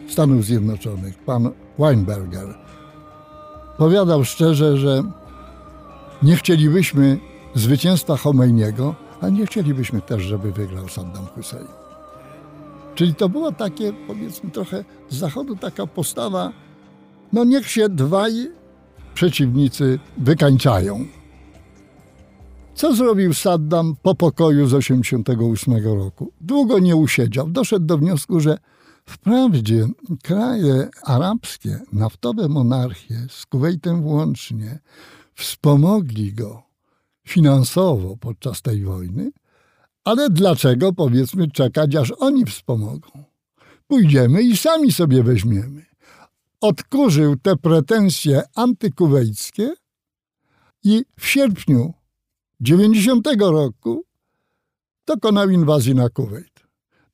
Stanów 0.10 0.46
Zjednoczonych, 0.46 1.18
pan 1.18 1.50
Weinberger, 1.80 2.58
powiadał 3.78 4.26
szczerze, 4.26 4.78
że 4.78 5.04
nie 6.24 6.36
chcielibyśmy 6.36 7.20
zwycięstwa 7.56 8.18
Chomejniego, 8.18 8.96
a 9.24 9.30
nie 9.30 9.46
chcielibyśmy 9.46 10.02
też, 10.02 10.24
żeby 10.24 10.52
wygrał 10.52 10.90
Saddam 10.90 11.26
Hussein. 11.26 11.68
Czyli 12.96 13.16
to 13.16 13.30
było 13.30 13.52
takie, 13.52 13.94
powiedzmy, 14.08 14.52
trochę 14.52 14.86
z 15.10 15.16
zachodu 15.16 15.56
taka 15.56 15.88
postawa, 15.88 16.52
no 17.34 17.44
niech 17.44 17.70
się 17.70 17.90
dwaj 17.90 18.52
przeciwnicy 19.14 20.00
wykańczają. 20.18 21.06
Co 22.76 22.96
zrobił 22.96 23.34
Saddam 23.34 23.96
po 24.02 24.16
pokoju 24.16 24.68
z 24.68 24.72
1988 24.72 26.00
roku? 26.00 26.32
Długo 26.42 26.80
nie 26.80 26.96
usiedział. 26.96 27.50
Doszedł 27.50 27.86
do 27.86 27.98
wniosku, 27.98 28.40
że 28.40 28.58
wprawdzie 29.06 29.88
kraje 30.24 30.90
arabskie, 31.04 31.80
naftowe 31.94 32.50
monarchie, 32.50 33.16
z 33.30 33.46
Kuwejtem 33.46 34.02
włącznie, 34.02 34.80
wspomogli 35.36 36.34
go 36.34 36.63
finansowo 37.28 38.18
podczas 38.18 38.62
tej 38.62 38.84
wojny, 38.84 39.32
ale 40.04 40.30
dlaczego, 40.30 40.94
powiedzmy, 40.94 41.52
czekać, 41.52 41.96
aż 41.96 42.12
oni 42.12 42.46
wspomogą? 42.46 43.10
Pójdziemy 43.88 44.42
i 44.42 44.58
sami 44.58 44.92
sobie 44.92 45.24
weźmiemy. 45.24 45.86
Odkurzył 46.62 47.36
te 47.36 47.56
pretensje 47.56 48.42
antykuwejskie 48.56 49.74
i 50.84 51.06
w 51.20 51.26
sierpniu 51.26 51.94
90 52.62 53.28
roku 53.40 54.04
dokonał 55.08 55.50
inwazji 55.50 55.96
na 55.96 56.10
Kuwejt. 56.10 56.64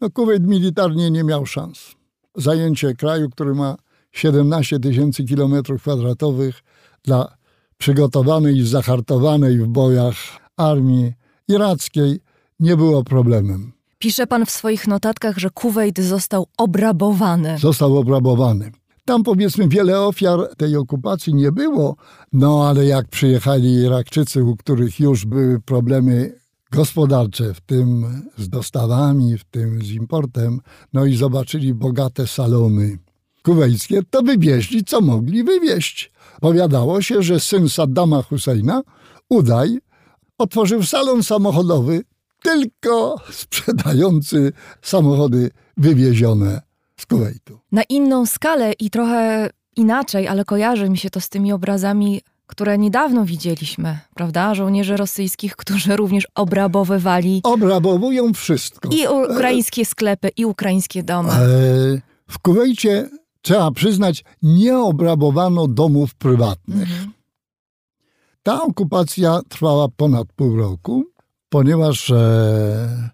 No, 0.02 0.10
Kuwejt 0.10 0.48
militarnie 0.48 1.12
nie 1.12 1.24
miał 1.24 1.46
szans. 1.46 1.96
Zajęcie 2.36 2.94
kraju, 2.94 3.30
który 3.30 3.56
ma 3.56 3.76
17 4.12 4.80
tysięcy 4.80 5.24
kilometrów 5.24 5.82
kwadratowych 5.82 6.64
dla 7.04 7.38
przygotowanej 7.80 8.58
i 8.58 8.68
zahartowanej 8.68 9.58
w 9.58 9.68
bojach 9.68 10.16
armii 10.58 11.14
irackiej 11.48 12.20
nie 12.60 12.78
było 12.78 13.04
problemem. 13.04 13.72
Pisze 14.00 14.28
pan 14.28 14.46
w 14.46 14.52
swoich 14.52 14.88
notatkach, 14.88 15.38
że 15.38 15.50
Kuwejt 15.50 16.00
został 16.00 16.48
obrabowany. 16.58 17.58
Został 17.58 17.98
obrabowany. 17.98 18.72
Tam 19.06 19.24
powiedzmy 19.24 19.68
wiele 19.68 20.02
ofiar 20.02 20.56
tej 20.58 20.76
okupacji 20.76 21.34
nie 21.34 21.52
było, 21.52 21.96
no 22.34 22.68
ale 22.68 22.86
jak 22.86 23.08
przyjechali 23.08 23.74
Irakczycy, 23.74 24.44
u 24.44 24.56
których 24.56 25.00
już 25.00 25.26
były 25.26 25.60
problemy 25.62 26.40
gospodarcze, 26.72 27.54
w 27.54 27.62
tym 27.62 28.06
z 28.38 28.50
dostawami, 28.50 29.38
w 29.38 29.44
tym 29.44 29.86
z 29.86 29.92
importem, 29.92 30.60
no 30.94 31.06
i 31.06 31.16
zobaczyli 31.16 31.74
bogate 31.74 32.28
salony 32.28 32.98
kuwejskie, 33.44 34.02
to 34.10 34.22
wywieźli 34.22 34.84
co 34.84 35.02
mogli 35.02 35.44
wywieźć. 35.44 36.12
Powiadało 36.42 37.02
się, 37.02 37.22
że 37.24 37.40
syn 37.40 37.70
Saddama 37.70 38.22
Husseina, 38.22 38.82
Udaj, 39.30 39.80
otworzył 40.38 40.84
salon 40.84 41.24
samochodowy 41.24 42.04
tylko 42.44 43.16
sprzedający 43.32 44.52
samochody 44.82 45.52
wywiezione 45.78 46.62
z 46.98 47.06
Kuwejtu. 47.06 47.60
Na 47.72 47.84
inną 47.84 48.26
skalę 48.26 48.74
i 48.80 48.90
trochę 48.90 49.50
inaczej, 49.76 50.28
ale 50.28 50.46
kojarzy 50.46 50.90
mi 50.90 50.98
się 50.98 51.10
to 51.10 51.22
z 51.22 51.30
tymi 51.30 51.54
obrazami, 51.54 52.22
które 52.48 52.78
niedawno 52.78 53.26
widzieliśmy, 53.26 54.00
prawda? 54.16 54.56
Żołnierzy 54.56 54.98
rosyjskich, 54.98 55.56
którzy 55.62 55.96
również 55.96 56.28
obrabowywali. 56.36 57.42
Obrabowują 57.44 58.34
wszystko. 58.34 58.90
I 58.90 59.08
ukraińskie 59.32 59.86
sklepy, 59.86 60.30
i 60.38 60.46
ukraińskie 60.46 61.04
domy. 61.04 61.32
E, 61.32 61.38
w 62.28 62.40
Kuwejcie, 62.40 63.10
trzeba 63.50 63.72
przyznać, 63.72 64.24
nie 64.42 64.78
obrabowano 64.78 65.68
domów 65.68 66.16
prywatnych. 66.16 66.92
Mhm. 66.92 67.12
Ta 68.44 68.64
okupacja 68.64 69.42
trwała 69.50 69.88
ponad 69.88 70.28
pół 70.36 70.58
roku, 70.58 71.04
ponieważ 71.50 72.12
e, 72.12 73.10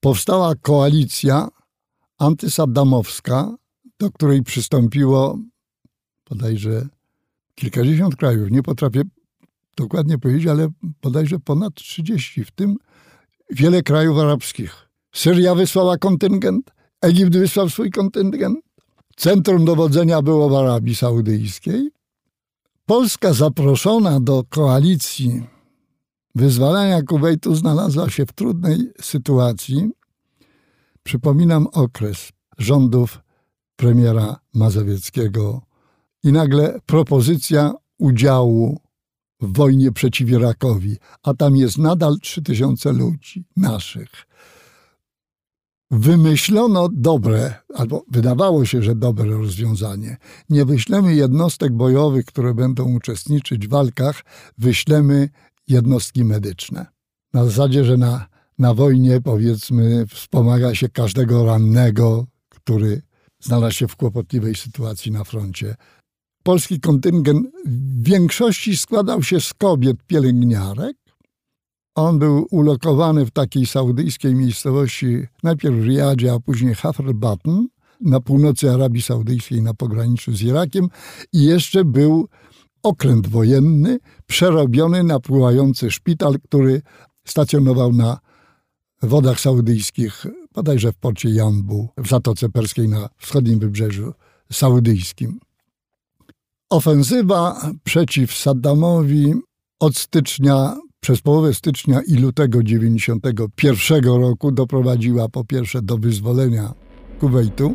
powstała 0.00 0.54
koalicja 0.54 1.48
antysaddamowska, 2.18 3.54
do 3.98 4.10
której 4.10 4.42
przystąpiło 4.42 5.38
bodajże 6.30 6.88
kilkadziesiąt 7.54 8.16
krajów. 8.16 8.50
Nie 8.50 8.62
potrafię 8.62 9.02
dokładnie 9.76 10.18
powiedzieć, 10.18 10.46
ale 10.46 10.68
bodajże 11.02 11.38
ponad 11.38 11.74
30, 11.74 12.44
w 12.44 12.50
tym 12.50 12.76
wiele 13.50 13.82
krajów 13.82 14.18
arabskich. 14.18 14.88
Syria 15.12 15.54
wysłała 15.54 15.98
kontyngent, 15.98 16.70
Egipt 17.00 17.32
wysłał 17.32 17.68
swój 17.68 17.90
kontyngent, 17.90 18.65
centrum 19.16 19.64
dowodzenia 19.64 20.22
było 20.22 20.48
w 20.48 20.54
Arabii 20.54 20.94
Saudyjskiej. 20.94 21.90
Polska 22.86 23.32
zaproszona 23.32 24.20
do 24.20 24.44
koalicji 24.48 25.42
wyzwalania 26.34 27.02
Kuwejtu 27.02 27.54
znalazła 27.54 28.10
się 28.10 28.26
w 28.26 28.32
trudnej 28.32 28.92
sytuacji, 29.00 29.90
Przypominam 31.06 31.66
okres 31.66 32.32
rządów 32.58 33.20
premiera 33.76 34.40
Mazowieckiego 34.54 35.62
i 36.24 36.32
nagle 36.32 36.80
propozycja 36.86 37.72
udziału 37.98 38.80
w 39.40 39.56
wojnie 39.56 39.92
przeciw 39.92 40.28
Irakowi, 40.28 40.96
a 41.22 41.34
tam 41.34 41.56
jest 41.56 41.78
nadal 41.78 42.18
3000 42.20 42.92
ludzi 42.92 43.44
naszych. 43.56 44.08
Wymyślono 45.90 46.88
dobre, 46.92 47.54
albo 47.74 48.04
wydawało 48.10 48.64
się, 48.64 48.82
że 48.82 48.94
dobre 48.94 49.30
rozwiązanie. 49.30 50.16
Nie 50.50 50.64
wyślemy 50.64 51.14
jednostek 51.14 51.72
bojowych, 51.72 52.24
które 52.24 52.54
będą 52.54 52.94
uczestniczyć 52.96 53.66
w 53.66 53.70
walkach, 53.70 54.24
wyślemy 54.58 55.28
jednostki 55.68 56.24
medyczne. 56.24 56.86
Na 57.32 57.44
zasadzie, 57.44 57.84
że 57.84 57.96
na 57.96 58.26
na 58.58 58.74
wojnie, 58.74 59.20
powiedzmy, 59.20 60.06
wspomaga 60.06 60.74
się 60.74 60.88
każdego 60.88 61.44
rannego, 61.44 62.26
który 62.48 63.02
znalazł 63.40 63.74
się 63.74 63.88
w 63.88 63.96
kłopotliwej 63.96 64.54
sytuacji 64.54 65.12
na 65.12 65.24
froncie. 65.24 65.74
Polski 66.42 66.80
kontyngent 66.80 67.46
w 67.64 68.02
większości 68.02 68.76
składał 68.76 69.22
się 69.22 69.40
z 69.40 69.54
kobiet 69.54 69.96
pielęgniarek. 70.06 70.96
On 71.96 72.18
był 72.18 72.46
ulokowany 72.50 73.26
w 73.26 73.30
takiej 73.30 73.66
saudyjskiej 73.66 74.34
miejscowości, 74.34 75.26
najpierw 75.42 75.76
w 75.76 75.84
Riyadzie, 75.84 76.32
a 76.32 76.40
później 76.40 76.74
Hafr 76.74 77.12
Batn, 77.12 77.66
na 78.00 78.20
północy 78.20 78.70
Arabii 78.70 79.02
Saudyjskiej, 79.02 79.62
na 79.62 79.74
pograniczu 79.74 80.36
z 80.36 80.42
Irakiem. 80.42 80.88
I 81.32 81.42
jeszcze 81.42 81.84
był 81.84 82.28
okręt 82.82 83.28
wojenny, 83.28 83.98
przerobiony 84.26 85.02
na 85.02 85.20
pływający 85.20 85.90
szpital, 85.90 86.34
który 86.44 86.82
stacjonował 87.24 87.92
na 87.92 88.18
wodach 89.02 89.40
saudyjskich, 89.40 90.26
bodajże 90.54 90.92
w 90.92 90.96
porcie 90.96 91.30
Jambu, 91.30 91.88
w 91.98 92.08
Zatoce 92.08 92.48
Perskiej 92.48 92.88
na 92.88 93.08
wschodnim 93.18 93.58
wybrzeżu 93.58 94.12
saudyjskim. 94.52 95.40
Ofensywa 96.70 97.70
przeciw 97.84 98.34
Saddamowi 98.34 99.34
od 99.80 99.96
stycznia, 99.96 100.76
przez 101.00 101.20
połowę 101.20 101.54
stycznia 101.54 102.00
i 102.06 102.14
lutego 102.14 102.58
1991 102.62 104.04
roku 104.04 104.52
doprowadziła 104.52 105.28
po 105.28 105.44
pierwsze 105.44 105.82
do 105.82 105.98
wyzwolenia 105.98 106.74
Kuwejtu, 107.20 107.74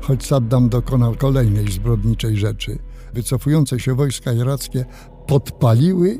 choć 0.00 0.26
Saddam 0.26 0.68
dokonał 0.68 1.14
kolejnej 1.14 1.72
zbrodniczej 1.72 2.36
rzeczy. 2.36 2.78
Wycofujące 3.14 3.80
się 3.80 3.94
wojska 3.94 4.32
irackie 4.32 4.84
podpaliły 5.26 6.18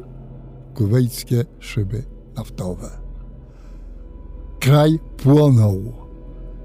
kuwejskie 0.74 1.44
szyby 1.60 2.02
naftowe 2.36 3.02
kraj 4.62 4.98
płonął. 5.16 6.01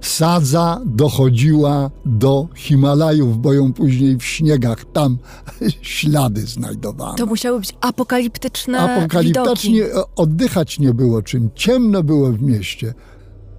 Sadza 0.01 0.81
dochodziła 0.85 1.91
do 2.05 2.47
Himalajów, 2.55 3.41
bo 3.41 3.53
ją 3.53 3.73
później 3.73 4.17
w 4.17 4.23
śniegach 4.23 4.85
tam 4.93 5.17
ślady 5.81 6.41
znajdowano. 6.41 7.13
To 7.13 7.25
musiały 7.25 7.59
być 7.59 7.75
apokaliptyczne 7.81 8.79
Apokaliptycznie 8.79 9.83
widoki. 9.83 10.11
oddychać 10.15 10.79
nie 10.79 10.93
było 10.93 11.21
czym. 11.21 11.49
Ciemno 11.55 12.03
było 12.03 12.31
w 12.31 12.41
mieście. 12.41 12.93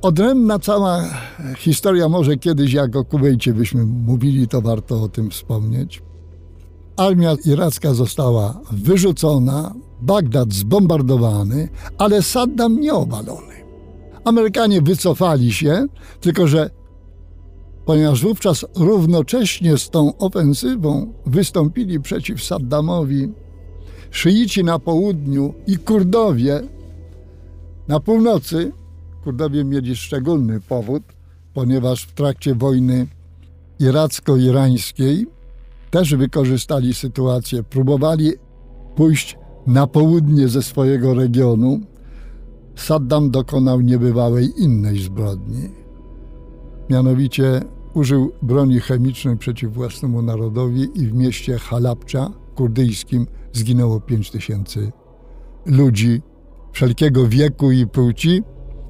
Odrębna 0.03 0.59
cała 0.59 1.05
historia, 1.59 2.09
może 2.09 2.37
kiedyś 2.37 2.73
jak 2.73 2.97
o 2.97 3.05
Kuwejcie 3.05 3.55
byśmy 3.55 3.85
mówili, 3.87 4.49
to 4.49 4.63
warto 4.63 5.03
o 5.03 5.09
tym 5.09 5.31
wspomnieć. 5.31 6.03
Armia 6.97 7.35
iracka 7.45 7.95
została 7.95 8.61
wyrzucona, 8.73 9.75
Bagdad 10.03 10.53
zbombardowany, 10.53 11.69
ale 11.99 12.23
Saddam 12.23 12.81
nie 12.81 12.95
obalony. 12.95 13.48
Amerykanie 14.25 14.83
wycofali 14.83 15.53
się, 15.53 15.87
tylko 16.21 16.47
że 16.47 16.71
ponieważ 17.85 18.23
wówczas 18.23 18.67
równocześnie 18.77 19.79
z 19.79 19.91
tą 19.91 20.19
ofensywą 20.19 21.13
wystąpili 21.27 22.01
przeciw 22.01 22.45
Saddamowi 22.45 23.33
szyici 24.11 24.65
na 24.65 24.79
południu 24.79 25.55
i 25.67 25.77
Kurdowie 25.77 26.61
na 27.89 28.01
północy. 28.01 28.73
Kurdowie 29.25 29.65
mieli 29.65 29.97
szczególny 29.97 30.61
powód, 30.61 31.03
ponieważ 31.55 32.03
w 32.03 32.13
trakcie 32.13 32.55
wojny 32.55 33.07
iracko-irańskiej 33.81 35.27
też 35.91 36.15
wykorzystali 36.15 36.95
sytuację, 36.95 37.63
próbowali 37.63 38.33
pójść 38.97 39.39
na 39.67 39.87
południe 39.87 40.49
ze 40.49 40.63
swojego 40.63 41.15
regionu. 41.15 41.81
Saddam 42.79 43.31
dokonał 43.31 43.81
niebywałej 43.81 44.63
innej 44.63 44.99
zbrodni. 44.99 45.71
Mianowicie 46.91 47.61
użył 47.95 48.33
broni 48.43 48.81
chemicznej 48.81 49.37
przeciw 49.37 49.73
własnemu 49.73 50.23
narodowi 50.23 50.89
i 50.95 51.07
w 51.07 51.15
mieście 51.15 51.59
Halabcza 51.59 52.31
kurdyjskim 52.55 53.27
zginęło 53.53 54.01
5 54.01 54.31
tysięcy 54.31 54.93
ludzi 55.67 56.23
wszelkiego 56.73 57.29
wieku 57.29 57.71
i 57.71 57.87
płci 57.87 58.43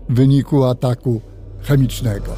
w 0.09 0.14
wyniku 0.14 0.64
ataku 0.64 1.20
chemicznego. 1.62 2.32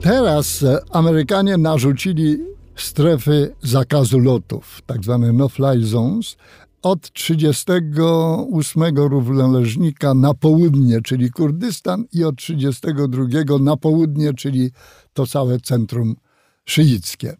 Teraz 0.00 0.64
Amerykanie 0.90 1.56
narzucili 1.56 2.49
strefy 2.82 3.54
zakazu 3.62 4.18
lotów, 4.18 4.82
tak 4.86 5.04
zwane 5.04 5.32
no-fly 5.32 5.86
zones, 5.86 6.36
od 6.82 7.12
38 7.12 8.96
równoleżnika 8.96 10.14
na 10.14 10.34
południe, 10.34 11.00
czyli 11.02 11.30
Kurdystan, 11.30 12.04
i 12.12 12.24
od 12.24 12.36
32 12.36 13.58
na 13.60 13.76
południe, 13.76 14.34
czyli 14.34 14.70
to 15.12 15.26
całe 15.26 15.60
centrum 15.60 16.16
szyickie. 16.64 17.36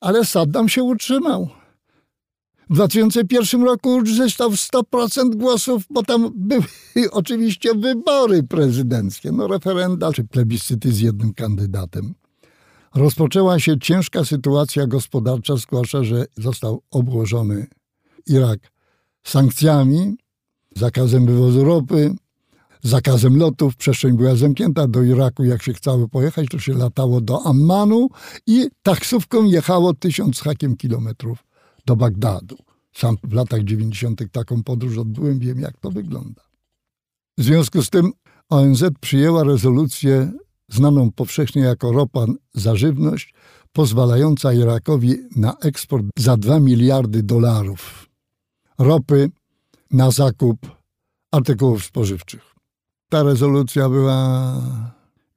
Ale 0.00 0.24
Saddam 0.24 0.68
się 0.68 0.82
utrzymał. 0.82 1.48
W 2.70 2.74
2001 2.74 3.62
roku 3.62 3.96
uzyskał 3.96 4.50
100% 4.50 5.36
głosów, 5.36 5.82
bo 5.90 6.02
tam 6.02 6.32
były 6.36 6.64
oczywiście 7.10 7.74
wybory 7.74 8.42
prezydenckie, 8.42 9.32
no 9.32 9.48
referenda 9.48 10.12
czy 10.12 10.24
plebiscyty 10.24 10.92
z 10.92 11.00
jednym 11.00 11.34
kandydatem. 11.34 12.14
Rozpoczęła 12.94 13.58
się 13.58 13.78
ciężka 13.78 14.24
sytuacja 14.24 14.86
gospodarcza, 14.86 15.56
zwłaszcza, 15.56 16.04
że 16.04 16.26
został 16.36 16.82
obłożony 16.90 17.66
Irak 18.26 18.58
sankcjami, 19.22 20.16
zakazem 20.76 21.26
wywozu 21.26 21.64
ropy, 21.64 22.14
zakazem 22.82 23.36
lotów. 23.36 23.76
Przestrzeń 23.76 24.16
była 24.16 24.36
zamknięta 24.36 24.88
do 24.88 25.02
Iraku. 25.02 25.44
Jak 25.44 25.62
się 25.62 25.72
chciało 25.72 26.08
pojechać, 26.08 26.46
to 26.50 26.58
się 26.58 26.72
latało 26.72 27.20
do 27.20 27.46
Ammanu 27.46 28.08
i 28.46 28.68
taksówką 28.82 29.44
jechało 29.44 29.94
tysiąc 29.94 30.40
hakiem 30.40 30.76
kilometrów 30.76 31.44
do 31.86 31.96
Bagdadu. 31.96 32.56
Sam 32.92 33.16
w 33.24 33.32
latach 33.32 33.64
90. 33.64 34.22
taką 34.32 34.62
podróż 34.62 34.98
odbyłem, 34.98 35.38
wiem 35.38 35.60
jak 35.60 35.80
to 35.80 35.90
wygląda. 35.90 36.42
W 37.38 37.42
związku 37.42 37.82
z 37.82 37.90
tym 37.90 38.12
ONZ 38.48 38.84
przyjęła 39.00 39.44
rezolucję 39.44 40.32
znaną 40.70 41.12
powszechnie 41.12 41.62
jako 41.62 41.92
ropa 41.92 42.26
za 42.54 42.76
żywność, 42.76 43.34
pozwalająca 43.72 44.52
Irakowi 44.52 45.16
na 45.36 45.56
eksport 45.58 46.06
za 46.18 46.36
2 46.36 46.60
miliardy 46.60 47.22
dolarów 47.22 48.08
ropy 48.78 49.30
na 49.90 50.10
zakup 50.10 50.58
artykułów 51.32 51.84
spożywczych. 51.84 52.54
Ta 53.08 53.22
rezolucja 53.22 53.88
była 53.88 54.52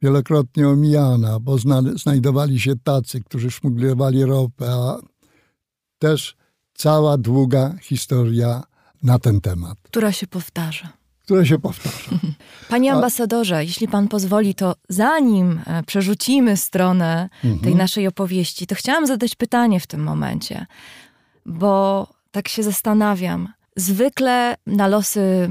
wielokrotnie 0.02 0.70
omijana, 0.70 1.40
bo 1.40 1.58
znajdowali 1.96 2.60
się 2.60 2.74
tacy, 2.84 3.24
którzy 3.24 3.52
szmuglowali 3.52 4.26
ropę, 4.26 4.72
a 4.72 5.00
też 6.00 6.36
cała 6.74 7.18
długa 7.18 7.76
historia 7.82 8.64
na 9.04 9.20
ten 9.20 9.42
temat. 9.42 9.78
Która 9.84 10.12
się 10.12 10.28
powtarza. 10.28 11.03
Która 11.34 11.46
się 11.46 11.60
powtarza. 11.60 12.20
Panie 12.70 12.94
ambasadorze, 12.94 13.58
a... 13.58 13.62
jeśli 13.62 13.88
pan 13.88 14.08
pozwoli, 14.08 14.56
to 14.56 14.76
zanim 14.90 15.62
e, 15.66 15.84
przerzucimy 15.84 16.58
stronę 16.58 17.30
mhm. 17.44 17.60
tej 17.64 17.76
naszej 17.76 18.08
opowieści, 18.08 18.68
to 18.68 18.76
chciałam 18.76 19.08
zadać 19.08 19.36
pytanie 19.36 19.80
w 19.80 19.88
tym 19.88 20.04
momencie, 20.04 20.66
bo 21.46 22.08
tak 22.32 22.48
się 22.48 22.64
zastanawiam. 22.64 23.54
Zwykle 23.76 24.56
na 24.68 24.88
losy 24.88 25.50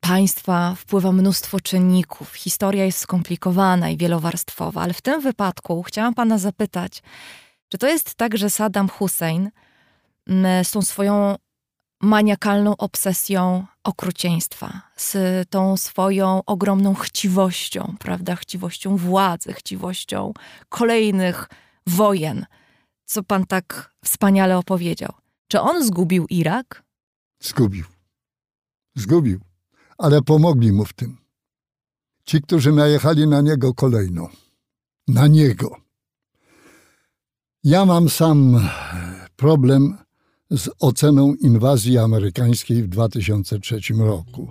państwa 0.00 0.74
wpływa 0.74 1.12
mnóstwo 1.12 1.60
czynników. 1.60 2.34
Historia 2.34 2.84
jest 2.84 2.98
skomplikowana 2.98 3.90
i 3.90 3.96
wielowarstwowa, 3.96 4.80
ale 4.80 4.92
w 4.92 5.02
tym 5.02 5.20
wypadku 5.20 5.82
chciałam 5.82 6.14
pana 6.14 6.38
zapytać, 6.38 7.02
czy 7.68 7.78
to 7.78 7.86
jest 7.88 8.14
tak, 8.14 8.38
że 8.38 8.50
Saddam 8.50 8.88
Hussein 8.88 9.50
z 10.62 10.70
tą 10.70 10.82
swoją 10.82 11.34
maniakalną 12.02 12.76
obsesją 12.76 13.66
okrucieństwa, 13.84 14.80
z 14.96 15.16
tą 15.50 15.76
swoją 15.76 16.44
ogromną 16.46 16.94
chciwością, 16.94 17.94
prawda, 17.98 18.36
chciwością 18.36 18.96
władzy, 18.96 19.52
chciwością 19.52 20.32
kolejnych 20.68 21.48
wojen, 21.86 22.46
co 23.04 23.22
pan 23.22 23.46
tak 23.46 23.94
wspaniale 24.04 24.58
opowiedział. 24.58 25.12
Czy 25.48 25.60
on 25.60 25.84
zgubił 25.84 26.26
Irak? 26.30 26.82
Zgubił. 27.40 27.84
Zgubił, 28.94 29.40
ale 29.98 30.22
pomogli 30.22 30.72
mu 30.72 30.84
w 30.84 30.92
tym. 30.92 31.16
Ci, 32.24 32.42
którzy 32.42 32.72
najechali 32.72 33.26
na 33.26 33.40
niego 33.40 33.74
kolejno. 33.74 34.28
Na 35.08 35.26
niego. 35.26 35.76
Ja 37.64 37.84
mam 37.84 38.08
sam 38.08 38.68
problem 39.36 39.98
z 40.52 40.70
oceną 40.80 41.34
inwazji 41.34 41.98
amerykańskiej 41.98 42.82
w 42.82 42.88
2003 42.88 43.80
roku. 43.98 44.48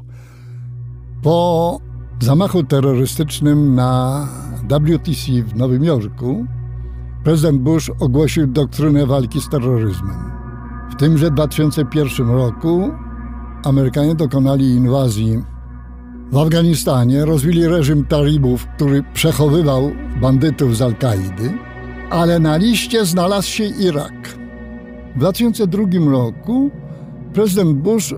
Po 1.23 1.79
zamachu 2.19 2.63
terrorystycznym 2.63 3.75
na 3.75 4.27
WTC 4.69 5.43
w 5.43 5.55
Nowym 5.55 5.83
Jorku 5.83 6.45
prezydent 7.23 7.61
Bush 7.61 7.91
ogłosił 7.99 8.47
doktrynę 8.47 9.05
walki 9.05 9.41
z 9.41 9.49
terroryzmem. 9.49 10.31
W 10.91 10.95
tymże 10.95 11.31
2001 11.31 12.29
roku 12.29 12.91
Amerykanie 13.63 14.15
dokonali 14.15 14.69
inwazji 14.69 15.43
w 16.31 16.37
Afganistanie, 16.37 17.25
rozwili 17.25 17.67
reżim 17.67 18.05
talibów, 18.05 18.67
który 18.75 19.03
przechowywał 19.13 19.91
bandytów 20.21 20.77
z 20.77 20.81
Al-Kaidy, 20.81 21.57
ale 22.09 22.39
na 22.39 22.57
liście 22.57 23.05
znalazł 23.05 23.47
się 23.47 23.63
Irak. 23.63 24.40
W 25.15 25.19
2002 25.19 25.83
roku 26.11 26.71
prezydent 27.33 27.77
Bush 27.77 28.13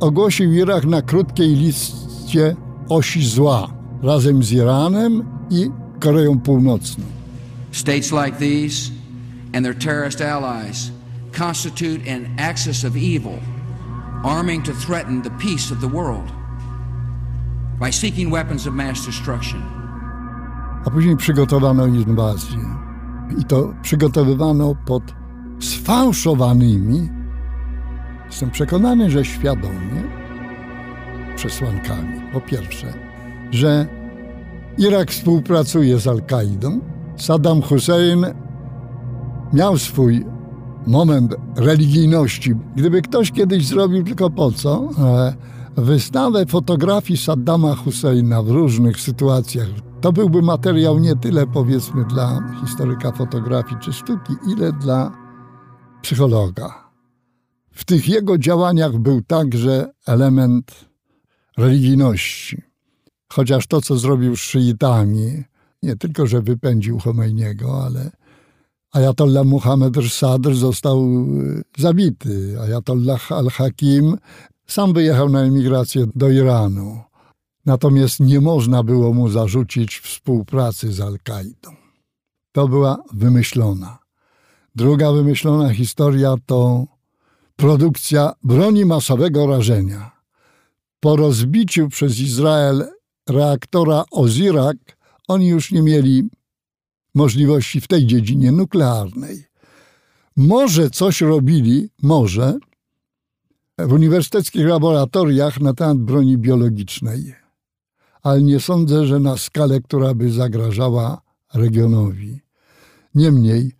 ogłosił 0.00 0.52
Irak 0.52 0.84
na 0.84 1.02
krótkiej 1.02 1.56
liście 1.56 2.56
osi 2.88 3.28
zła 3.28 3.68
razem 4.02 4.42
z 4.42 4.52
Iranem 4.52 5.24
i 5.50 5.70
Koreą 6.00 6.40
Północną. 6.40 7.04
States 7.72 8.12
like 8.12 8.38
these 8.38 8.90
and 9.54 9.64
their 9.64 9.78
terrorist 9.78 10.20
allies 10.20 10.90
constitute 11.38 12.14
an 12.14 12.26
axis 12.38 12.84
of 12.84 12.96
evil, 12.96 13.38
arming 14.24 14.64
to 14.64 14.72
threaten 14.72 15.22
the 15.22 15.30
peace 15.30 15.74
of 15.74 15.80
the 15.80 15.88
world 15.88 16.32
by 17.80 17.92
seeking 17.92 18.32
weapons 18.32 18.66
of 18.66 18.74
mass 18.74 19.06
destruction. 19.06 19.62
A 20.86 20.90
później 20.90 21.16
przygotowano 21.16 21.86
inwazję. 21.86 22.58
I 23.38 23.44
to 23.44 23.74
przygotowywano 23.82 24.74
pod 24.86 25.21
sfałszowanymi, 25.64 27.08
jestem 28.26 28.50
przekonany, 28.50 29.10
że 29.10 29.24
świadomie, 29.24 30.02
przesłankami. 31.36 32.20
Po 32.32 32.40
pierwsze, 32.40 32.92
że 33.50 33.86
Irak 34.78 35.10
współpracuje 35.10 35.98
z 35.98 36.06
Al-Kaidą, 36.06 36.80
Saddam 37.16 37.62
Hussein 37.62 38.26
miał 39.52 39.78
swój 39.78 40.24
moment 40.86 41.34
religijności. 41.56 42.54
Gdyby 42.76 43.02
ktoś 43.02 43.32
kiedyś 43.32 43.66
zrobił 43.66 44.04
tylko 44.04 44.30
po 44.30 44.52
co, 44.52 44.88
e, 44.98 45.34
wystawę 45.76 46.46
fotografii 46.46 47.16
Saddama 47.16 47.74
Husseina 47.74 48.42
w 48.42 48.48
różnych 48.50 49.00
sytuacjach, 49.00 49.68
to 50.00 50.12
byłby 50.12 50.42
materiał 50.42 50.98
nie 50.98 51.16
tyle 51.16 51.46
powiedzmy 51.46 52.04
dla 52.04 52.42
historyka 52.60 53.12
fotografii 53.12 53.80
czy 53.80 53.92
sztuki, 53.92 54.32
ile 54.52 54.72
dla 54.72 55.21
psychologa. 56.02 56.90
W 57.70 57.84
tych 57.84 58.08
jego 58.08 58.38
działaniach 58.38 58.98
był 58.98 59.22
także 59.22 59.90
element 60.06 60.84
religijności. 61.58 62.62
Chociaż 63.32 63.66
to, 63.66 63.80
co 63.80 63.96
zrobił 63.96 64.36
z 64.36 64.40
szyitami, 64.40 65.44
nie 65.82 65.96
tylko, 65.96 66.26
że 66.26 66.42
wypędził 66.42 66.98
Chomejniego, 66.98 67.84
ale 67.84 68.10
Ayatollah 68.92 69.44
Muhammad 69.44 69.92
Sadr 70.08 70.54
został 70.54 71.04
y, 71.04 71.62
zabity. 71.78 72.56
Ayatollah 72.60 73.32
al-Hakim 73.32 74.16
sam 74.66 74.92
wyjechał 74.92 75.28
na 75.28 75.40
emigrację 75.40 76.06
do 76.14 76.30
Iranu. 76.30 77.00
Natomiast 77.66 78.20
nie 78.20 78.40
można 78.40 78.82
było 78.82 79.12
mu 79.12 79.28
zarzucić 79.28 79.98
współpracy 79.98 80.92
z 80.92 81.00
Al-Kaidą. 81.00 81.70
To 82.52 82.68
była 82.68 83.02
wymyślona. 83.12 84.01
Druga 84.74 85.12
wymyślona 85.12 85.74
historia 85.74 86.34
to 86.46 86.86
produkcja 87.56 88.32
broni 88.44 88.84
masowego 88.84 89.46
rażenia. 89.46 90.10
Po 91.00 91.16
rozbiciu 91.16 91.88
przez 91.88 92.20
Izrael 92.20 92.88
reaktora 93.28 94.04
Ozirak 94.10 94.76
oni 95.28 95.48
już 95.48 95.72
nie 95.72 95.82
mieli 95.82 96.28
możliwości 97.14 97.80
w 97.80 97.88
tej 97.88 98.06
dziedzinie 98.06 98.52
nuklearnej. 98.52 99.44
Może 100.36 100.90
coś 100.90 101.20
robili, 101.20 101.88
może, 102.02 102.58
w 103.78 103.92
uniwersyteckich 103.92 104.66
laboratoriach 104.66 105.60
na 105.60 105.74
temat 105.74 105.98
broni 105.98 106.38
biologicznej, 106.38 107.34
ale 108.22 108.42
nie 108.42 108.60
sądzę, 108.60 109.06
że 109.06 109.20
na 109.20 109.36
skalę, 109.36 109.80
która 109.80 110.14
by 110.14 110.30
zagrażała 110.30 111.20
regionowi. 111.54 112.40
Niemniej, 113.14 113.72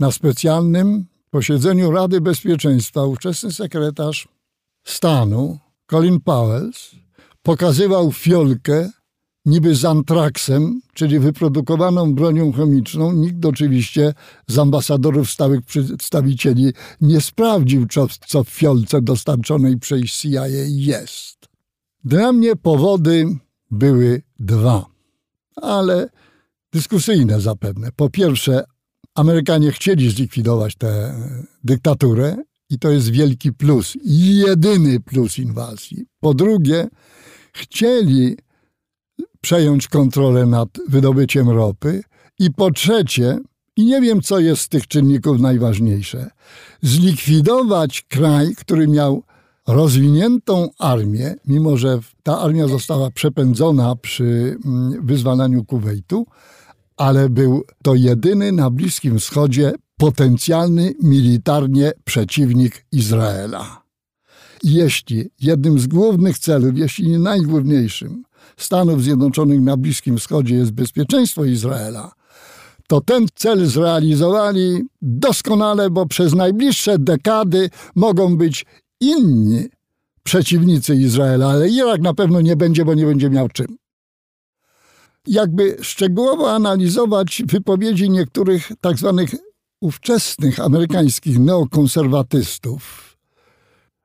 na 0.00 0.10
specjalnym 0.10 1.06
posiedzeniu 1.30 1.90
Rady 1.90 2.20
Bezpieczeństwa 2.20 3.04
ówczesny 3.04 3.52
sekretarz 3.52 4.28
stanu 4.84 5.58
Colin 5.86 6.20
Powell 6.20 6.70
pokazywał 7.42 8.12
fiolkę 8.12 8.90
niby 9.44 9.74
z 9.74 9.84
antraksem, 9.84 10.80
czyli 10.94 11.18
wyprodukowaną 11.18 12.14
bronią 12.14 12.52
chemiczną. 12.52 13.12
Nikt 13.12 13.44
oczywiście 13.44 14.14
z 14.48 14.58
ambasadorów 14.58 15.30
stałych 15.30 15.62
przedstawicieli 15.62 16.72
nie 17.00 17.20
sprawdził, 17.20 17.86
co, 17.86 18.06
co 18.26 18.44
w 18.44 18.48
fiolce 18.48 19.02
dostarczonej 19.02 19.78
przez 19.78 20.02
CIA 20.02 20.46
jest. 20.66 21.48
Dla 22.04 22.32
mnie 22.32 22.56
powody 22.56 23.38
były 23.70 24.22
dwa, 24.38 24.86
ale 25.56 26.08
dyskusyjne 26.72 27.40
zapewne. 27.40 27.88
Po 27.96 28.10
pierwsze, 28.10 28.64
Amerykanie 29.14 29.72
chcieli 29.72 30.10
zlikwidować 30.10 30.76
tę 30.76 31.14
dyktaturę 31.64 32.36
i 32.70 32.78
to 32.78 32.90
jest 32.90 33.10
wielki 33.10 33.52
plus, 33.52 33.96
jedyny 34.04 35.00
plus 35.00 35.38
inwazji. 35.38 36.06
Po 36.20 36.34
drugie, 36.34 36.88
chcieli 37.52 38.36
przejąć 39.40 39.88
kontrolę 39.88 40.46
nad 40.46 40.68
wydobyciem 40.88 41.50
ropy. 41.50 42.02
I 42.38 42.50
po 42.50 42.70
trzecie, 42.70 43.38
i 43.76 43.84
nie 43.84 44.00
wiem, 44.00 44.20
co 44.20 44.38
jest 44.38 44.62
z 44.62 44.68
tych 44.68 44.86
czynników 44.86 45.40
najważniejsze, 45.40 46.30
zlikwidować 46.82 48.02
kraj, 48.08 48.54
który 48.56 48.88
miał 48.88 49.22
rozwiniętą 49.68 50.68
armię, 50.78 51.34
mimo 51.46 51.76
że 51.76 51.98
ta 52.22 52.38
armia 52.38 52.68
została 52.68 53.10
przepędzona 53.10 53.96
przy 53.96 54.58
mm, 54.64 55.06
wyzwalaniu 55.06 55.64
Kuwejtu, 55.64 56.26
ale 57.00 57.28
był 57.28 57.62
to 57.82 57.94
jedyny 57.94 58.52
na 58.52 58.70
Bliskim 58.70 59.18
Wschodzie 59.18 59.72
potencjalny 59.96 60.94
militarnie 61.02 61.92
przeciwnik 62.04 62.86
Izraela. 62.92 63.82
Jeśli 64.62 65.30
jednym 65.40 65.78
z 65.78 65.86
głównych 65.86 66.38
celów, 66.38 66.78
jeśli 66.78 67.08
nie 67.08 67.18
najgłówniejszym, 67.18 68.22
Stanów 68.56 69.02
Zjednoczonych 69.02 69.60
na 69.60 69.76
Bliskim 69.76 70.18
Wschodzie 70.18 70.54
jest 70.54 70.70
bezpieczeństwo 70.70 71.44
Izraela, 71.44 72.12
to 72.88 73.00
ten 73.00 73.26
cel 73.34 73.66
zrealizowali 73.66 74.82
doskonale, 75.02 75.90
bo 75.90 76.06
przez 76.06 76.34
najbliższe 76.34 76.98
dekady 76.98 77.70
mogą 77.94 78.36
być 78.36 78.66
inni 79.00 79.68
przeciwnicy 80.22 80.94
Izraela, 80.94 81.48
ale 81.48 81.68
Irak 81.68 82.00
na 82.00 82.14
pewno 82.14 82.40
nie 82.40 82.56
będzie, 82.56 82.84
bo 82.84 82.94
nie 82.94 83.06
będzie 83.06 83.30
miał 83.30 83.48
czym. 83.48 83.79
Jakby 85.26 85.76
szczegółowo 85.82 86.52
analizować 86.52 87.42
wypowiedzi 87.46 88.10
niektórych 88.10 88.72
tak 88.80 88.98
zwanych 88.98 89.30
ówczesnych 89.80 90.60
amerykańskich 90.60 91.38
neokonserwatystów, 91.38 93.10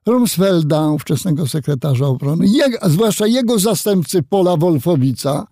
Rumsfelda, 0.07 0.87
ówczesnego 0.87 1.47
sekretarza 1.47 2.07
obrony, 2.07 2.47
a 2.81 2.89
zwłaszcza 2.89 3.27
jego 3.27 3.59
zastępcy 3.59 4.23
Pola 4.23 4.57
Wolfowica, 4.57 5.47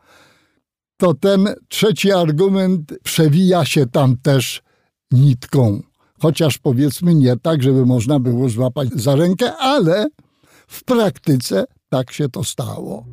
to 0.98 1.14
ten 1.14 1.50
trzeci 1.70 2.12
argument 2.12 2.94
przewija 3.04 3.66
się 3.66 3.86
tam 3.86 4.18
też 4.18 4.62
nitką. 5.12 5.82
Chociaż 6.20 6.58
powiedzmy 6.58 7.16
nie 7.16 7.38
tak, 7.38 7.64
żeby 7.64 7.86
można 7.86 8.20
było 8.20 8.50
złapać 8.50 8.90
za 8.96 9.16
rękę, 9.16 9.58
ale 9.58 10.08
w 10.68 10.84
praktyce 10.84 11.66
tak 11.90 12.12
się 12.12 12.30
to 12.30 12.44
stało. 12.44 13.06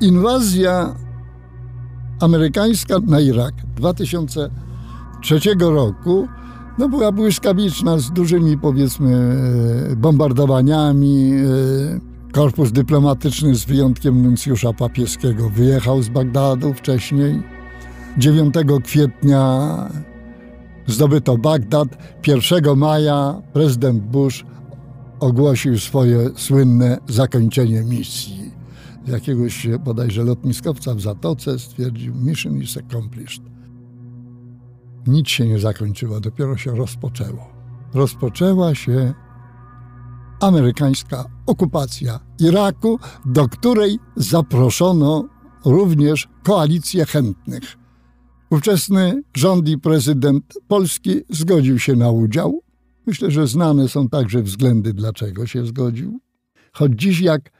Inwazja 0.00 0.94
amerykańska 2.20 2.94
na 3.06 3.20
Irak 3.20 3.54
2003 3.76 5.40
roku 5.58 6.28
no 6.78 6.88
była 6.88 7.12
błyskawiczna 7.12 7.98
z 7.98 8.10
dużymi 8.10 8.58
powiedzmy 8.58 9.36
bombardowaniami. 9.96 11.32
E, 11.32 12.32
korpus 12.32 12.72
dyplomatyczny 12.72 13.54
z 13.54 13.64
wyjątkiem 13.64 14.22
nuncjusza 14.22 14.72
papieskiego 14.72 15.50
wyjechał 15.50 16.02
z 16.02 16.08
Bagdadu 16.08 16.74
wcześniej. 16.74 17.42
9 18.18 18.54
kwietnia 18.84 19.68
zdobyto 20.86 21.38
Bagdad. 21.38 21.88
1 22.26 22.76
maja 22.76 23.42
prezydent 23.52 24.02
Bush 24.02 24.44
ogłosił 25.20 25.78
swoje 25.78 26.30
słynne 26.36 26.98
zakończenie 27.08 27.82
misji. 27.82 28.47
Jakiegoś 29.06 29.66
bodajże 29.84 30.24
lotniskowca 30.24 30.94
w 30.94 31.00
Zatoce 31.00 31.58
stwierdził 31.58 32.14
mission 32.14 32.62
is 32.62 32.76
accomplished 32.76 33.42
nic 35.08 35.28
się 35.28 35.46
nie 35.46 35.58
zakończyło, 35.58 36.20
dopiero 36.20 36.56
się 36.56 36.76
rozpoczęło. 36.76 37.48
Rozpoczęła 37.94 38.74
się 38.74 39.14
amerykańska 40.40 41.24
okupacja 41.46 42.20
Iraku, 42.40 42.98
do 43.24 43.48
której 43.48 43.98
zaproszono 44.16 45.28
również 45.64 46.28
koalicję 46.42 47.06
chętnych. 47.06 47.76
Ówczesny 48.50 49.22
rząd 49.34 49.68
i 49.68 49.78
prezydent 49.78 50.54
Polski 50.68 51.20
zgodził 51.30 51.78
się 51.78 51.96
na 51.96 52.10
udział. 52.10 52.60
Myślę, 53.06 53.30
że 53.30 53.46
znane 53.46 53.88
są 53.88 54.08
także 54.08 54.42
względy, 54.42 54.94
dlaczego 54.94 55.46
się 55.46 55.66
zgodził. 55.66 56.20
Choć 56.72 56.92
dziś, 56.92 57.20
jak 57.20 57.50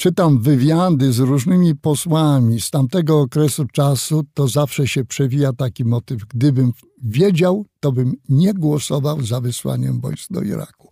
czytam 0.00 0.38
wywiady 0.38 1.12
z 1.12 1.18
różnymi 1.18 1.76
posłami 1.76 2.60
z 2.60 2.70
tamtego 2.70 3.20
okresu 3.20 3.66
czasu, 3.72 4.24
to 4.34 4.48
zawsze 4.48 4.88
się 4.88 5.04
przewija 5.04 5.52
taki 5.52 5.84
motyw. 5.84 6.24
Gdybym 6.26 6.72
wiedział, 7.02 7.66
to 7.80 7.92
bym 7.92 8.14
nie 8.28 8.54
głosował 8.54 9.22
za 9.22 9.40
wysłaniem 9.40 10.00
wojsk 10.00 10.32
do 10.32 10.42
Iraku. 10.42 10.90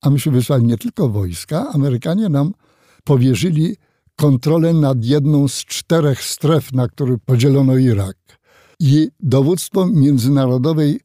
A 0.00 0.10
myśmy 0.10 0.32
wysłali 0.32 0.64
nie 0.64 0.78
tylko 0.78 1.08
wojska, 1.08 1.70
Amerykanie 1.72 2.28
nam 2.28 2.52
powierzyli 3.04 3.76
kontrolę 4.16 4.74
nad 4.74 5.04
jedną 5.04 5.48
z 5.48 5.64
czterech 5.64 6.24
stref, 6.24 6.72
na 6.72 6.88
które 6.88 7.18
podzielono 7.18 7.76
Irak. 7.76 8.16
I 8.80 9.08
dowództwo 9.20 9.86
międzynarodowej 9.86 11.00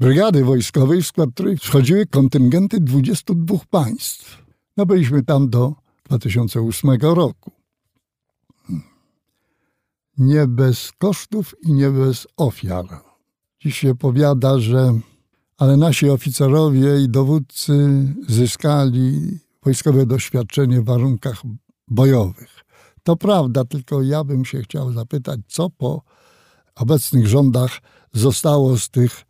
brygady 0.00 0.44
wojskowej, 0.44 1.02
w 1.02 1.06
skład 1.06 1.30
której 1.34 1.56
wchodziły 1.56 2.06
kontyngenty 2.06 2.80
22 2.80 3.58
państw. 3.70 4.43
No 4.76 4.86
byliśmy 4.86 5.24
tam 5.24 5.50
do 5.50 5.74
2008 6.04 6.90
roku. 7.00 7.52
Nie 10.18 10.46
bez 10.46 10.92
kosztów 10.92 11.54
i 11.62 11.72
nie 11.72 11.90
bez 11.90 12.26
ofiar. 12.36 12.86
Dziś 13.60 13.78
się 13.78 13.94
powiada, 13.94 14.58
że 14.58 15.00
ale 15.58 15.76
nasi 15.76 16.10
oficerowie 16.10 17.00
i 17.00 17.08
dowódcy 17.08 18.04
zyskali 18.28 19.38
wojskowe 19.62 20.06
doświadczenie 20.06 20.80
w 20.80 20.84
warunkach 20.84 21.42
bojowych. 21.88 22.64
To 23.02 23.16
prawda, 23.16 23.64
tylko 23.64 24.02
ja 24.02 24.24
bym 24.24 24.44
się 24.44 24.62
chciał 24.62 24.92
zapytać, 24.92 25.40
co 25.48 25.70
po 25.70 26.02
obecnych 26.74 27.26
rządach 27.26 27.78
zostało 28.12 28.78
z 28.78 28.88
tych 28.90 29.24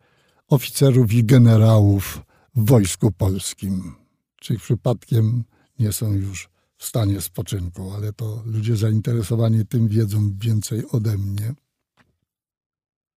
oficerów 0.47 1.13
i 1.13 1.23
generałów 1.23 2.21
w 2.55 2.69
Wojsku 2.69 3.11
Polskim 3.11 4.04
czy 4.45 4.57
przypadkiem 4.57 5.43
nie 5.79 5.91
są 5.91 6.13
już 6.13 6.49
w 6.77 6.85
stanie 6.85 7.21
spoczynku, 7.21 7.91
ale 7.91 8.13
to 8.13 8.43
ludzie 8.45 8.75
zainteresowani 8.75 9.65
tym 9.65 9.87
wiedzą 9.87 10.31
więcej 10.41 10.83
ode 10.91 11.17
mnie. 11.17 11.53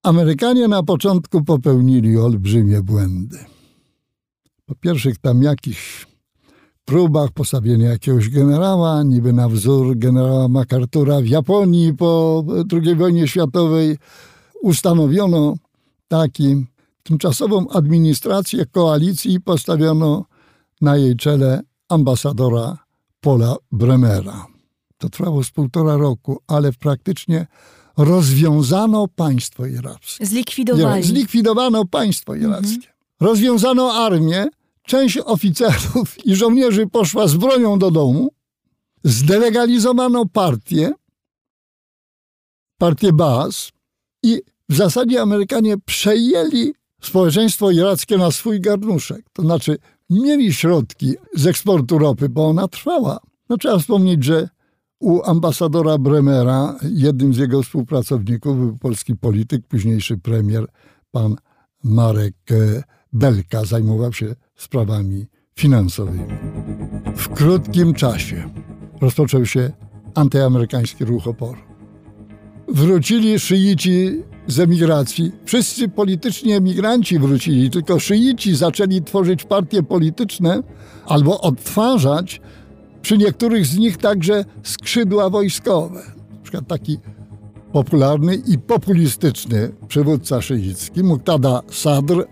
Amerykanie 0.02 0.68
na 0.68 0.82
początku 0.82 1.44
popełnili 1.44 2.18
olbrzymie 2.18 2.82
błędy. 2.82 3.38
Po 4.66 4.74
pierwszych 4.74 5.18
tam 5.18 5.42
jakichś 5.42 6.06
próbach 6.84 7.30
postawienia 7.32 7.88
jakiegoś 7.88 8.28
generała, 8.28 9.02
niby 9.02 9.32
na 9.32 9.48
wzór 9.48 9.98
generała 9.98 10.48
MacArthur'a 10.48 11.22
w 11.22 11.28
Japonii 11.28 11.94
po 11.94 12.44
II 12.72 12.94
wojnie 12.94 13.28
światowej, 13.28 13.98
ustanowiono 14.62 15.54
taki 16.08 16.66
tymczasową 17.02 17.68
administrację 17.68 18.66
koalicji 18.66 19.32
i 19.34 19.40
postawiono 19.40 20.24
na 20.80 20.96
jej 20.96 21.16
czele 21.16 21.62
ambasadora 21.88 22.78
Paula 23.20 23.56
Bremera. 23.72 24.46
To 24.98 25.08
trwało 25.08 25.44
z 25.44 25.50
półtora 25.50 25.96
roku, 25.96 26.42
ale 26.46 26.72
praktycznie 26.72 27.46
rozwiązano 27.96 29.08
państwo 29.08 29.66
irackie. 29.66 30.26
Zlikwidowali. 30.26 31.02
Zlikwidowano 31.02 31.84
państwo 31.84 32.34
irackie. 32.34 32.74
Mhm. 32.74 32.94
Rozwiązano 33.20 33.92
armię, 33.92 34.46
część 34.82 35.18
oficerów 35.18 36.26
i 36.26 36.34
żołnierzy 36.34 36.86
poszła 36.86 37.26
z 37.26 37.36
bronią 37.36 37.78
do 37.78 37.90
domu, 37.90 38.30
zdelegalizowano 39.04 40.26
partię, 40.26 40.92
partię 42.78 43.12
Baas 43.12 43.72
i 44.22 44.40
w 44.68 44.76
zasadzie 44.76 45.22
Amerykanie 45.22 45.78
przejęli 45.78 46.74
społeczeństwo 47.02 47.70
irackie 47.70 48.18
na 48.18 48.30
swój 48.30 48.60
garnuszek. 48.60 49.24
To 49.32 49.42
znaczy 49.42 49.78
mieli 50.10 50.54
środki 50.54 51.14
z 51.34 51.46
eksportu 51.46 51.98
ropy, 51.98 52.28
bo 52.28 52.48
ona 52.48 52.68
trwała. 52.68 53.20
No 53.48 53.56
trzeba 53.56 53.78
wspomnieć, 53.78 54.24
że 54.24 54.48
u 55.00 55.22
ambasadora 55.22 55.98
Bremera, 55.98 56.76
jednym 56.82 57.34
z 57.34 57.38
jego 57.38 57.62
współpracowników 57.62 58.56
był 58.56 58.78
polski 58.78 59.16
polityk, 59.16 59.66
późniejszy 59.66 60.18
premier, 60.18 60.66
pan 61.10 61.36
Marek 61.84 62.34
e, 62.50 62.82
Belka, 63.12 63.64
zajmował 63.64 64.12
się 64.12 64.34
sprawami 64.56 65.26
finansowymi. 65.56 66.34
W 67.16 67.28
krótkim 67.28 67.94
czasie 67.94 68.50
rozpoczął 69.00 69.46
się 69.46 69.72
antyamerykański 70.14 71.04
ruch 71.04 71.26
oporu. 71.26 71.60
Wrócili 72.68 73.38
szyici 73.38 74.22
z 74.48 74.60
emigracji. 74.60 75.32
Wszyscy 75.44 75.88
polityczni 75.88 76.52
emigranci 76.52 77.18
wrócili, 77.18 77.70
tylko 77.70 78.00
szyici 78.00 78.56
zaczęli 78.56 79.02
tworzyć 79.02 79.44
partie 79.44 79.82
polityczne 79.82 80.62
albo 81.06 81.40
odtwarzać 81.40 82.40
przy 83.02 83.18
niektórych 83.18 83.66
z 83.66 83.78
nich 83.78 83.96
także 83.96 84.44
skrzydła 84.62 85.30
wojskowe. 85.30 86.02
Na 86.34 86.42
przykład 86.42 86.66
taki 86.66 86.98
popularny 87.72 88.34
i 88.34 88.58
populistyczny 88.58 89.70
przywódca 89.88 90.42
szyicki, 90.42 91.02
Muqtada 91.02 91.60
Sadr, 91.70 92.24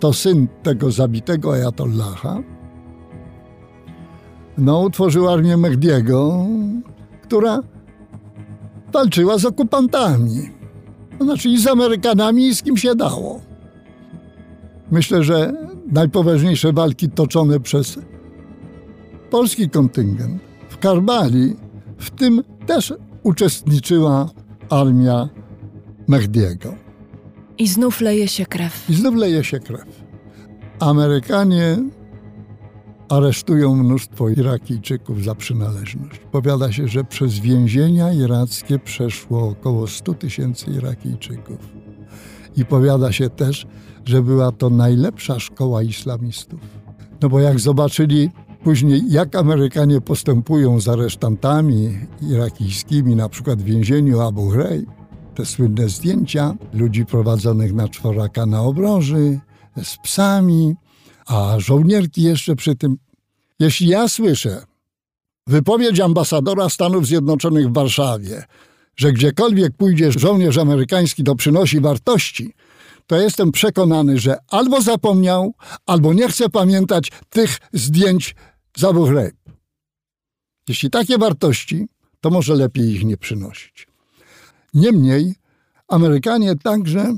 to 0.00 0.12
syn 0.12 0.48
tego 0.62 0.90
zabitego 0.90 1.52
Ayatollaha, 1.52 2.42
no, 4.58 4.80
utworzył 4.80 5.28
armię 5.28 5.56
Mehdiego, 5.56 6.46
która 7.22 7.60
walczyła 8.92 9.38
z 9.38 9.44
okupantami. 9.44 10.53
To 11.18 11.24
znaczy 11.24 11.48
i 11.48 11.58
z 11.58 11.66
Amerykanami, 11.66 12.46
i 12.46 12.54
z 12.54 12.62
kim 12.62 12.76
się 12.76 12.94
dało. 12.94 13.40
Myślę, 14.90 15.22
że 15.22 15.52
najpoważniejsze 15.92 16.72
walki 16.72 17.08
toczone 17.10 17.60
przez 17.60 17.98
polski 19.30 19.70
kontyngent 19.70 20.42
w 20.68 20.78
Karbali, 20.78 21.56
w 21.98 22.10
tym 22.10 22.42
też 22.66 22.94
uczestniczyła 23.22 24.30
armia 24.70 25.28
Mehdiego. 26.08 26.74
I 27.58 27.68
znów 27.68 28.00
leje 28.00 28.28
się 28.28 28.46
krew. 28.46 28.90
I 28.90 28.94
znów 28.94 29.14
leje 29.14 29.44
się 29.44 29.60
krew. 29.60 30.04
Amerykanie 30.80 31.76
aresztują 33.08 33.76
mnóstwo 33.76 34.28
Irakijczyków 34.28 35.24
za 35.24 35.34
przynależność. 35.34 36.20
Powiada 36.32 36.72
się, 36.72 36.88
że 36.88 37.04
przez 37.04 37.38
więzienia 37.38 38.12
irackie 38.12 38.78
przeszło 38.78 39.48
około 39.48 39.86
100 39.86 40.14
tysięcy 40.14 40.70
Irakijczyków. 40.70 41.58
I 42.56 42.64
powiada 42.64 43.12
się 43.12 43.30
też, 43.30 43.66
że 44.04 44.22
była 44.22 44.52
to 44.52 44.70
najlepsza 44.70 45.38
szkoła 45.38 45.82
islamistów. 45.82 46.60
No 47.22 47.28
bo 47.28 47.40
jak 47.40 47.60
zobaczyli 47.60 48.30
później, 48.64 49.02
jak 49.08 49.36
Amerykanie 49.36 50.00
postępują 50.00 50.80
z 50.80 50.88
aresztantami 50.88 51.98
irakijskimi, 52.22 53.16
na 53.16 53.28
przykład 53.28 53.62
w 53.62 53.64
więzieniu 53.64 54.20
Abu 54.20 54.48
Ghraib, 54.48 54.90
te 55.34 55.44
słynne 55.44 55.88
zdjęcia 55.88 56.54
ludzi 56.72 57.06
prowadzonych 57.06 57.74
na 57.74 57.88
czworaka 57.88 58.46
na 58.46 58.62
obroży, 58.62 59.40
z 59.82 59.96
psami, 59.96 60.74
a 61.26 61.54
żołnierki 61.58 62.22
jeszcze 62.22 62.56
przy 62.56 62.76
tym. 62.76 62.96
Jeśli 63.58 63.88
ja 63.88 64.08
słyszę 64.08 64.64
wypowiedź 65.46 66.00
ambasadora 66.00 66.68
Stanów 66.68 67.06
Zjednoczonych 67.06 67.68
w 67.68 67.72
Warszawie, 67.72 68.44
że 68.96 69.12
gdziekolwiek 69.12 69.76
pójdzie 69.76 70.12
żołnierz 70.12 70.58
amerykański, 70.58 71.24
to 71.24 71.34
przynosi 71.34 71.80
wartości, 71.80 72.54
to 73.06 73.20
jestem 73.20 73.52
przekonany, 73.52 74.18
że 74.18 74.36
albo 74.48 74.80
zapomniał, 74.82 75.54
albo 75.86 76.12
nie 76.12 76.28
chce 76.28 76.48
pamiętać 76.48 77.12
tych 77.28 77.58
zdjęć 77.72 78.34
z 78.76 78.84
Abu 78.84 79.04
Ghraib. 79.04 79.36
Jeśli 80.68 80.90
takie 80.90 81.18
wartości, 81.18 81.86
to 82.20 82.30
może 82.30 82.54
lepiej 82.54 82.88
ich 82.88 83.04
nie 83.04 83.16
przynosić. 83.16 83.86
Niemniej 84.74 85.34
Amerykanie 85.88 86.56
także 86.56 87.16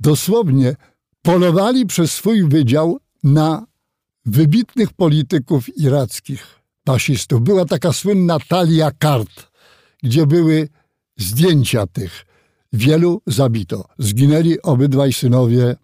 dosłownie 0.00 0.76
polowali 1.22 1.86
przez 1.86 2.12
swój 2.12 2.48
wydział 2.48 2.98
na 3.32 3.66
wybitnych 4.26 4.92
polityków 4.92 5.76
irackich, 5.76 6.60
pasistów. 6.84 7.40
Była 7.40 7.64
taka 7.64 7.92
słynna 7.92 8.38
talia 8.48 8.90
kart, 8.90 9.50
gdzie 10.02 10.26
były 10.26 10.68
zdjęcia 11.16 11.86
tych. 11.86 12.24
Wielu 12.72 13.22
zabito. 13.26 13.84
Zginęli 13.98 14.62
obydwaj 14.62 15.12
synowie 15.12 15.76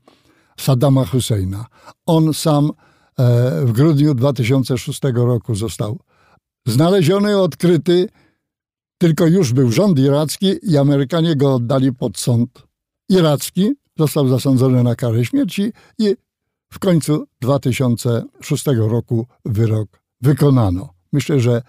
Saddama 0.60 1.04
Husseina. 1.04 1.66
On 2.06 2.34
sam 2.34 2.70
e, 3.18 3.66
w 3.66 3.72
grudniu 3.72 4.14
2006 4.14 5.00
roku 5.14 5.54
został 5.54 6.00
znaleziony, 6.66 7.38
odkryty, 7.40 8.08
tylko 8.98 9.26
już 9.26 9.52
był 9.52 9.72
rząd 9.72 9.98
iracki 9.98 10.58
i 10.62 10.76
Amerykanie 10.76 11.36
go 11.36 11.54
oddali 11.54 11.92
pod 11.92 12.18
sąd 12.18 12.62
iracki. 13.08 13.72
Został 13.98 14.28
zasądzony 14.28 14.82
na 14.82 14.94
karę 14.94 15.24
śmierci 15.24 15.72
i 15.98 16.16
w 16.74 16.78
końcu 16.78 17.26
2006 17.40 18.64
roku 18.76 19.26
wyrok 19.44 19.88
wykonano. 20.20 20.88
Myślę, 21.12 21.40
że 21.40 21.62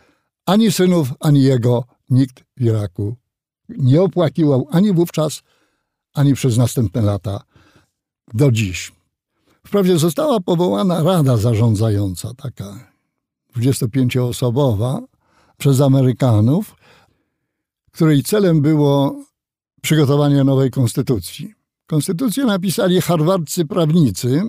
ani 0.46 0.72
synów, 0.72 1.14
ani 1.20 1.44
jego 1.44 1.84
nikt 2.10 2.44
w 2.58 2.62
Iraku 2.62 3.16
nie 3.70 4.02
opłakiwał 4.02 4.68
ani 4.72 4.94
wówczas, 4.94 5.42
ani 6.14 6.34
przez 6.34 6.58
następne 6.58 7.02
lata 7.02 7.44
do 8.34 8.52
dziś. 8.52 8.92
Wprawdzie 9.66 10.00
została 10.00 10.40
powołana 10.40 11.04
rada 11.04 11.38
zarządzająca, 11.38 12.34
taka 12.34 12.92
25-osobowa, 13.58 15.02
przez 15.58 15.82
Amerykanów, 15.82 16.76
której 17.92 18.24
celem 18.24 18.62
było 18.62 19.24
przygotowanie 19.82 20.44
nowej 20.44 20.72
konstytucji. 20.72 21.54
Konstytucję 21.88 22.46
napisali 22.46 23.02
harwardzcy 23.02 23.66
prawnicy 23.66 24.42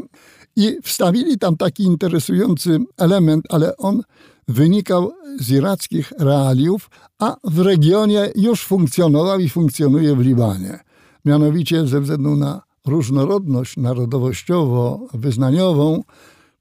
i 0.57 0.77
wstawili 0.83 1.39
tam 1.39 1.57
taki 1.57 1.83
interesujący 1.83 2.79
element, 2.97 3.45
ale 3.49 3.77
on 3.77 4.03
wynikał 4.49 5.13
z 5.41 5.51
irackich 5.51 6.13
realiów, 6.19 6.91
a 7.19 7.37
w 7.45 7.59
regionie 7.59 8.31
już 8.37 8.65
funkcjonował 8.65 9.41
i 9.41 9.49
funkcjonuje 9.49 10.17
w 10.17 10.21
Libanie. 10.21 10.81
Mianowicie 11.25 11.87
ze 11.87 12.01
względu 12.01 12.37
na 12.37 12.63
różnorodność 12.87 13.77
narodowościowo-wyznaniową, 13.77 16.01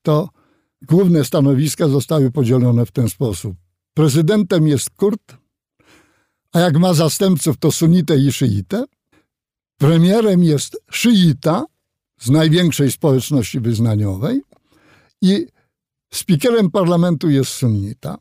to 0.02 0.30
główne 0.82 1.26
stanowiska 1.26 1.88
zostały 1.88 2.32
podzielone 2.32 2.86
w 2.86 2.91
ten 2.91 3.10
sposób. 3.10 3.56
Prezydentem 3.94 4.68
jest 4.68 4.90
Kurt, 4.90 5.38
a 6.53 6.60
jak 6.60 6.78
ma 6.78 6.94
zastępców, 6.94 7.57
to 7.57 7.72
sunitę 7.72 8.18
i 8.18 8.32
szyitę. 8.32 8.84
Premierem 9.78 10.44
jest 10.44 10.82
szyita, 10.91 11.65
z 12.20 12.30
największej 12.30 12.92
społeczności 12.92 13.60
wyznaniowej 13.60 14.42
i 15.22 15.46
speakerem 16.14 16.72
parlamentu 16.72 17.30
jest 17.30 17.52
sunnita. 17.52 18.18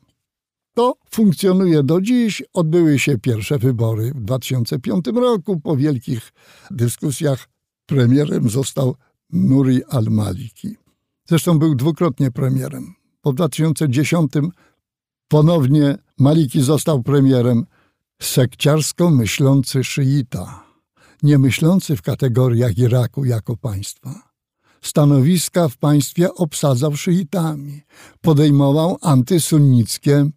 To 0.75 0.93
funkcjonuje 1.11 1.83
do 1.83 2.01
dziś. 2.01 2.43
Odbyły 2.53 2.99
się 2.99 3.17
pierwsze 3.17 3.59
wybory 3.59 4.11
w 4.15 4.21
2005 4.21 5.05
roku. 5.15 5.59
Po 5.59 5.77
wielkich 5.77 6.33
dyskusjach 6.71 7.49
premierem 7.85 8.49
został 8.49 8.95
Nuri 9.29 9.83
al-Maliki. 9.83 10.75
Zresztą 11.25 11.59
był 11.59 11.75
dwukrotnie 11.75 12.31
premierem. 12.31 12.93
Po 13.21 13.33
2010 13.33 14.31
ponownie 15.27 15.97
Maliki 16.19 16.61
został 16.61 17.03
premierem 17.03 17.65
sekciarsko 18.21 19.11
myślący 19.11 19.83
szyita 19.83 20.64
nie 21.23 21.37
myślący 21.37 21.95
w 21.95 22.01
kategoriach 22.01 22.77
Iraku 22.77 23.25
jako 23.25 23.57
państwa. 23.57 24.35
Stanowiska 24.81 25.67
w 25.69 25.77
państwie 25.77 26.33
obsadzał 26.33 26.95
szyitami, 26.95 27.81
podejmował 28.21 28.97
antysunnickie 29.01 30.29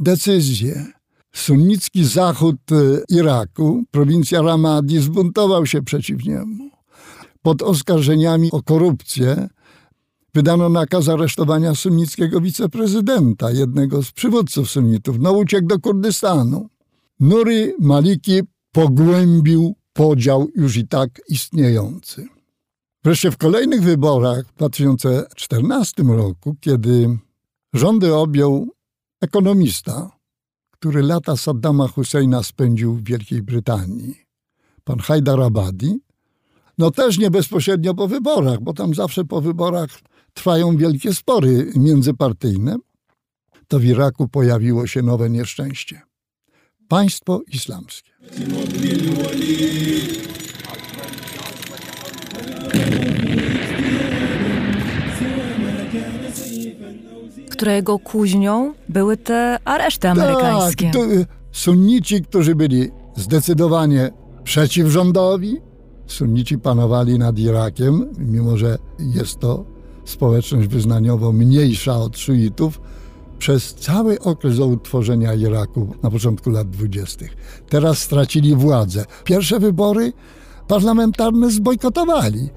decyzje. 0.00 0.86
Sunnicki 1.34 2.04
zachód 2.04 2.56
e, 2.72 2.74
Iraku, 3.08 3.84
prowincja 3.90 4.42
Ramadi, 4.42 4.98
zbuntował 4.98 5.66
się 5.66 5.82
przeciw 5.82 6.24
niemu. 6.24 6.70
Pod 7.42 7.62
oskarżeniami 7.62 8.52
o 8.52 8.62
korupcję 8.62 9.48
wydano 10.34 10.68
nakaz 10.68 11.08
aresztowania 11.08 11.74
sunnickiego 11.74 12.40
wiceprezydenta, 12.40 13.50
jednego 13.50 14.02
z 14.02 14.12
przywódców 14.12 14.70
sunnitów. 14.70 15.16
No 15.18 15.32
uciekł 15.32 15.66
do 15.66 15.78
Kurdystanu. 15.78 16.68
Nuri 17.20 17.72
Maliki 17.80 18.40
pogłębił 18.72 19.74
podział 19.96 20.48
już 20.54 20.76
i 20.76 20.88
tak 20.88 21.20
istniejący. 21.28 22.26
Wreszcie 23.04 23.30
w 23.30 23.36
kolejnych 23.36 23.82
wyborach 23.82 24.46
w 24.46 24.54
2014 24.54 26.02
roku, 26.02 26.56
kiedy 26.60 27.18
rządy 27.72 28.14
objął 28.14 28.68
ekonomista, 29.20 30.10
który 30.70 31.02
lata 31.02 31.36
Saddama 31.36 31.88
Husseina 31.88 32.42
spędził 32.42 32.94
w 32.94 33.04
Wielkiej 33.04 33.42
Brytanii, 33.42 34.14
pan 34.84 34.98
Hajdar 34.98 35.40
Abadi, 35.40 35.98
no 36.78 36.90
też 36.90 37.18
nie 37.18 37.30
bezpośrednio 37.30 37.94
po 37.94 38.08
wyborach, 38.08 38.60
bo 38.60 38.72
tam 38.72 38.94
zawsze 38.94 39.24
po 39.24 39.40
wyborach 39.40 39.90
trwają 40.34 40.76
wielkie 40.76 41.14
spory 41.14 41.72
międzypartyjne, 41.76 42.76
to 43.68 43.78
w 43.78 43.84
Iraku 43.84 44.28
pojawiło 44.28 44.86
się 44.86 45.02
nowe 45.02 45.30
nieszczęście. 45.30 46.05
Państwo 46.88 47.40
islamskie. 47.52 48.10
Którego 57.50 57.98
kuźnią 57.98 58.74
były 58.88 59.16
te 59.16 59.58
areszty 59.64 60.00
Tak, 60.00 60.18
amerykańskie. 60.18 60.90
to, 60.90 61.04
y, 61.04 61.26
sunnici, 61.52 62.22
którzy 62.22 62.54
byli 62.54 62.90
zdecydowanie 63.16 64.10
przeciw 64.44 64.86
rządowi, 64.88 65.56
sunnici 66.06 66.58
panowali 66.58 67.18
nad 67.18 67.38
Irakiem, 67.38 68.08
mimo 68.18 68.56
że 68.56 68.78
jest 68.98 69.38
to 69.38 69.64
społeczność 70.04 70.68
wyznaniowo 70.68 71.32
mniejsza 71.32 71.96
od 71.98 72.18
szuitów, 72.18 72.80
przez 73.38 73.74
cały 73.74 74.20
okres 74.20 74.58
utworzenia 74.58 75.34
Iraku 75.34 75.94
na 76.02 76.10
początku 76.10 76.50
lat 76.50 76.70
dwudziestych. 76.70 77.36
Teraz 77.68 77.98
stracili 77.98 78.54
władzę. 78.54 79.04
Pierwsze 79.24 79.60
wybory 79.60 80.12
parlamentarne 80.68 81.50
zbojkotowali. 81.50 82.48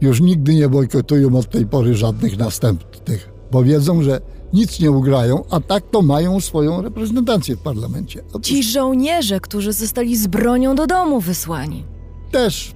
Już 0.00 0.20
nigdy 0.20 0.54
nie 0.54 0.68
bojkotują 0.68 1.36
od 1.36 1.50
tej 1.50 1.66
pory 1.66 1.94
żadnych 1.94 2.38
następnych, 2.38 3.30
bo 3.52 3.64
wiedzą, 3.64 4.02
że 4.02 4.20
nic 4.52 4.80
nie 4.80 4.90
ugrają, 4.90 5.44
a 5.50 5.60
tak 5.60 5.90
to 5.90 6.02
mają 6.02 6.40
swoją 6.40 6.82
reprezentację 6.82 7.56
w 7.56 7.58
parlamencie. 7.58 8.22
Otóż 8.32 8.48
Ci 8.48 8.62
żołnierze, 8.62 9.40
którzy 9.40 9.72
zostali 9.72 10.16
z 10.16 10.26
bronią 10.26 10.74
do 10.74 10.86
domu 10.86 11.20
wysłani. 11.20 11.84
Też, 12.30 12.74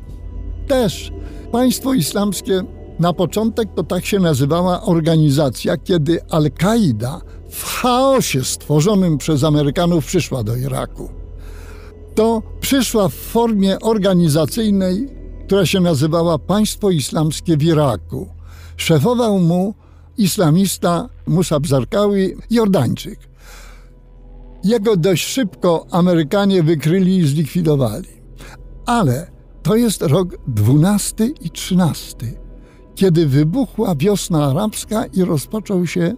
też. 0.69 1.13
Państwo 1.53 1.95
islamskie 1.95 2.63
na 2.99 3.13
początek 3.13 3.69
to 3.75 3.85
tak 3.85 4.07
się 4.07 4.21
nazywała 4.21 4.83
organizacja, 4.83 5.77
kiedy 5.77 6.21
Al-Kaida 6.31 7.21
w 7.53 7.65
chaosie 7.65 8.45
stworzonym 8.45 9.19
przez 9.19 9.45
Amerykanów 9.45 10.07
przyszła 10.07 10.45
do 10.45 10.57
Iraku. 10.57 11.09
To 12.15 12.43
przyszła 12.61 13.09
w 13.09 13.15
formie 13.15 13.81
organizacyjnej, 13.81 15.09
która 15.47 15.67
się 15.67 15.81
nazywała 15.81 16.39
Państwo 16.39 16.91
Islamskie 16.91 17.57
w 17.57 17.63
Iraku. 17.63 18.29
Szefował 18.77 19.39
mu 19.39 19.75
islamista 20.19 21.09
Musab 21.27 21.67
Zarkawi, 21.67 22.35
Jordańczyk. 22.51 23.19
Jego 24.65 24.97
dość 24.97 25.27
szybko 25.27 25.87
Amerykanie 25.91 26.63
wykryli 26.63 27.17
i 27.17 27.27
zlikwidowali. 27.27 28.09
Ale 28.87 29.31
to 29.63 29.77
jest 29.77 30.03
rok 30.03 30.29
12 30.47 31.27
i 31.27 31.51
13, 31.51 32.17
kiedy 32.95 33.27
wybuchła 33.27 33.95
wiosna 33.95 34.47
arabska 34.47 35.07
i 35.07 35.25
rozpoczął 35.25 35.87
się 35.87 36.15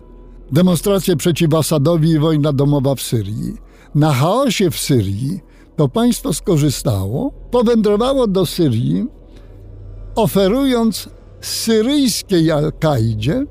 demonstracje 0.53 1.17
przeciw 1.17 1.55
Asadowi 1.55 2.11
i 2.11 2.19
wojna 2.19 2.53
domowa 2.53 2.95
w 2.95 3.03
Syrii. 3.03 3.55
Na 3.95 4.13
chaosie 4.13 4.71
w 4.71 4.79
Syrii 4.79 5.41
to 5.77 5.89
państwo 5.89 6.33
skorzystało, 6.33 7.33
powędrowało 7.51 8.27
do 8.27 8.47
Syrii, 8.47 9.07
oferując 10.15 11.09
syryjskiej 11.41 12.51
Al-Kaidzie 12.51 13.47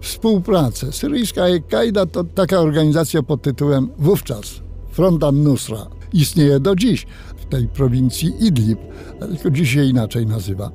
współpracę. 0.00 0.92
Syryjska 0.92 1.44
Al-Kaida 1.44 2.06
to 2.06 2.24
taka 2.24 2.60
organizacja 2.60 3.22
pod 3.22 3.42
tytułem 3.42 3.88
wówczas 3.98 4.60
Front 4.90 5.24
al-Nusra. 5.24 5.86
Istnieje 6.12 6.60
do 6.60 6.76
dziś 6.76 7.06
w 7.36 7.44
tej 7.44 7.68
prowincji 7.68 8.32
Idlib, 8.40 8.78
tylko 9.20 9.50
dziś 9.50 9.74
inaczej 9.74 10.26
nazywa. 10.26 10.70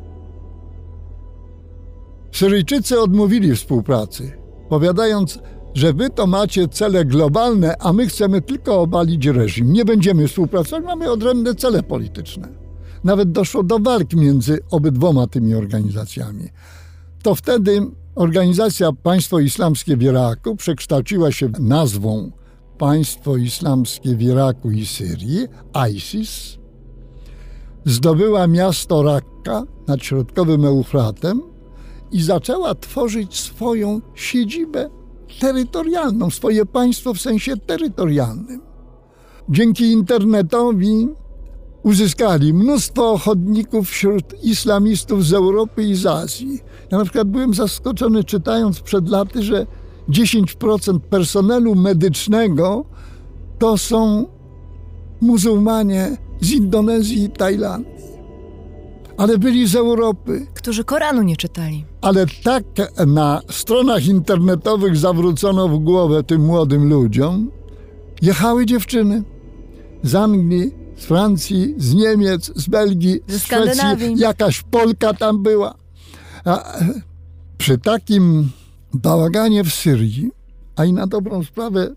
Syryjczycy 2.31 3.01
odmówili 3.01 3.55
współpracy, 3.55 4.31
powiadając, 4.69 5.39
że 5.75 5.93
wy 5.93 6.09
to 6.09 6.27
macie 6.27 6.67
cele 6.67 7.05
globalne, 7.05 7.77
a 7.79 7.93
my 7.93 8.07
chcemy 8.07 8.41
tylko 8.41 8.81
obalić 8.81 9.25
reżim. 9.25 9.73
Nie 9.73 9.85
będziemy 9.85 10.27
współpracować, 10.27 10.85
mamy 10.85 11.11
odrębne 11.11 11.55
cele 11.55 11.83
polityczne. 11.83 12.47
Nawet 13.03 13.31
doszło 13.31 13.63
do 13.63 13.79
walk 13.79 14.13
między 14.13 14.59
obydwoma 14.71 15.27
tymi 15.27 15.55
organizacjami. 15.55 16.49
To 17.23 17.35
wtedy 17.35 17.81
organizacja 18.15 18.91
Państwo 19.03 19.39
Islamskie 19.39 19.97
w 19.97 20.03
Iraku 20.03 20.55
przekształciła 20.55 21.31
się 21.31 21.49
nazwą 21.59 22.31
Państwo 22.77 23.37
Islamskie 23.37 24.15
w 24.15 24.21
Iraku 24.21 24.71
i 24.71 24.85
Syrii, 24.85 25.47
ISIS, 25.91 26.57
zdobyła 27.85 28.47
miasto 28.47 29.03
Rakka 29.03 29.63
nad 29.87 30.03
środkowym 30.03 30.65
Eufratem 30.65 31.41
i 32.11 32.21
zaczęła 32.21 32.75
tworzyć 32.75 33.39
swoją 33.39 34.01
siedzibę 34.15 34.89
terytorialną, 35.39 36.29
swoje 36.29 36.65
państwo 36.65 37.13
w 37.13 37.21
sensie 37.21 37.57
terytorialnym. 37.57 38.61
Dzięki 39.49 39.91
internetowi 39.91 41.07
uzyskali 41.83 42.53
mnóstwo 42.53 43.11
ochotników 43.11 43.89
wśród 43.89 44.43
islamistów 44.43 45.25
z 45.25 45.33
Europy 45.33 45.83
i 45.83 45.95
z 45.95 46.05
Azji. 46.05 46.59
Ja 46.91 46.97
na 46.97 47.03
przykład 47.03 47.27
byłem 47.27 47.53
zaskoczony 47.53 48.23
czytając 48.23 48.79
przed 48.79 49.09
laty, 49.09 49.43
że 49.43 49.67
10% 50.09 50.99
personelu 50.99 51.75
medycznego 51.75 52.85
to 53.59 53.77
są 53.77 54.27
muzułmanie 55.21 56.17
z 56.41 56.51
Indonezji 56.51 57.23
i 57.23 57.29
Tajlandii. 57.29 57.94
Ale 59.17 59.37
byli 59.37 59.67
z 59.67 59.75
Europy. 59.75 60.47
Którzy 60.53 60.83
Koranu 60.83 61.21
nie 61.21 61.37
czytali. 61.37 61.85
Ale 62.01 62.25
tak 62.43 62.63
na 63.07 63.41
stronach 63.51 64.05
internetowych 64.05 64.97
zawrócono 64.97 65.69
w 65.69 65.79
głowę 65.79 66.23
tym 66.23 66.45
młodym 66.45 66.89
ludziom. 66.89 67.51
Jechały 68.21 68.65
dziewczyny 68.65 69.23
z 70.03 70.15
Anglii, 70.15 70.73
z 70.97 71.05
Francji, 71.05 71.73
z 71.77 71.93
Niemiec, 71.93 72.51
z 72.55 72.67
Belgii, 72.67 73.19
Ze 73.27 73.39
z 73.39 73.43
Szwecji. 73.43 73.75
Skandynawii. 73.75 74.17
Jakaś 74.17 74.61
Polka 74.61 75.13
tam 75.13 75.43
była. 75.43 75.75
A 76.45 76.73
e, 76.73 77.01
przy 77.57 77.77
takim 77.77 78.49
bałaganie 78.93 79.63
w 79.63 79.73
Syrii, 79.73 80.31
a 80.75 80.85
i 80.85 80.93
na 80.93 81.07
dobrą 81.07 81.43
sprawę 81.43 81.95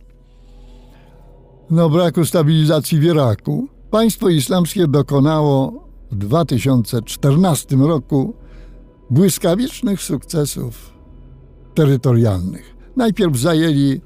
no, 1.71 1.91
braku 1.91 2.25
stabilizacji 2.25 2.99
w 2.99 3.05
Iraku, 3.05 3.69
państwo 3.91 4.29
islamskie 4.29 4.89
dokonało 4.89 5.88
w 6.11 6.17
2014 6.17 7.77
roku 7.77 8.35
błyskawicznych 9.11 10.03
sukcesów 10.03 10.93
terytorialnych. 11.75 12.77
Najpierw 12.97 13.37
zajęli 13.37 14.01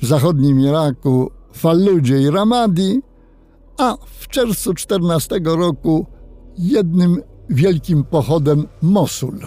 w 0.00 0.06
zachodnim 0.06 0.60
Iraku 0.60 1.30
Falludzie 1.52 2.22
i 2.22 2.30
Ramadi, 2.30 3.02
a 3.78 3.96
w 4.06 4.28
czerwcu 4.28 4.74
14 4.74 5.40
roku 5.44 6.06
jednym 6.58 7.22
wielkim 7.50 8.04
pochodem 8.04 8.66
Mosul. 8.82 9.38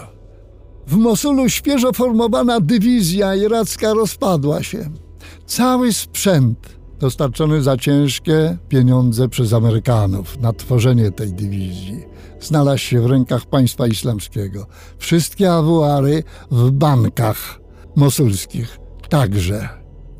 W 0.87 0.95
Mosulu 0.95 1.49
świeżo 1.49 1.93
formowana 1.93 2.59
dywizja 2.59 3.35
iracka 3.35 3.93
rozpadła 3.93 4.63
się. 4.63 4.89
Cały 5.45 5.93
sprzęt 5.93 6.78
dostarczony 6.99 7.61
za 7.61 7.77
ciężkie 7.77 8.57
pieniądze 8.69 9.29
przez 9.29 9.53
Amerykanów 9.53 10.39
na 10.39 10.53
tworzenie 10.53 11.11
tej 11.11 11.33
dywizji 11.33 12.03
znalazł 12.41 12.77
się 12.77 13.01
w 13.01 13.05
rękach 13.05 13.45
państwa 13.45 13.87
islamskiego. 13.87 14.65
Wszystkie 14.97 15.53
awuary 15.53 16.23
w 16.51 16.71
bankach 16.71 17.59
mosulskich 17.95 18.79
także. 19.09 19.69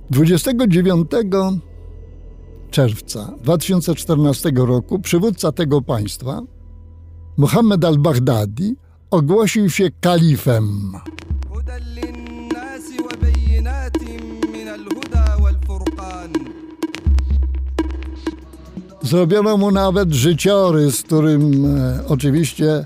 29 0.10 1.12
czerwca 2.72 3.34
2014 3.44 4.52
roku 4.56 5.00
przywódca 5.00 5.52
tego 5.52 5.82
państwa, 5.82 6.42
Mohammed 7.38 7.86
al-Baghdadi, 7.86 8.76
ogłosił 9.12 9.70
się 9.70 9.90
kalifem. 10.02 10.92
Zrobiono 19.02 19.58
mu 19.58 19.72
nawet 19.72 20.14
życiorys, 20.14 21.04
którym 21.04 21.66
e, 21.66 22.00
oczywiście 22.08 22.84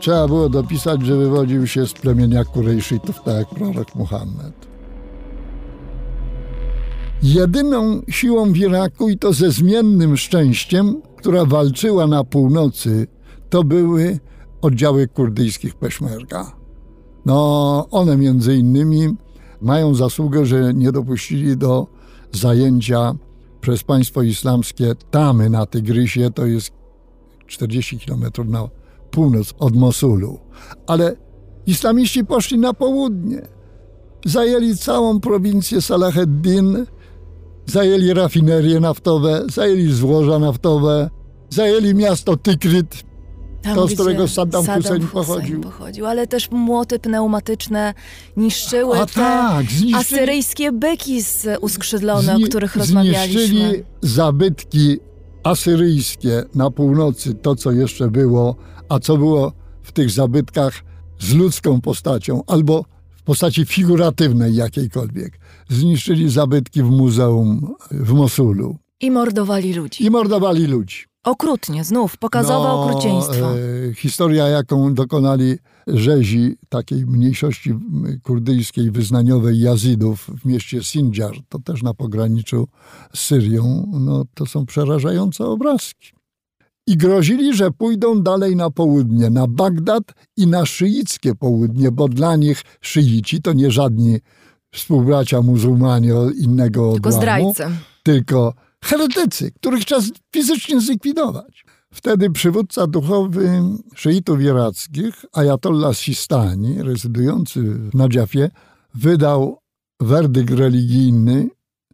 trzeba 0.00 0.28
było 0.28 0.48
dopisać, 0.48 1.02
że 1.02 1.16
wywodził 1.16 1.66
się 1.66 1.86
z 1.86 1.92
plemienia 1.92 2.44
Kurejszytów, 2.44 3.22
tak 3.24 3.34
jak 3.34 3.48
prorok 3.48 3.94
Muhammed. 3.94 4.68
Jedyną 7.22 8.02
siłą 8.08 8.52
w 8.52 8.56
Iraku, 8.56 9.08
i 9.08 9.18
to 9.18 9.32
ze 9.32 9.50
zmiennym 9.50 10.16
szczęściem, 10.16 11.02
która 11.16 11.44
walczyła 11.44 12.06
na 12.06 12.24
północy, 12.24 13.06
to 13.50 13.64
były 13.64 14.18
oddziały 14.62 15.08
kurdyjskich 15.08 15.74
Peszmerga. 15.74 16.52
No, 17.26 17.86
one 17.90 18.16
między 18.16 18.56
innymi 18.56 19.16
mają 19.60 19.94
zasługę, 19.94 20.46
że 20.46 20.74
nie 20.74 20.92
dopuścili 20.92 21.56
do 21.56 21.86
zajęcia 22.32 23.14
przez 23.60 23.82
państwo 23.82 24.22
islamskie 24.22 24.92
Tamy 25.10 25.50
na 25.50 25.66
Tygrysie, 25.66 26.30
to 26.30 26.46
jest 26.46 26.70
40 27.46 27.98
km 27.98 28.50
na 28.50 28.68
północ 29.10 29.54
od 29.58 29.76
Mosulu. 29.76 30.38
Ale 30.86 31.16
islamiści 31.66 32.24
poszli 32.24 32.58
na 32.58 32.74
południe. 32.74 33.42
Zajęli 34.24 34.76
całą 34.76 35.20
prowincję 35.20 35.82
Salaheddin, 35.82 36.86
zajęli 37.66 38.14
rafinerie 38.14 38.80
naftowe, 38.80 39.44
zajęli 39.52 39.92
złoża 39.92 40.38
naftowe, 40.38 41.10
zajęli 41.50 41.94
miasto 41.94 42.36
Tikrit, 42.36 43.04
Tam, 43.62 43.74
To, 43.74 43.88
z 43.88 43.94
którego 43.94 44.28
Saddam 44.28 44.60
Hussein 44.66 44.82
Hussein 44.82 45.08
pochodził. 45.08 45.60
pochodził. 45.60 46.06
Ale 46.06 46.26
też 46.26 46.50
młoty 46.50 46.98
pneumatyczne 46.98 47.94
niszczyły 48.36 49.00
A 49.00 49.06
te 49.06 49.12
tak, 49.12 49.66
asyryjskie 49.94 50.72
byki 50.72 51.22
z 51.22 51.46
uskrzydlone, 51.60 52.34
zni- 52.34 52.44
o 52.44 52.48
których 52.48 52.76
rozmawialiśmy. 52.76 53.46
Zniszczyli 53.46 53.82
zabytki 54.02 54.96
asyryjskie 55.44 56.42
na 56.54 56.70
północy, 56.70 57.34
to 57.34 57.56
co 57.56 57.72
jeszcze 57.72 58.10
było, 58.10 58.56
a 58.88 58.98
co 58.98 59.16
było 59.16 59.52
w 59.82 59.92
tych 59.92 60.10
zabytkach 60.10 60.72
z 61.20 61.34
ludzką 61.34 61.80
postacią 61.80 62.42
albo 62.46 62.84
w 63.16 63.22
postaci 63.22 63.66
figuratywnej 63.66 64.54
jakiejkolwiek. 64.54 65.38
Zniszczyli 65.68 66.30
zabytki 66.30 66.82
w 66.82 66.90
muzeum 66.90 67.74
w 67.90 68.12
Mosulu 68.12 68.76
I 69.00 69.10
mordowali 69.10 69.74
ludzi. 69.74 70.04
i 70.04 70.10
mordowali 70.10 70.66
ludzi. 70.66 71.04
Okrutnie, 71.28 71.84
znów, 71.84 72.16
pokazowe 72.16 72.68
No, 72.68 72.84
okrucieństwo. 72.84 73.46
e, 73.90 73.94
historia, 73.94 74.48
jaką 74.48 74.94
dokonali 74.94 75.58
rzezi 75.86 76.56
takiej 76.68 77.06
mniejszości 77.06 77.74
kurdyjskiej, 78.22 78.90
wyznaniowej 78.90 79.60
Jazidów 79.60 80.30
w 80.42 80.44
mieście 80.44 80.84
Sinjar, 80.84 81.34
to 81.48 81.58
też 81.58 81.82
na 81.82 81.94
pograniczu 81.94 82.68
z 83.14 83.20
Syrią, 83.20 83.86
no, 84.00 84.24
to 84.34 84.46
są 84.46 84.66
przerażające 84.66 85.44
obrazki. 85.44 86.12
I 86.86 86.96
grozili, 86.96 87.54
że 87.56 87.70
pójdą 87.70 88.22
dalej 88.22 88.56
na 88.56 88.70
południe, 88.70 89.30
na 89.30 89.46
Bagdad 89.46 90.02
i 90.36 90.46
na 90.46 90.66
szyickie 90.66 91.34
południe, 91.34 91.90
bo 91.92 92.08
dla 92.08 92.36
nich 92.36 92.62
szyici 92.80 93.42
to 93.42 93.52
nie 93.52 93.70
żadni 93.70 94.18
współbracia 94.74 95.42
muzułmanie 95.42 96.12
innego 96.40 96.92
Tylko 96.92 97.08
odłamu, 97.08 97.16
zdrajcy. 97.52 97.64
tylko 98.02 98.54
heretycy, 98.84 99.50
których 99.50 99.84
trzeba 99.84 100.02
fizycznie 100.32 100.80
zlikwidować. 100.80 101.64
Wtedy 101.94 102.30
przywódca 102.30 102.86
duchowy 102.86 103.62
szyitów 103.94 104.40
irackich, 104.40 105.24
Ayatollah 105.32 105.96
Sistani, 105.96 106.82
rezydujący 106.82 107.62
w 107.62 107.94
Nadziafie, 107.94 108.50
wydał 108.94 109.58
werdykt 110.00 110.50
religijny 110.50 111.48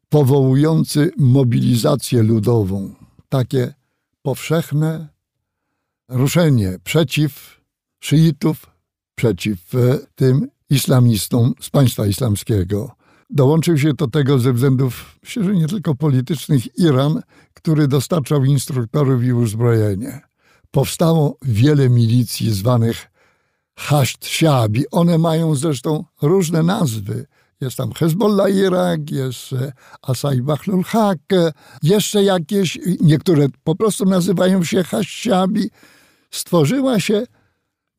powołujący 0.09 1.11
mobilizację 1.17 2.23
ludową. 2.23 2.95
Takie 3.29 3.75
powszechne 4.23 5.09
ruszenie 6.09 6.79
przeciw 6.85 7.61
szyitów, 8.01 8.67
przeciw 9.15 9.75
e, 9.75 9.99
tym 10.15 10.49
islamistom 10.71 11.55
z 11.61 11.71
państwa 11.71 12.07
islamskiego. 12.07 12.97
Dołączył 13.35 13.79
się 13.79 13.95
do 13.95 14.07
tego 14.07 14.39
ze 14.39 14.53
względów, 14.53 15.19
myślę, 15.23 15.45
że 15.45 15.55
nie 15.55 15.69
tylko 15.69 15.95
politycznych, 15.95 16.79
Iran, 16.79 17.23
który 17.55 17.89
dostarczał 17.89 18.45
instruktorów 18.45 19.25
i 19.25 19.33
uzbrojenie. 19.33 20.21
Powstało 20.71 21.37
wiele 21.43 21.91
milicji 21.91 22.53
zwanych 22.53 23.11
Hasht 23.77 24.27
Shabi. 24.27 24.85
One 24.91 25.19
mają 25.19 25.55
zresztą 25.55 26.05
różne 26.23 26.63
nazwy. 26.63 27.27
Jest 27.61 27.77
tam 27.77 27.93
Hezbollah 27.93 28.55
Irak, 28.55 29.11
jest 29.11 29.53
e, 29.53 29.73
Asai 30.03 30.43
Bahlul 30.43 30.85
Haq, 30.85 31.19
e, 31.33 31.53
jeszcze 31.83 32.23
jakieś, 32.23 32.79
niektóre 33.01 33.47
po 33.65 33.75
prostu 33.75 34.05
nazywają 34.05 34.65
się 34.65 34.85
Hasht 34.85 35.11
Shabi. 35.11 35.71
Stworzyła 36.31 37.01
się 37.01 37.27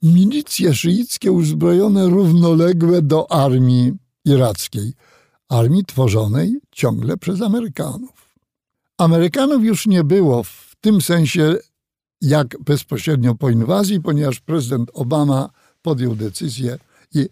milicje 0.03 0.73
szyickie 0.73 1.31
uzbrojone 1.31 2.09
równoległe 2.09 3.01
do 3.01 3.31
armii 3.31 3.93
irackiej. 4.25 4.93
Armii 5.49 5.85
tworzonej 5.85 6.59
ciągle 6.71 7.17
przez 7.17 7.41
Amerykanów. 7.41 8.35
Amerykanów 8.97 9.63
już 9.63 9.87
nie 9.87 10.03
było 10.03 10.43
w 10.43 10.75
tym 10.81 11.01
sensie 11.01 11.55
jak 12.21 12.63
bezpośrednio 12.63 13.35
po 13.35 13.49
inwazji, 13.49 14.01
ponieważ 14.01 14.39
prezydent 14.39 14.91
Obama 14.93 15.49
podjął 15.81 16.15
decyzję 16.15 16.77
i 17.13 17.29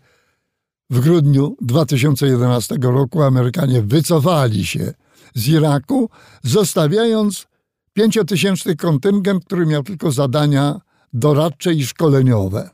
w 0.89 0.99
grudniu 0.99 1.57
2011 1.61 2.77
roku 2.81 3.21
Amerykanie 3.21 3.81
wycofali 3.81 4.65
się 4.65 4.93
z 5.35 5.47
Iraku, 5.47 6.09
zostawiając 6.43 7.47
pięciotysięczny 7.93 8.75
kontyngent, 8.75 9.45
który 9.45 9.65
miał 9.65 9.83
tylko 9.83 10.11
zadania 10.11 10.81
doradcze 11.13 11.73
i 11.73 11.85
szkoleniowe. 11.85 12.69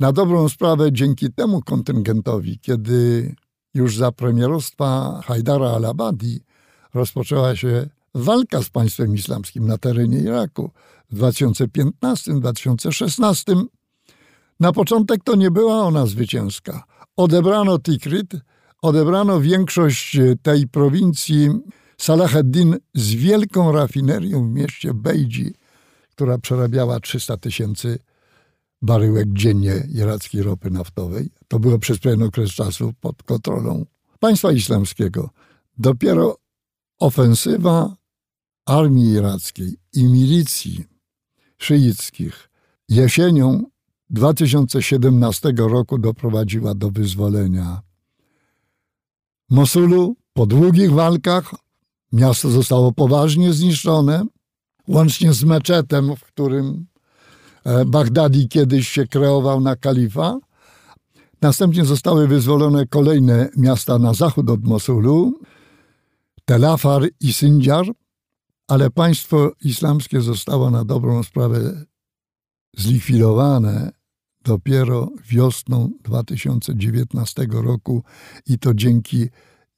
Na 0.00 0.12
dobrą 0.12 0.48
sprawę, 0.48 0.92
dzięki 0.92 1.32
temu 1.32 1.60
kontyngentowi, 1.62 2.58
kiedy 2.58 3.34
już 3.74 3.96
za 3.96 4.12
premierostwa 4.12 5.20
Hajdara 5.24 5.70
al-Abadi 5.70 6.40
rozpoczęła 6.94 7.56
się 7.56 7.88
walka 8.14 8.62
z 8.62 8.68
państwem 8.68 9.14
islamskim 9.14 9.66
na 9.66 9.78
terenie 9.78 10.18
Iraku 10.18 10.70
w 11.10 11.18
2015-2016, 11.18 13.64
na 14.60 14.72
początek 14.72 15.24
to 15.24 15.36
nie 15.36 15.50
była 15.50 15.82
ona 15.82 16.06
zwycięska. 16.06 16.84
Odebrano 17.16 17.78
Tikrit, 17.78 18.32
odebrano 18.82 19.40
większość 19.40 20.18
tej 20.42 20.68
prowincji 20.68 21.50
Salaheddin 21.98 22.76
z 22.94 23.14
wielką 23.14 23.72
rafinerią 23.72 24.48
w 24.48 24.50
mieście 24.50 24.94
Bejdzi, 24.94 25.54
która 26.10 26.38
przerabiała 26.38 27.00
300 27.00 27.36
tysięcy 27.36 27.98
baryłek 28.82 29.32
dziennie 29.32 29.88
irackiej 29.94 30.42
ropy 30.42 30.70
naftowej. 30.70 31.30
To 31.48 31.58
było 31.58 31.78
przez 31.78 31.98
pewien 31.98 32.22
okres 32.22 32.50
czasu 32.50 32.92
pod 33.00 33.22
kontrolą 33.22 33.84
państwa 34.18 34.52
islamskiego. 34.52 35.30
Dopiero 35.78 36.38
ofensywa 36.98 37.96
armii 38.66 39.12
irackiej 39.12 39.76
i 39.92 40.04
milicji 40.04 40.84
szyickich 41.58 42.48
jesienią 42.88 43.64
2017 44.10 45.52
roku 45.56 45.98
doprowadziła 45.98 46.74
do 46.74 46.90
wyzwolenia 46.90 47.82
Mosulu. 49.50 50.16
Po 50.32 50.46
długich 50.46 50.92
walkach 50.92 51.54
miasto 52.12 52.50
zostało 52.50 52.92
poważnie 52.92 53.52
zniszczone, 53.52 54.26
łącznie 54.88 55.32
z 55.32 55.44
meczetem, 55.44 56.16
w 56.16 56.24
którym 56.24 56.86
Bagdadi 57.86 58.48
kiedyś 58.48 58.88
się 58.88 59.06
kreował 59.06 59.60
na 59.60 59.76
kalifa. 59.76 60.38
Następnie 61.42 61.84
zostały 61.84 62.28
wyzwolone 62.28 62.86
kolejne 62.86 63.48
miasta 63.56 63.98
na 63.98 64.14
zachód 64.14 64.50
od 64.50 64.64
Mosulu, 64.64 65.40
Tel 66.44 66.64
Afar 66.64 67.08
i 67.20 67.32
Sinjar, 67.32 67.86
ale 68.68 68.90
państwo 68.90 69.52
islamskie 69.64 70.20
zostało 70.20 70.70
na 70.70 70.84
dobrą 70.84 71.22
sprawę 71.22 71.84
zlikwidowane 72.76 73.92
dopiero 74.44 75.10
wiosną 75.28 75.90
2019 76.02 77.46
roku 77.50 78.02
i 78.46 78.58
to 78.58 78.74
dzięki 78.74 79.28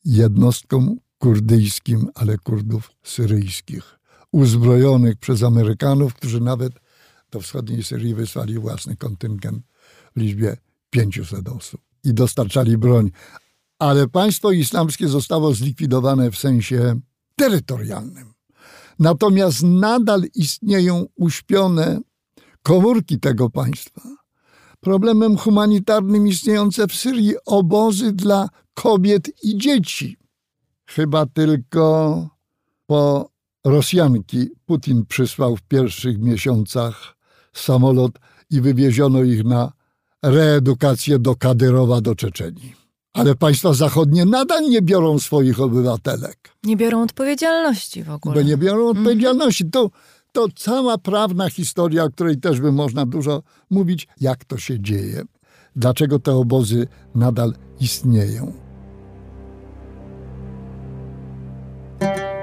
jednostkom 0.04 0.96
kurdyjskim, 1.18 2.08
ale 2.14 2.38
Kurdów 2.38 2.90
syryjskich, 3.02 3.98
uzbrojonych 4.32 5.16
przez 5.16 5.42
Amerykanów, 5.42 6.14
którzy 6.14 6.40
nawet 6.40 6.83
do 7.34 7.40
wschodniej 7.40 7.82
Syrii 7.82 8.14
wysłali 8.14 8.58
własny 8.58 8.96
kontyngent 8.96 9.64
w 10.16 10.20
liczbie 10.20 10.56
500 10.90 11.48
osób 11.48 11.80
i 12.04 12.14
dostarczali 12.14 12.78
broń. 12.78 13.10
Ale 13.78 14.08
państwo 14.08 14.50
islamskie 14.50 15.08
zostało 15.08 15.54
zlikwidowane 15.54 16.30
w 16.30 16.36
sensie 16.36 17.00
terytorialnym. 17.36 18.34
Natomiast 18.98 19.62
nadal 19.62 20.22
istnieją 20.34 21.06
uśpione 21.16 22.00
komórki 22.62 23.20
tego 23.20 23.50
państwa. 23.50 24.02
Problemem 24.80 25.36
humanitarnym 25.36 26.26
istniejące 26.28 26.86
w 26.86 26.94
Syrii 26.94 27.34
obozy 27.46 28.12
dla 28.12 28.48
kobiet 28.74 29.44
i 29.44 29.58
dzieci. 29.58 30.16
Chyba 30.86 31.26
tylko 31.26 32.28
po 32.86 33.30
Rosjanki 33.64 34.48
Putin 34.66 35.06
przysłał 35.06 35.56
w 35.56 35.62
pierwszych 35.62 36.18
miesiącach 36.18 37.13
samolot 37.54 38.12
i 38.50 38.60
wywieziono 38.60 39.22
ich 39.22 39.44
na 39.44 39.72
reedukację 40.22 41.18
do 41.18 41.36
Kadyrowa, 41.36 42.00
do 42.00 42.14
Czeczenii. 42.14 42.74
Ale 43.12 43.34
państwa 43.34 43.72
zachodnie 43.72 44.24
nadal 44.24 44.62
nie 44.70 44.82
biorą 44.82 45.18
swoich 45.18 45.60
obywatelek 45.60 46.50
Nie 46.64 46.76
biorą 46.76 47.02
odpowiedzialności 47.02 48.02
w 48.02 48.10
ogóle. 48.10 48.34
bo 48.34 48.42
nie 48.42 48.56
biorą 48.56 48.88
odpowiedzialności. 48.88 49.70
Tu, 49.70 49.90
to 50.32 50.46
cała 50.56 50.98
prawna 50.98 51.50
historia, 51.50 52.04
o 52.04 52.10
której 52.10 52.36
też 52.40 52.60
by 52.60 52.72
można 52.72 53.06
dużo 53.06 53.42
mówić, 53.70 54.08
jak 54.20 54.44
to 54.44 54.58
się 54.58 54.80
dzieje, 54.80 55.22
dlaczego 55.76 56.18
te 56.18 56.32
obozy 56.32 56.86
nadal 57.14 57.54
istnieją. 57.80 58.52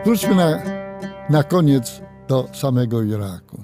Wróćmy 0.06 0.36
na, 0.36 0.62
na 1.30 1.44
koniec 1.44 2.02
do 2.28 2.48
samego 2.54 3.04
Iraku. 3.04 3.64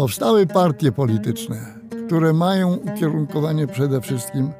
Powstały 0.00 0.46
partie 0.46 0.92
polityczne, 0.92 1.74
które 2.06 2.32
mają 2.32 2.74
ukierunkowanie 2.74 3.66
przede 3.66 4.00
wszystkim 4.00 4.50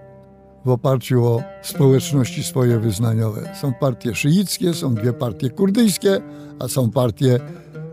w 0.64 0.68
oparciu 0.68 1.24
o 1.24 1.42
społeczności 1.62 2.42
swoje 2.42 2.78
wyznaniowe. 2.78 3.52
Są 3.60 3.72
partie 3.74 4.14
szyickie, 4.14 4.74
są 4.74 4.94
dwie 4.94 5.12
partie 5.12 5.50
kurdyjskie, 5.50 6.20
a 6.58 6.68
są 6.68 6.90
partie 6.90 7.40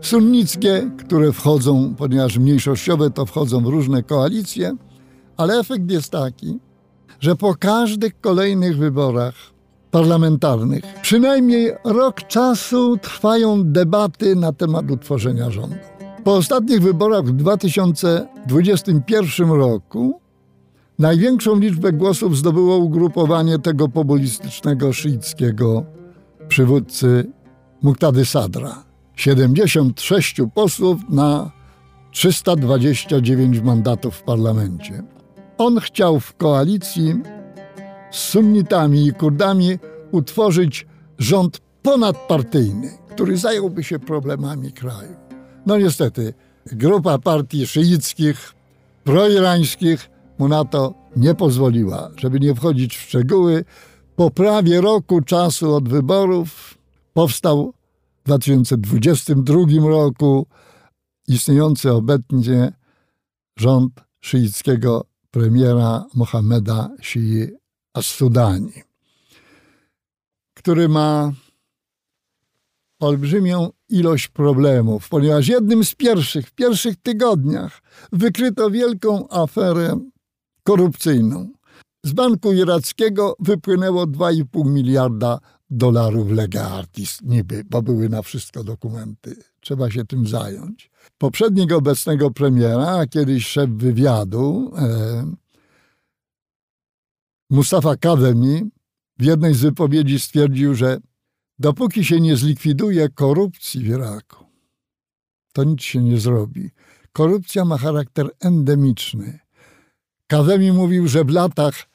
sunnickie, 0.00 0.90
które 0.98 1.32
wchodzą, 1.32 1.94
ponieważ 1.98 2.38
mniejszościowe 2.38 3.10
to 3.10 3.26
wchodzą 3.26 3.64
w 3.64 3.66
różne 3.66 4.02
koalicje, 4.02 4.76
ale 5.36 5.58
efekt 5.58 5.90
jest 5.90 6.10
taki, 6.10 6.58
że 7.20 7.36
po 7.36 7.54
każdych 7.54 8.20
kolejnych 8.20 8.76
wyborach 8.78 9.34
parlamentarnych 9.90 10.84
przynajmniej 11.02 11.72
rok 11.84 12.22
czasu 12.22 12.96
trwają 12.96 13.64
debaty 13.64 14.36
na 14.36 14.52
temat 14.52 14.90
utworzenia 14.90 15.50
rządu. 15.50 15.97
Po 16.28 16.36
ostatnich 16.36 16.82
wyborach 16.82 17.24
w 17.24 17.32
2021 17.32 19.50
roku 19.50 20.20
największą 20.98 21.58
liczbę 21.58 21.92
głosów 21.92 22.36
zdobyło 22.36 22.76
ugrupowanie 22.76 23.58
tego 23.58 23.88
populistycznego 23.88 24.92
szyickiego 24.92 25.84
przywódcy 26.48 27.32
Muqtady 27.82 28.24
Sadra. 28.24 28.84
76 29.16 30.36
posłów 30.54 31.00
na 31.08 31.50
329 32.10 33.60
mandatów 33.60 34.16
w 34.16 34.22
parlamencie. 34.22 35.02
On 35.58 35.80
chciał 35.80 36.20
w 36.20 36.36
koalicji 36.36 37.14
z 38.10 38.16
sunnitami 38.16 39.06
i 39.06 39.12
Kurdami 39.12 39.78
utworzyć 40.10 40.86
rząd 41.18 41.58
ponadpartyjny, 41.82 42.90
który 43.10 43.36
zająłby 43.36 43.84
się 43.84 43.98
problemami 43.98 44.72
kraju. 44.72 45.27
No 45.68 45.76
niestety, 45.78 46.34
grupa 46.66 47.18
partii 47.18 47.66
szyickich, 47.66 48.54
proirańskich 49.04 50.10
mu 50.38 50.48
na 50.48 50.64
to 50.64 50.94
nie 51.16 51.34
pozwoliła. 51.34 52.10
Żeby 52.16 52.40
nie 52.40 52.54
wchodzić 52.54 52.96
w 52.96 53.00
szczegóły, 53.00 53.64
po 54.16 54.30
prawie 54.30 54.80
roku 54.80 55.20
czasu 55.20 55.74
od 55.74 55.88
wyborów 55.88 56.78
powstał 57.12 57.74
w 58.22 58.26
2022 58.26 59.88
roku 59.88 60.46
istniejący 61.26 61.92
obecnie 61.92 62.72
rząd 63.56 63.92
szyickiego 64.20 65.04
premiera 65.30 66.04
Mohameda 66.14 66.90
Shii 67.02 67.48
As-Sudani, 67.94 68.72
który 70.54 70.88
ma 70.88 71.32
olbrzymią 73.00 73.70
ilość 73.88 74.28
problemów, 74.28 75.08
ponieważ 75.08 75.48
jednym 75.48 75.84
z 75.84 75.94
pierwszych, 75.94 76.46
w 76.46 76.52
pierwszych 76.52 76.96
tygodniach 76.96 77.82
wykryto 78.12 78.70
wielką 78.70 79.28
aferę 79.28 80.00
korupcyjną. 80.62 81.48
Z 82.04 82.12
banku 82.12 82.52
irackiego 82.52 83.36
wypłynęło 83.40 84.06
2,5 84.06 84.66
miliarda 84.66 85.38
dolarów 85.70 86.30
lega 86.30 86.70
artis, 86.70 87.18
niby, 87.22 87.64
bo 87.70 87.82
były 87.82 88.08
na 88.08 88.22
wszystko 88.22 88.64
dokumenty. 88.64 89.36
Trzeba 89.60 89.90
się 89.90 90.04
tym 90.04 90.26
zająć. 90.26 90.90
Poprzedniego 91.18 91.76
obecnego 91.76 92.30
premiera, 92.30 93.06
kiedyś 93.06 93.46
szef 93.46 93.70
wywiadu, 93.70 94.72
e, 94.78 95.32
Mustafa 97.50 97.96
Kademi, 97.96 98.70
w 99.18 99.24
jednej 99.24 99.54
z 99.54 99.60
wypowiedzi 99.60 100.20
stwierdził, 100.20 100.74
że 100.74 100.98
dopóki 101.58 102.04
się 102.04 102.20
nie 102.20 102.36
zlikwiduje 102.36 103.08
korupcji 103.08 103.84
w 103.84 103.86
Iraku, 103.86 104.44
to 105.52 105.64
nic 105.64 105.82
się 105.82 106.02
nie 106.02 106.18
zrobi. 106.18 106.70
Korupcja 107.12 107.64
ma 107.64 107.78
charakter 107.78 108.30
endemiczny. 108.40 109.38
Kademi 110.26 110.72
mówił, 110.72 111.08
że 111.08 111.24
w 111.24 111.30
latach 111.30 111.88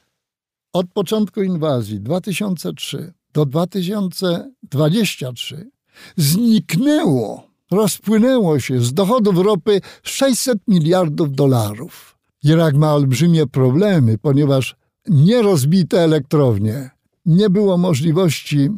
od 0.74 0.86
początku 0.94 1.44
inwazji 1.44 2.00
2003 2.00 3.14
do 3.34 3.46
2023 3.46 5.72
zniknęło, 6.18 7.48
rozpłynęło 7.72 8.60
się 8.60 8.82
z 8.82 8.94
dochodów 8.94 9.38
ropy 9.38 9.82
600 10.04 10.58
miliardów 10.68 11.36
dolarów. 11.36 12.18
Irak 12.44 12.76
ma 12.76 12.94
olbrzymie 12.94 13.48
problemy, 13.48 14.18
ponieważ 14.18 14.76
nierozbite 15.08 16.02
elektrownie, 16.02 16.90
nie 17.26 17.50
było 17.50 17.78
możliwości 17.78 18.70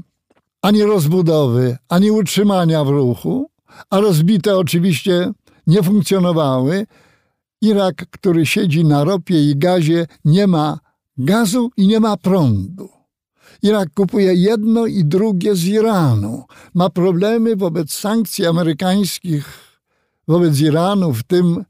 ani 0.65 0.83
rozbudowy, 0.83 1.77
ani 1.89 2.11
utrzymania 2.11 2.83
w 2.83 2.89
ruchu, 2.89 3.49
a 3.89 3.99
rozbite 3.99 4.57
oczywiście 4.57 5.31
nie 5.67 5.83
funkcjonowały. 5.83 6.87
Irak, 7.61 8.05
który 8.11 8.45
siedzi 8.45 8.85
na 8.85 9.03
ropie 9.03 9.49
i 9.51 9.55
gazie, 9.57 10.07
nie 10.25 10.47
ma 10.47 10.79
gazu 11.17 11.71
i 11.77 11.87
nie 11.87 11.99
ma 11.99 12.17
prądu. 12.17 12.89
Irak 13.61 13.89
kupuje 13.93 14.33
jedno 14.33 14.85
i 14.85 15.05
drugie 15.05 15.55
z 15.55 15.65
Iranu. 15.65 16.43
Ma 16.73 16.89
problemy 16.89 17.55
wobec 17.55 17.93
sankcji 17.93 18.45
amerykańskich 18.45 19.45
wobec 20.27 20.59
Iranu, 20.59 21.13
w 21.13 21.23
tym 21.23 21.65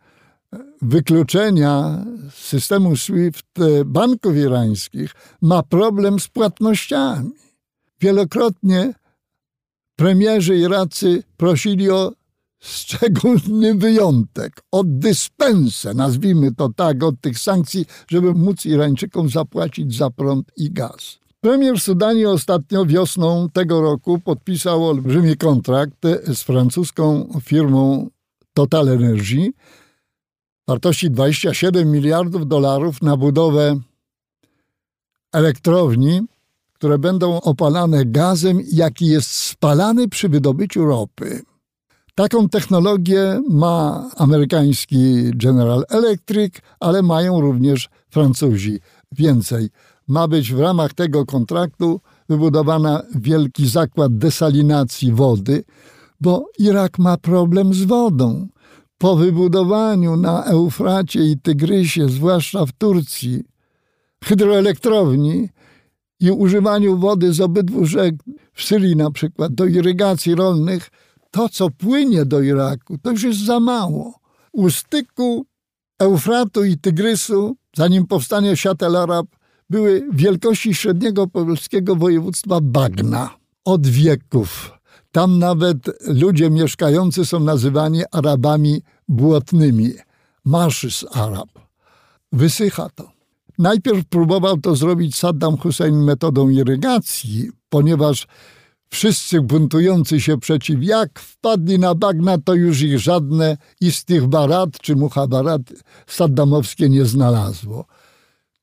wykluczenia 0.81 2.05
systemu 2.33 2.95
SWIFT 2.95 3.59
banków 3.85 4.35
irańskich, 4.35 5.11
ma 5.41 5.63
problem 5.63 6.19
z 6.19 6.27
płatnościami. 6.27 7.44
Wielokrotnie 8.05 8.93
premierzy 9.95 10.57
iracy 10.57 11.23
prosili 11.37 11.91
o 11.91 12.11
szczególny 12.59 13.75
wyjątek, 13.75 14.61
od 14.71 14.99
dyspensę, 14.99 15.93
nazwijmy 15.93 16.55
to 16.55 16.69
tak, 16.75 17.03
od 17.03 17.21
tych 17.21 17.39
sankcji, 17.39 17.85
żeby 18.07 18.33
móc 18.33 18.65
Irańczykom 18.65 19.29
zapłacić 19.29 19.95
za 19.95 20.09
prąd 20.09 20.51
i 20.57 20.71
gaz. 20.71 21.19
Premier 21.41 21.79
Sudanii 21.79 22.25
ostatnio 22.25 22.85
wiosną 22.85 23.49
tego 23.49 23.81
roku 23.81 24.19
podpisał 24.19 24.87
olbrzymi 24.87 25.37
kontrakt 25.37 26.01
z 26.33 26.41
francuską 26.41 27.33
firmą 27.43 28.09
Total 28.53 28.89
Energy 28.89 29.51
wartości 30.67 31.11
27 31.11 31.91
miliardów 31.91 32.47
dolarów 32.47 33.01
na 33.01 33.17
budowę 33.17 33.79
elektrowni, 35.33 36.21
które 36.85 36.99
będą 36.99 37.41
opalane 37.41 38.05
gazem, 38.05 38.59
jaki 38.71 39.05
jest 39.05 39.31
spalany 39.31 40.07
przy 40.07 40.29
wydobyciu 40.29 40.85
ropy. 40.85 41.41
Taką 42.15 42.49
technologię 42.49 43.41
ma 43.49 44.09
amerykański 44.17 45.31
General 45.35 45.83
Electric, 45.89 46.53
ale 46.79 47.01
mają 47.01 47.41
również 47.41 47.89
Francuzi. 48.09 48.79
Więcej, 49.11 49.69
ma 50.07 50.27
być 50.27 50.53
w 50.53 50.59
ramach 50.59 50.93
tego 50.93 51.25
kontraktu 51.25 52.01
wybudowana 52.29 53.01
wielki 53.15 53.67
zakład 53.69 54.17
desalinacji 54.17 55.11
wody, 55.11 55.63
bo 56.21 56.45
Irak 56.59 56.99
ma 56.99 57.17
problem 57.17 57.73
z 57.73 57.83
wodą. 57.83 58.47
Po 58.97 59.15
wybudowaniu 59.15 60.15
na 60.15 60.43
Eufracie 60.43 61.23
i 61.23 61.37
Tygrysie, 61.37 62.09
zwłaszcza 62.09 62.65
w 62.65 62.71
Turcji, 62.71 63.43
hydroelektrowni 64.23 65.49
i 66.19 66.31
używaniu 66.31 66.97
wody 66.97 67.33
z 67.33 67.41
obydwu 67.41 67.85
rzek, 67.85 68.15
w 68.53 68.63
Syrii 68.63 68.95
na 68.95 69.11
przykład, 69.11 69.53
do 69.53 69.65
irygacji 69.65 70.35
rolnych, 70.35 70.89
to, 71.31 71.49
co 71.49 71.69
płynie 71.69 72.25
do 72.25 72.41
Iraku, 72.41 72.97
to 72.97 73.11
już 73.11 73.23
jest 73.23 73.45
za 73.45 73.59
mało. 73.59 74.19
U 74.51 74.69
styku 74.69 75.45
Eufratu 75.99 76.63
i 76.63 76.77
Tygrysu, 76.77 77.55
zanim 77.77 78.07
powstanie 78.07 78.57
Siatel 78.57 78.95
Arab, 78.95 79.27
były 79.69 80.07
wielkości 80.13 80.75
średniego 80.75 81.27
polskiego 81.27 81.95
województwa 81.95 82.61
bagna. 82.61 83.29
Od 83.65 83.87
wieków. 83.87 84.71
Tam 85.11 85.39
nawet 85.39 85.77
ludzie 86.07 86.49
mieszkający 86.49 87.25
są 87.25 87.39
nazywani 87.39 88.03
Arabami 88.11 88.81
błotnymi. 89.07 89.93
Marszys 90.45 91.05
Arab. 91.11 91.49
Wysycha 92.31 92.89
to. 92.95 93.14
Najpierw 93.57 94.05
próbował 94.05 94.57
to 94.57 94.75
zrobić 94.75 95.15
Saddam 95.15 95.57
Hussein 95.57 96.03
metodą 96.03 96.49
irygacji, 96.49 97.49
ponieważ 97.69 98.27
Wszyscy 98.89 99.41
buntujący 99.41 100.21
się 100.21 100.37
przeciw, 100.37 100.83
jak 100.83 101.19
wpadli 101.19 101.79
na 101.79 101.95
bagna, 101.95 102.37
to 102.37 102.53
już 102.53 102.81
ich 102.81 102.99
żadne 102.99 103.57
istihbarat 103.81 104.69
czy 104.81 104.95
muhabarat 104.95 105.61
saddamowskie 106.07 106.89
nie 106.89 107.05
znalazło. 107.05 107.85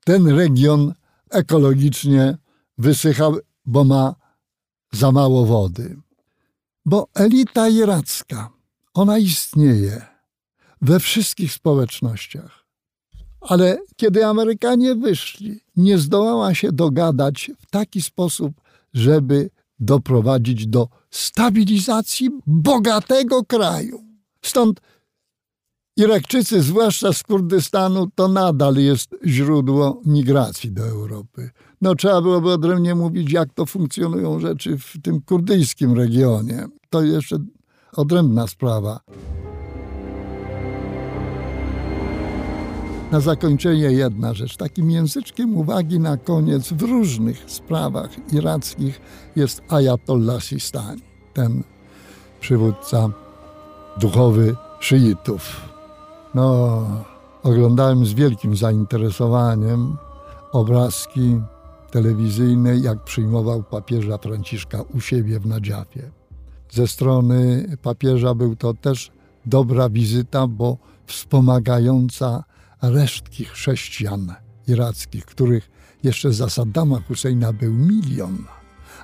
Ten 0.05 0.28
region 0.28 0.94
ekologicznie 1.31 2.36
wysychał, 2.78 3.39
bo 3.66 3.85
ma 3.85 4.14
za 4.93 5.12
mało 5.12 5.47
wody. 5.47 5.97
Bo 6.85 7.09
elita 7.14 7.69
iracka 7.69 8.51
Ona 8.94 9.19
istnieje 9.19 10.06
we 10.81 11.01
wszystkich 11.01 11.52
społecznościach. 11.52 12.61
Ale 13.43 13.78
kiedy 13.97 14.27
Amerykanie 14.27 14.94
wyszli, 14.94 15.60
nie 15.77 15.98
zdołała 15.98 16.55
się 16.55 16.73
dogadać 16.73 17.51
w 17.59 17.70
taki 17.70 18.02
sposób, 18.02 18.52
żeby 18.94 19.51
doprowadzić 19.81 20.66
do 20.66 20.89
stabilizacji 21.10 22.31
bogatego 22.47 23.44
kraju. 23.44 24.05
Stąd 24.43 24.81
Irakczycy, 25.97 26.62
zwłaszcza 26.62 27.12
z 27.12 27.23
Kurdystanu, 27.23 28.06
to 28.14 28.28
nadal 28.28 28.77
jest 28.77 29.10
źródło 29.27 30.01
migracji 30.06 30.73
do 30.73 30.86
Europy. 30.86 31.51
No, 31.81 31.94
trzeba 31.94 32.23
byłoby 32.23 32.52
odrębnie 32.52 32.94
mówić, 32.94 33.32
jak 33.32 33.55
to 33.55 33.66
funkcjonują 33.66 34.40
rzeczy 34.40 34.78
w 34.78 35.02
tym 35.02 35.23
kurdyjskim 35.23 35.97
regionie. 35.97 36.66
To 36.90 37.02
jeszcze 37.02 37.36
odrębna 37.93 38.47
sprawa. 38.47 39.01
Na 43.12 43.20
zakończenie 43.20 43.93
jedna 43.93 44.34
rzecz. 44.34 44.56
Takim 44.56 44.90
języczkiem 44.90 45.56
uwagi 45.56 46.01
na 46.01 46.16
koniec 46.16 46.72
w 46.72 46.82
różnych 46.82 47.51
sprawach 47.51 48.10
irackich 48.32 49.01
jest 49.36 49.62
Ayatollah 49.68 50.43
Sistani, 50.43 51.02
ten 51.34 51.62
przywódca 52.40 53.10
duchowy 54.01 54.56
szyitów. 54.80 55.60
No, 56.34 56.82
oglądałem 57.43 58.06
z 58.06 58.12
wielkim 58.12 58.56
zainteresowaniem 58.56 59.97
obrazki 60.52 61.40
telewizyjne, 61.90 62.76
jak 62.76 63.05
przyjmował 63.05 63.62
papieża 63.62 64.18
Franciszka 64.18 64.82
u 64.94 65.01
siebie 65.01 65.40
w 65.40 65.47
Nadziafie. 65.47 66.10
Ze 66.70 66.86
strony 66.86 67.66
papieża 67.82 68.34
był 68.34 68.56
to 68.56 68.74
też 68.74 69.10
dobra 69.47 69.89
wizyta, 69.89 70.47
bo 70.47 70.76
wspomagająca 71.06 72.44
resztki 72.82 73.44
chrześcijan 73.44 74.34
irackich, 74.68 75.24
których 75.24 75.70
jeszcze 76.02 76.32
za 76.32 76.50
Saddama 76.50 77.00
Husseina 77.09 77.52
był 77.52 77.72
milion, 77.72 78.44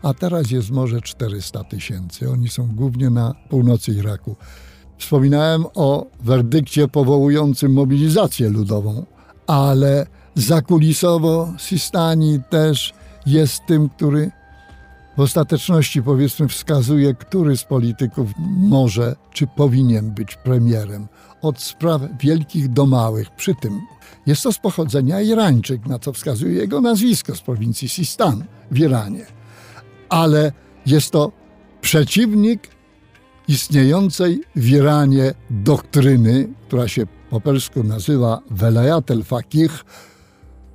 a 0.03 0.15
teraz 0.15 0.51
jest 0.51 0.71
może 0.71 1.01
400 1.01 1.65
tysięcy. 1.65 2.31
Oni 2.31 2.49
są 2.49 2.67
głównie 2.67 3.11
na 3.11 3.35
północy 3.49 3.93
Iraku. 3.93 4.37
Wspominałem 4.99 5.65
o 5.75 6.07
werdykcie 6.21 6.89
powołującym 6.89 7.73
mobilizację 7.73 8.49
ludową, 8.49 9.07
ale 9.47 10.07
zakulisowo 10.35 11.55
Sistani 11.59 12.41
też 12.51 12.95
jest 13.27 13.61
tym, 13.67 13.89
który 13.89 14.31
w 15.17 15.21
ostateczności 15.21 16.03
powiedzmy 16.03 16.49
wskazuje, 16.49 17.15
który 17.15 17.57
z 17.57 17.65
polityków 17.65 18.31
może 18.59 19.17
czy 19.33 19.47
powinien 19.47 20.11
być 20.11 20.37
premierem. 20.37 21.09
Od 21.43 21.61
spraw 21.61 22.03
wielkich 22.21 22.69
do 22.69 22.87
małych. 22.87 23.31
Przy 23.31 23.55
tym 23.55 23.81
jest 24.27 24.43
to 24.43 24.53
z 24.53 24.59
pochodzenia 24.59 25.21
Irańczyk, 25.21 25.87
na 25.87 25.99
co 25.99 26.13
wskazuje 26.13 26.55
jego 26.55 26.81
nazwisko 26.81 27.35
z 27.35 27.41
prowincji 27.41 27.89
Sistan 27.89 28.45
w 28.71 28.79
Iranie. 28.79 29.27
Ale 30.09 30.53
jest 30.87 31.11
to 31.11 31.33
przeciwnik 31.81 32.69
istniejącej 33.49 34.41
w 34.57 34.69
Iranie 34.69 35.35
doktryny, 35.51 36.49
która 36.67 36.89
się 36.89 37.07
po 37.31 37.41
persku 37.41 37.83
nazywa 37.83 38.41
Velayat 38.51 39.11
el-Fakih, 39.11 39.85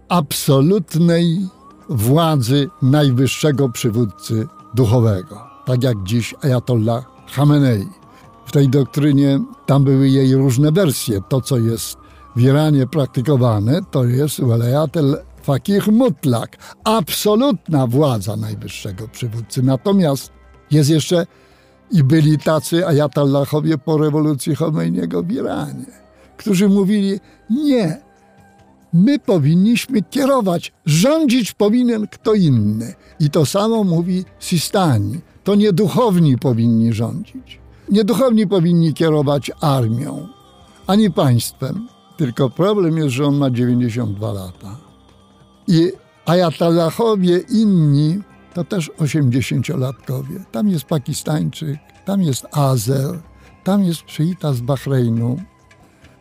absolutnej 0.09 1.47
władzy 1.89 2.69
najwyższego 2.81 3.69
przywódcy 3.69 4.47
duchowego, 4.73 5.41
tak 5.65 5.83
jak 5.83 6.03
dziś 6.03 6.35
Ayatollah 6.41 7.05
Khamenei. 7.35 8.02
Tej 8.53 8.69
doktrynie 8.69 9.39
tam 9.65 9.83
były 9.83 10.09
jej 10.09 10.35
różne 10.35 10.71
wersje. 10.71 11.21
To, 11.29 11.41
co 11.41 11.57
jest 11.57 11.97
w 12.35 12.41
Iranie 12.41 12.87
praktykowane, 12.87 13.79
to 13.91 14.05
jest 14.05 14.41
Velayat 14.41 14.97
el-Fakih 14.97 15.87
mutlak, 15.87 16.57
absolutna 16.83 17.87
władza 17.87 18.35
najwyższego 18.35 19.07
przywódcy. 19.07 19.63
Natomiast 19.63 20.31
jest 20.71 20.89
jeszcze 20.89 21.27
i 21.91 22.03
byli 22.03 22.37
tacy 22.37 22.87
ajatallahowie 22.87 23.77
po 23.77 23.97
rewolucji 23.97 24.55
Chomeiniego 24.55 25.23
w 25.23 25.31
Iranie, 25.31 25.85
którzy 26.37 26.69
mówili, 26.69 27.19
nie, 27.49 28.01
my 28.93 29.19
powinniśmy 29.19 30.01
kierować, 30.01 30.73
rządzić 30.85 31.53
powinien 31.53 32.07
kto 32.07 32.33
inny. 32.33 32.93
I 33.19 33.29
to 33.29 33.45
samo 33.45 33.83
mówi 33.83 34.25
Sistani. 34.39 35.19
To 35.43 35.55
nie 35.55 35.73
duchowni 35.73 36.37
powinni 36.37 36.93
rządzić. 36.93 37.62
Nie 37.93 38.03
duchowni 38.03 38.47
powinni 38.47 38.93
kierować 38.93 39.51
armią, 39.61 40.27
ani 40.87 41.11
państwem. 41.11 41.87
Tylko 42.17 42.49
problem 42.49 42.97
jest, 42.97 43.09
że 43.09 43.25
on 43.25 43.37
ma 43.37 43.49
92 43.49 44.33
lata. 44.33 44.77
I 45.67 45.91
ajatallahowie 46.25 47.37
inni 47.37 48.21
to 48.53 48.63
też 48.63 48.91
80-latkowie. 48.99 50.43
Tam 50.51 50.69
jest 50.69 50.85
Pakistańczyk, 50.85 51.79
tam 52.05 52.21
jest 52.21 52.47
Azer, 52.51 53.19
tam 53.63 53.83
jest 53.83 54.01
szyita 54.05 54.53
z 54.53 54.61
Bahreinu. 54.61 55.37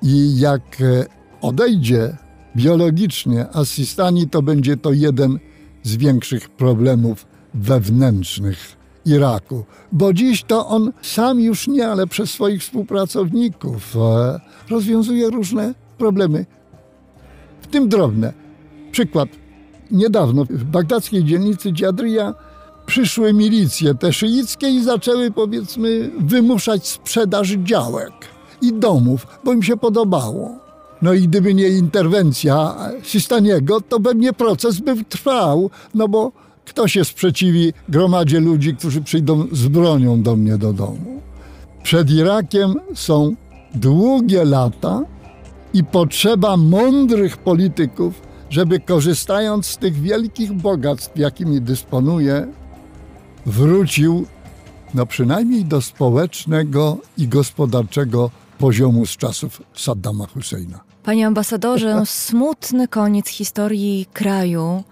I 0.03 0.39
jak 0.39 0.81
e, 0.81 1.07
odejdzie 1.41 2.17
biologicznie 2.57 3.47
Assistani, 3.57 4.29
to 4.29 4.43
będzie 4.43 4.77
to 4.77 4.93
jeden 4.93 5.39
z 5.83 5.97
większych 5.97 6.49
problemów 6.49 7.27
wewnętrznych 7.55 8.82
Iraku. 9.07 9.65
Bo 9.93 10.13
dziś 10.13 10.43
to 10.43 10.67
on 10.69 10.93
sam 11.03 11.41
już 11.41 11.69
nie, 11.69 11.89
ale 11.89 12.07
przez 12.07 12.31
swoich 12.31 12.61
współpracowników 12.61 13.97
e, 13.97 14.41
rozwiązuje 14.71 15.31
różne 15.31 15.75
problemy, 15.99 16.47
w 17.61 17.67
tym 17.67 17.89
drobne. 17.89 18.33
Przykład 18.93 19.29
niedawno 19.91 20.45
w 20.45 20.65
bagdackiej 20.65 21.25
dzielnicy 21.25 21.73
Dziadryja 21.73 22.35
przyszły 22.87 23.33
milicje 23.33 23.95
te 23.95 24.13
szyickie 24.13 24.71
i 24.71 24.85
zaczęły 24.85 25.31
powiedzmy 25.31 26.11
wymuszać 26.19 26.89
sprzedaż 26.89 27.49
działek 27.49 28.13
i 28.63 28.73
domów, 28.73 29.27
bo 29.45 29.53
im 29.53 29.63
się 29.63 29.77
podobało. 29.77 30.59
No 31.03 31.13
i 31.13 31.29
gdyby 31.29 31.55
nie 31.55 31.69
interwencja 31.69 32.77
Sistaniego, 33.03 33.81
to 33.81 34.01
pewnie 34.01 34.33
proces 34.33 34.81
by 34.81 35.05
trwał, 35.05 35.71
no 35.95 36.09
bo 36.09 36.33
kto 36.67 36.89
się 36.89 37.05
sprzeciwi 37.05 37.73
gromadzie 37.89 38.41
ludzi, 38.41 38.77
którzy 38.77 39.03
przyjdą 39.03 39.47
z 39.53 39.69
bronią 39.69 40.23
do 40.23 40.37
mnie 40.37 40.59
do 40.59 40.73
domu? 40.73 41.21
Przed 41.83 42.11
Irakiem 42.11 42.75
są 42.95 43.35
długie 43.75 44.45
lata 44.45 45.03
i 45.75 45.85
potrzeba 45.85 46.57
mądrych 46.57 47.37
polityków, 47.37 48.23
żeby 48.51 48.81
korzystając 48.81 49.67
z 49.67 49.77
tych 49.77 49.95
wielkich 49.95 50.53
bogactw, 50.53 51.19
jakimi 51.19 51.61
dysponuje, 51.61 52.47
wrócił 53.47 54.27
no 54.95 55.07
przynajmniej 55.07 55.65
do 55.65 55.81
społecznego 55.81 56.99
i 57.19 57.29
gospodarczego 57.29 58.31
poziomu 58.59 59.07
z 59.07 59.17
czasów 59.17 59.63
Saddama 59.75 60.27
Husseina. 60.27 60.81
Panie 61.03 61.27
ambasadorze, 61.27 62.03
smutny 62.27 62.89
koniec 62.89 63.29
historii 63.29 64.07
kraju, 64.13 64.83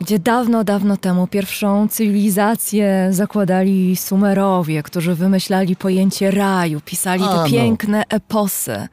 gdzie 0.00 0.18
dawno, 0.18 0.64
dawno 0.64 0.96
temu 0.96 1.26
pierwszą 1.26 1.88
cywilizację 1.88 3.08
zakładali 3.10 3.96
Sumerowie, 3.96 4.82
którzy 4.82 5.14
wymyślali 5.14 5.76
pojęcie 5.76 6.30
raju, 6.30 6.80
pisali 6.80 7.22
te 7.22 7.30
A, 7.30 7.36
no. 7.36 7.46
piękne 7.46 8.04
eposy, 8.08 8.88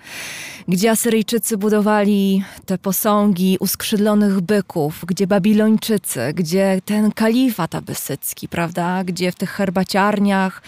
gdzie 0.68 0.92
Asyryjczycy 0.92 1.58
budowali 1.58 2.44
te 2.66 2.78
posągi 2.78 3.58
uskrzydlonych 3.60 4.42
byków, 4.42 5.06
gdzie 5.08 5.28
Babilończycy, 5.28 6.34
gdzie 6.34 6.82
ten 6.86 7.12
kalifat 7.12 7.76
abysycki, 7.76 8.48
prawda, 8.48 9.04
gdzie 9.04 9.32
w 9.32 9.36
tych 9.36 9.50
herbaciarniach 9.50 10.62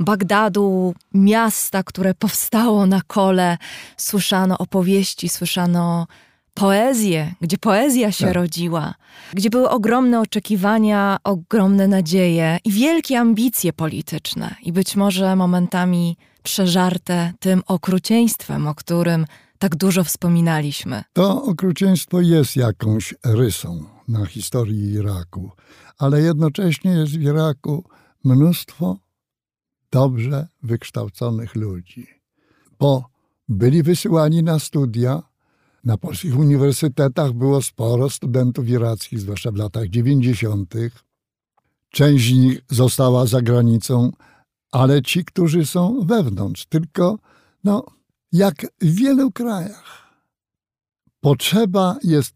Bagdadu, 0.00 0.94
miasta, 1.14 1.82
które 1.82 2.14
powstało 2.14 2.86
na 2.86 3.00
kole, 3.06 3.58
słyszano 3.96 4.58
opowieści, 4.58 5.28
słyszano 5.28 6.06
poezję, 6.54 7.34
gdzie 7.40 7.58
poezja 7.58 8.12
się 8.12 8.24
Tak. 8.24 8.34
rodziła, 8.34 8.94
gdzie 9.32 9.50
były 9.50 9.70
ogromne 9.70 10.20
oczekiwania, 10.20 11.16
ogromne 11.24 11.88
nadzieje 11.88 12.58
i 12.64 12.70
wielkie 12.72 13.18
ambicje 13.18 13.72
polityczne, 13.72 14.54
i 14.62 14.72
być 14.72 14.96
może 14.96 15.36
momentami 15.36 16.16
przeżarte 16.42 17.32
tym 17.40 17.62
okrucieństwem, 17.66 18.66
o 18.66 18.74
którym 18.74 19.26
tak 19.58 19.76
dużo 19.76 20.04
wspominaliśmy. 20.04 21.04
To 21.12 21.42
okrucieństwo 21.44 22.20
jest 22.20 22.56
jakąś 22.56 23.14
rysą 23.24 23.84
na 24.08 24.26
historii 24.26 24.92
Iraku, 24.92 25.50
ale 25.98 26.20
jednocześnie 26.20 26.90
jest 26.90 27.12
w 27.18 27.22
Iraku 27.22 27.84
mnóstwo 28.24 28.96
dobrze 29.92 30.48
wykształconych 30.62 31.54
ludzi, 31.54 32.06
bo 32.78 33.04
byli 33.48 33.82
wysyłani 33.82 34.42
na 34.42 34.58
studia. 34.58 35.22
Na 35.84 35.96
polskich 35.96 36.38
uniwersytetach 36.38 37.32
było 37.32 37.62
sporo 37.62 38.10
studentów 38.10 38.68
irackich, 38.68 39.20
zwłaszcza 39.20 39.50
w 39.50 39.56
latach 39.56 39.88
90. 39.88 40.74
Część 41.90 42.28
z 42.28 42.32
nich 42.32 42.60
została 42.70 43.26
za 43.26 43.42
granicą, 43.42 44.12
ale 44.72 45.02
ci, 45.02 45.24
którzy 45.24 45.66
są 45.66 46.00
wewnątrz. 46.04 46.66
Tylko, 46.66 47.18
no, 47.64 47.84
jak 48.32 48.66
w 48.80 48.94
wielu 48.94 49.30
krajach, 49.30 50.12
potrzeba 51.20 51.96
jest 52.02 52.34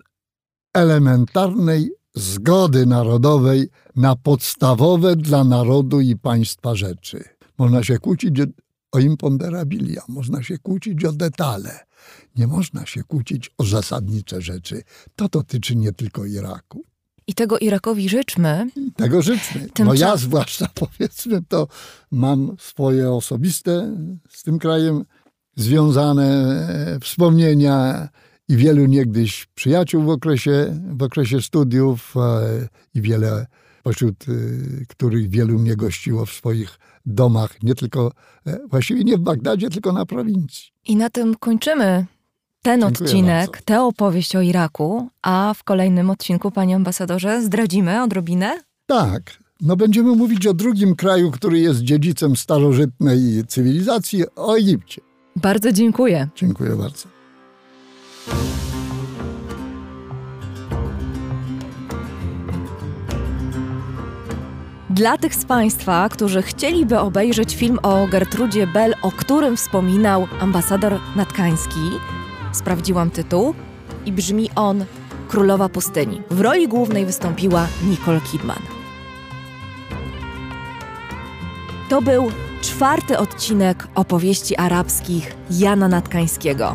elementarnej 0.75 1.91
zgody 2.15 2.87
narodowej 2.87 3.69
na 3.97 4.17
podstawowe 4.17 5.17
dla 5.17 5.45
narodu 5.45 6.01
i 6.01 6.17
państwa 6.17 6.75
rzeczy. 6.75 7.25
Można 7.59 7.83
się 7.83 7.99
kłócić 7.99 8.31
o 8.97 8.99
imponderabilia, 8.99 10.03
można 10.09 10.43
się 10.43 10.59
kłócić 10.59 11.05
o 11.05 11.13
detale, 11.13 11.87
nie 12.37 12.47
można 12.47 12.87
się 12.87 13.03
kłócić 13.05 13.51
o 13.59 13.65
zasadnicze 13.65 14.43
rzeczy. 14.43 14.83
To 15.17 15.29
dotyczy 15.29 15.77
nie 15.77 15.93
tylko 15.93 16.25
Iraku. 16.25 16.85
I 17.27 17.35
tego 17.35 17.59
Irakowi 17.59 18.09
życzmy. 18.09 18.71
I 18.77 18.93
tego 18.93 19.23
życzmy. 19.23 19.69
Tym 19.75 19.87
no 19.87 19.95
ja 19.95 20.17
zwłaszcza 20.17 20.69
powiedzmy 20.85 21.43
to 21.49 21.69
mam 22.11 22.57
swoje 22.59 23.11
osobiste 23.11 23.97
z 24.29 24.43
tym 24.43 24.59
krajem 24.59 25.05
związane 25.57 26.25
e, 26.25 27.01
wspomnienia 27.01 28.09
i 28.49 28.57
wielu 28.57 28.87
niegdyś 28.87 29.47
przyjaciół 29.55 30.03
w 30.03 30.09
okresie, 30.09 30.81
w 30.93 31.03
okresie 31.03 31.43
studiów 31.43 32.15
e, 32.17 32.69
i 32.95 33.01
wiele 33.01 33.47
pośród 33.87 34.29
y, 34.29 34.87
których 34.89 35.31
wielu 35.31 35.59
mnie 35.59 35.77
gościło 35.77 36.27
w 36.27 36.33
swoich 36.33 36.79
domach, 37.07 37.63
nie 37.63 37.75
tylko, 37.75 38.13
e, 38.47 38.59
właściwie 38.71 39.05
nie 39.05 39.17
w 39.17 39.21
Bagdadzie, 39.21 39.71
tylko 39.71 39.93
na 39.93 40.07
prowincji. 40.07 40.73
I 40.87 40.97
na 40.97 41.11
tym 41.11 41.35
kończymy 41.35 42.07
ten 42.63 42.81
Dziękuję 42.81 43.07
odcinek, 43.07 43.47
bardzo. 43.51 43.65
tę 43.65 43.83
opowieść 43.83 44.37
o 44.37 44.41
Iraku, 44.41 45.09
a 45.23 45.55
w 45.57 45.65
kolejnym 45.65 46.11
odcinku, 46.11 46.51
panie 46.51 46.77
ambasadorze, 46.77 47.43
zdradzimy 47.43 48.03
odrobinę. 48.03 48.63
Tak. 48.87 49.23
No 49.61 49.77
będziemy 49.77 50.17
mówić 50.17 50.47
o 50.47 50.55
drugim 50.55 50.97
kraju, 50.97 51.31
który 51.31 51.59
jest 51.59 51.81
dziedzicem 51.81 52.37
starożytnej 52.37 53.45
cywilizacji, 53.49 54.25
o 54.37 54.57
Egipcie. 54.57 55.03
Bardzo 55.37 55.73
dziękuję. 55.73 56.29
Dziękuję 56.37 56.77
bardzo. 56.77 57.09
Dla 64.97 65.19
tych 65.19 65.35
z 65.35 65.45
Państwa, 65.45 66.09
którzy 66.09 66.43
chcieliby 66.43 66.99
obejrzeć 66.99 67.57
film 67.57 67.79
o 67.83 68.07
Gertrudzie 68.07 68.67
Bell, 68.67 68.95
o 69.03 69.13
którym 69.13 69.57
wspominał 69.57 70.29
ambasador 70.41 71.01
Natkański, 71.17 71.81
sprawdziłam 72.53 73.11
tytuł 73.11 73.55
i 74.07 74.13
brzmi 74.13 74.51
on 74.55 74.85
Królowa 75.29 75.69
Pustyni. 75.69 76.23
W 76.31 76.41
roli 76.41 76.69
głównej 76.69 77.07
wystąpiła 77.07 77.67
Nicole 77.83 78.21
Kidman. 78.21 78.59
To 81.89 82.03
był 82.03 82.31
czwarty 82.63 83.19
odcinek 83.19 83.89
opowieści 83.95 84.57
arabskich 84.57 85.37
Jana 85.51 85.89
Natkańskiego. 85.89 86.75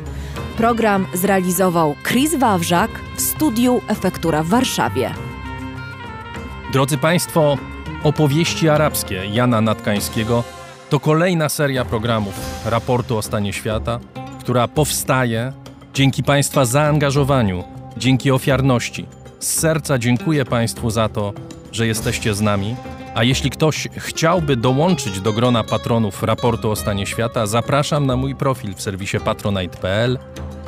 Program 0.58 1.08
zrealizował 1.14 1.96
Chris 2.04 2.36
Wawrzak 2.36 2.92
w 3.16 3.22
studiu 3.22 3.82
Efektura 3.88 4.44
w 4.44 4.48
Warszawie. 4.48 5.14
Drodzy 6.74 6.98
Państwo, 6.98 7.58
opowieści 8.04 8.70
arabskie 8.70 9.26
Jana 9.26 9.62
Natkańskiego 9.62 10.44
to 10.90 11.00
kolejna 11.00 11.50
seria 11.50 11.86
programów 11.86 12.66
raportu 12.66 13.18
o 13.18 13.22
stanie 13.22 13.54
świata, 13.54 14.00
która 14.40 14.68
powstaje 14.68 15.54
dzięki 15.94 16.24
Państwa 16.24 16.66
zaangażowaniu, 16.66 17.64
dzięki 17.98 18.32
ofiarności. 18.32 19.06
Z 19.40 19.48
serca 19.48 19.98
dziękuję 19.98 20.46
Państwu 20.46 20.90
za 20.90 21.10
to, 21.10 21.34
że 21.72 21.88
jesteście 21.88 22.34
z 22.34 22.42
nami. 22.42 22.76
A 23.16 23.24
jeśli 23.24 23.50
ktoś 23.50 23.88
chciałby 23.98 24.56
dołączyć 24.56 25.20
do 25.20 25.34
grona 25.34 25.64
patronów 25.64 26.24
raportu 26.24 26.72
o 26.72 26.76
stanie 26.76 27.06
świata, 27.06 27.48
zapraszam 27.48 28.06
na 28.06 28.16
mój 28.16 28.36
profil 28.36 28.74
w 28.76 28.82
serwisie 28.82 29.18
patronite.pl, 29.20 30.20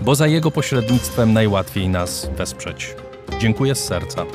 bo 0.02 0.16
za 0.16 0.28
jego 0.28 0.52
pośrednictwem 0.52 1.34
najłatwiej 1.34 1.90
nas 1.90 2.30
wesprzeć. 2.38 2.96
Dziękuję 3.40 3.76
z 3.76 3.84
serca. 3.84 4.26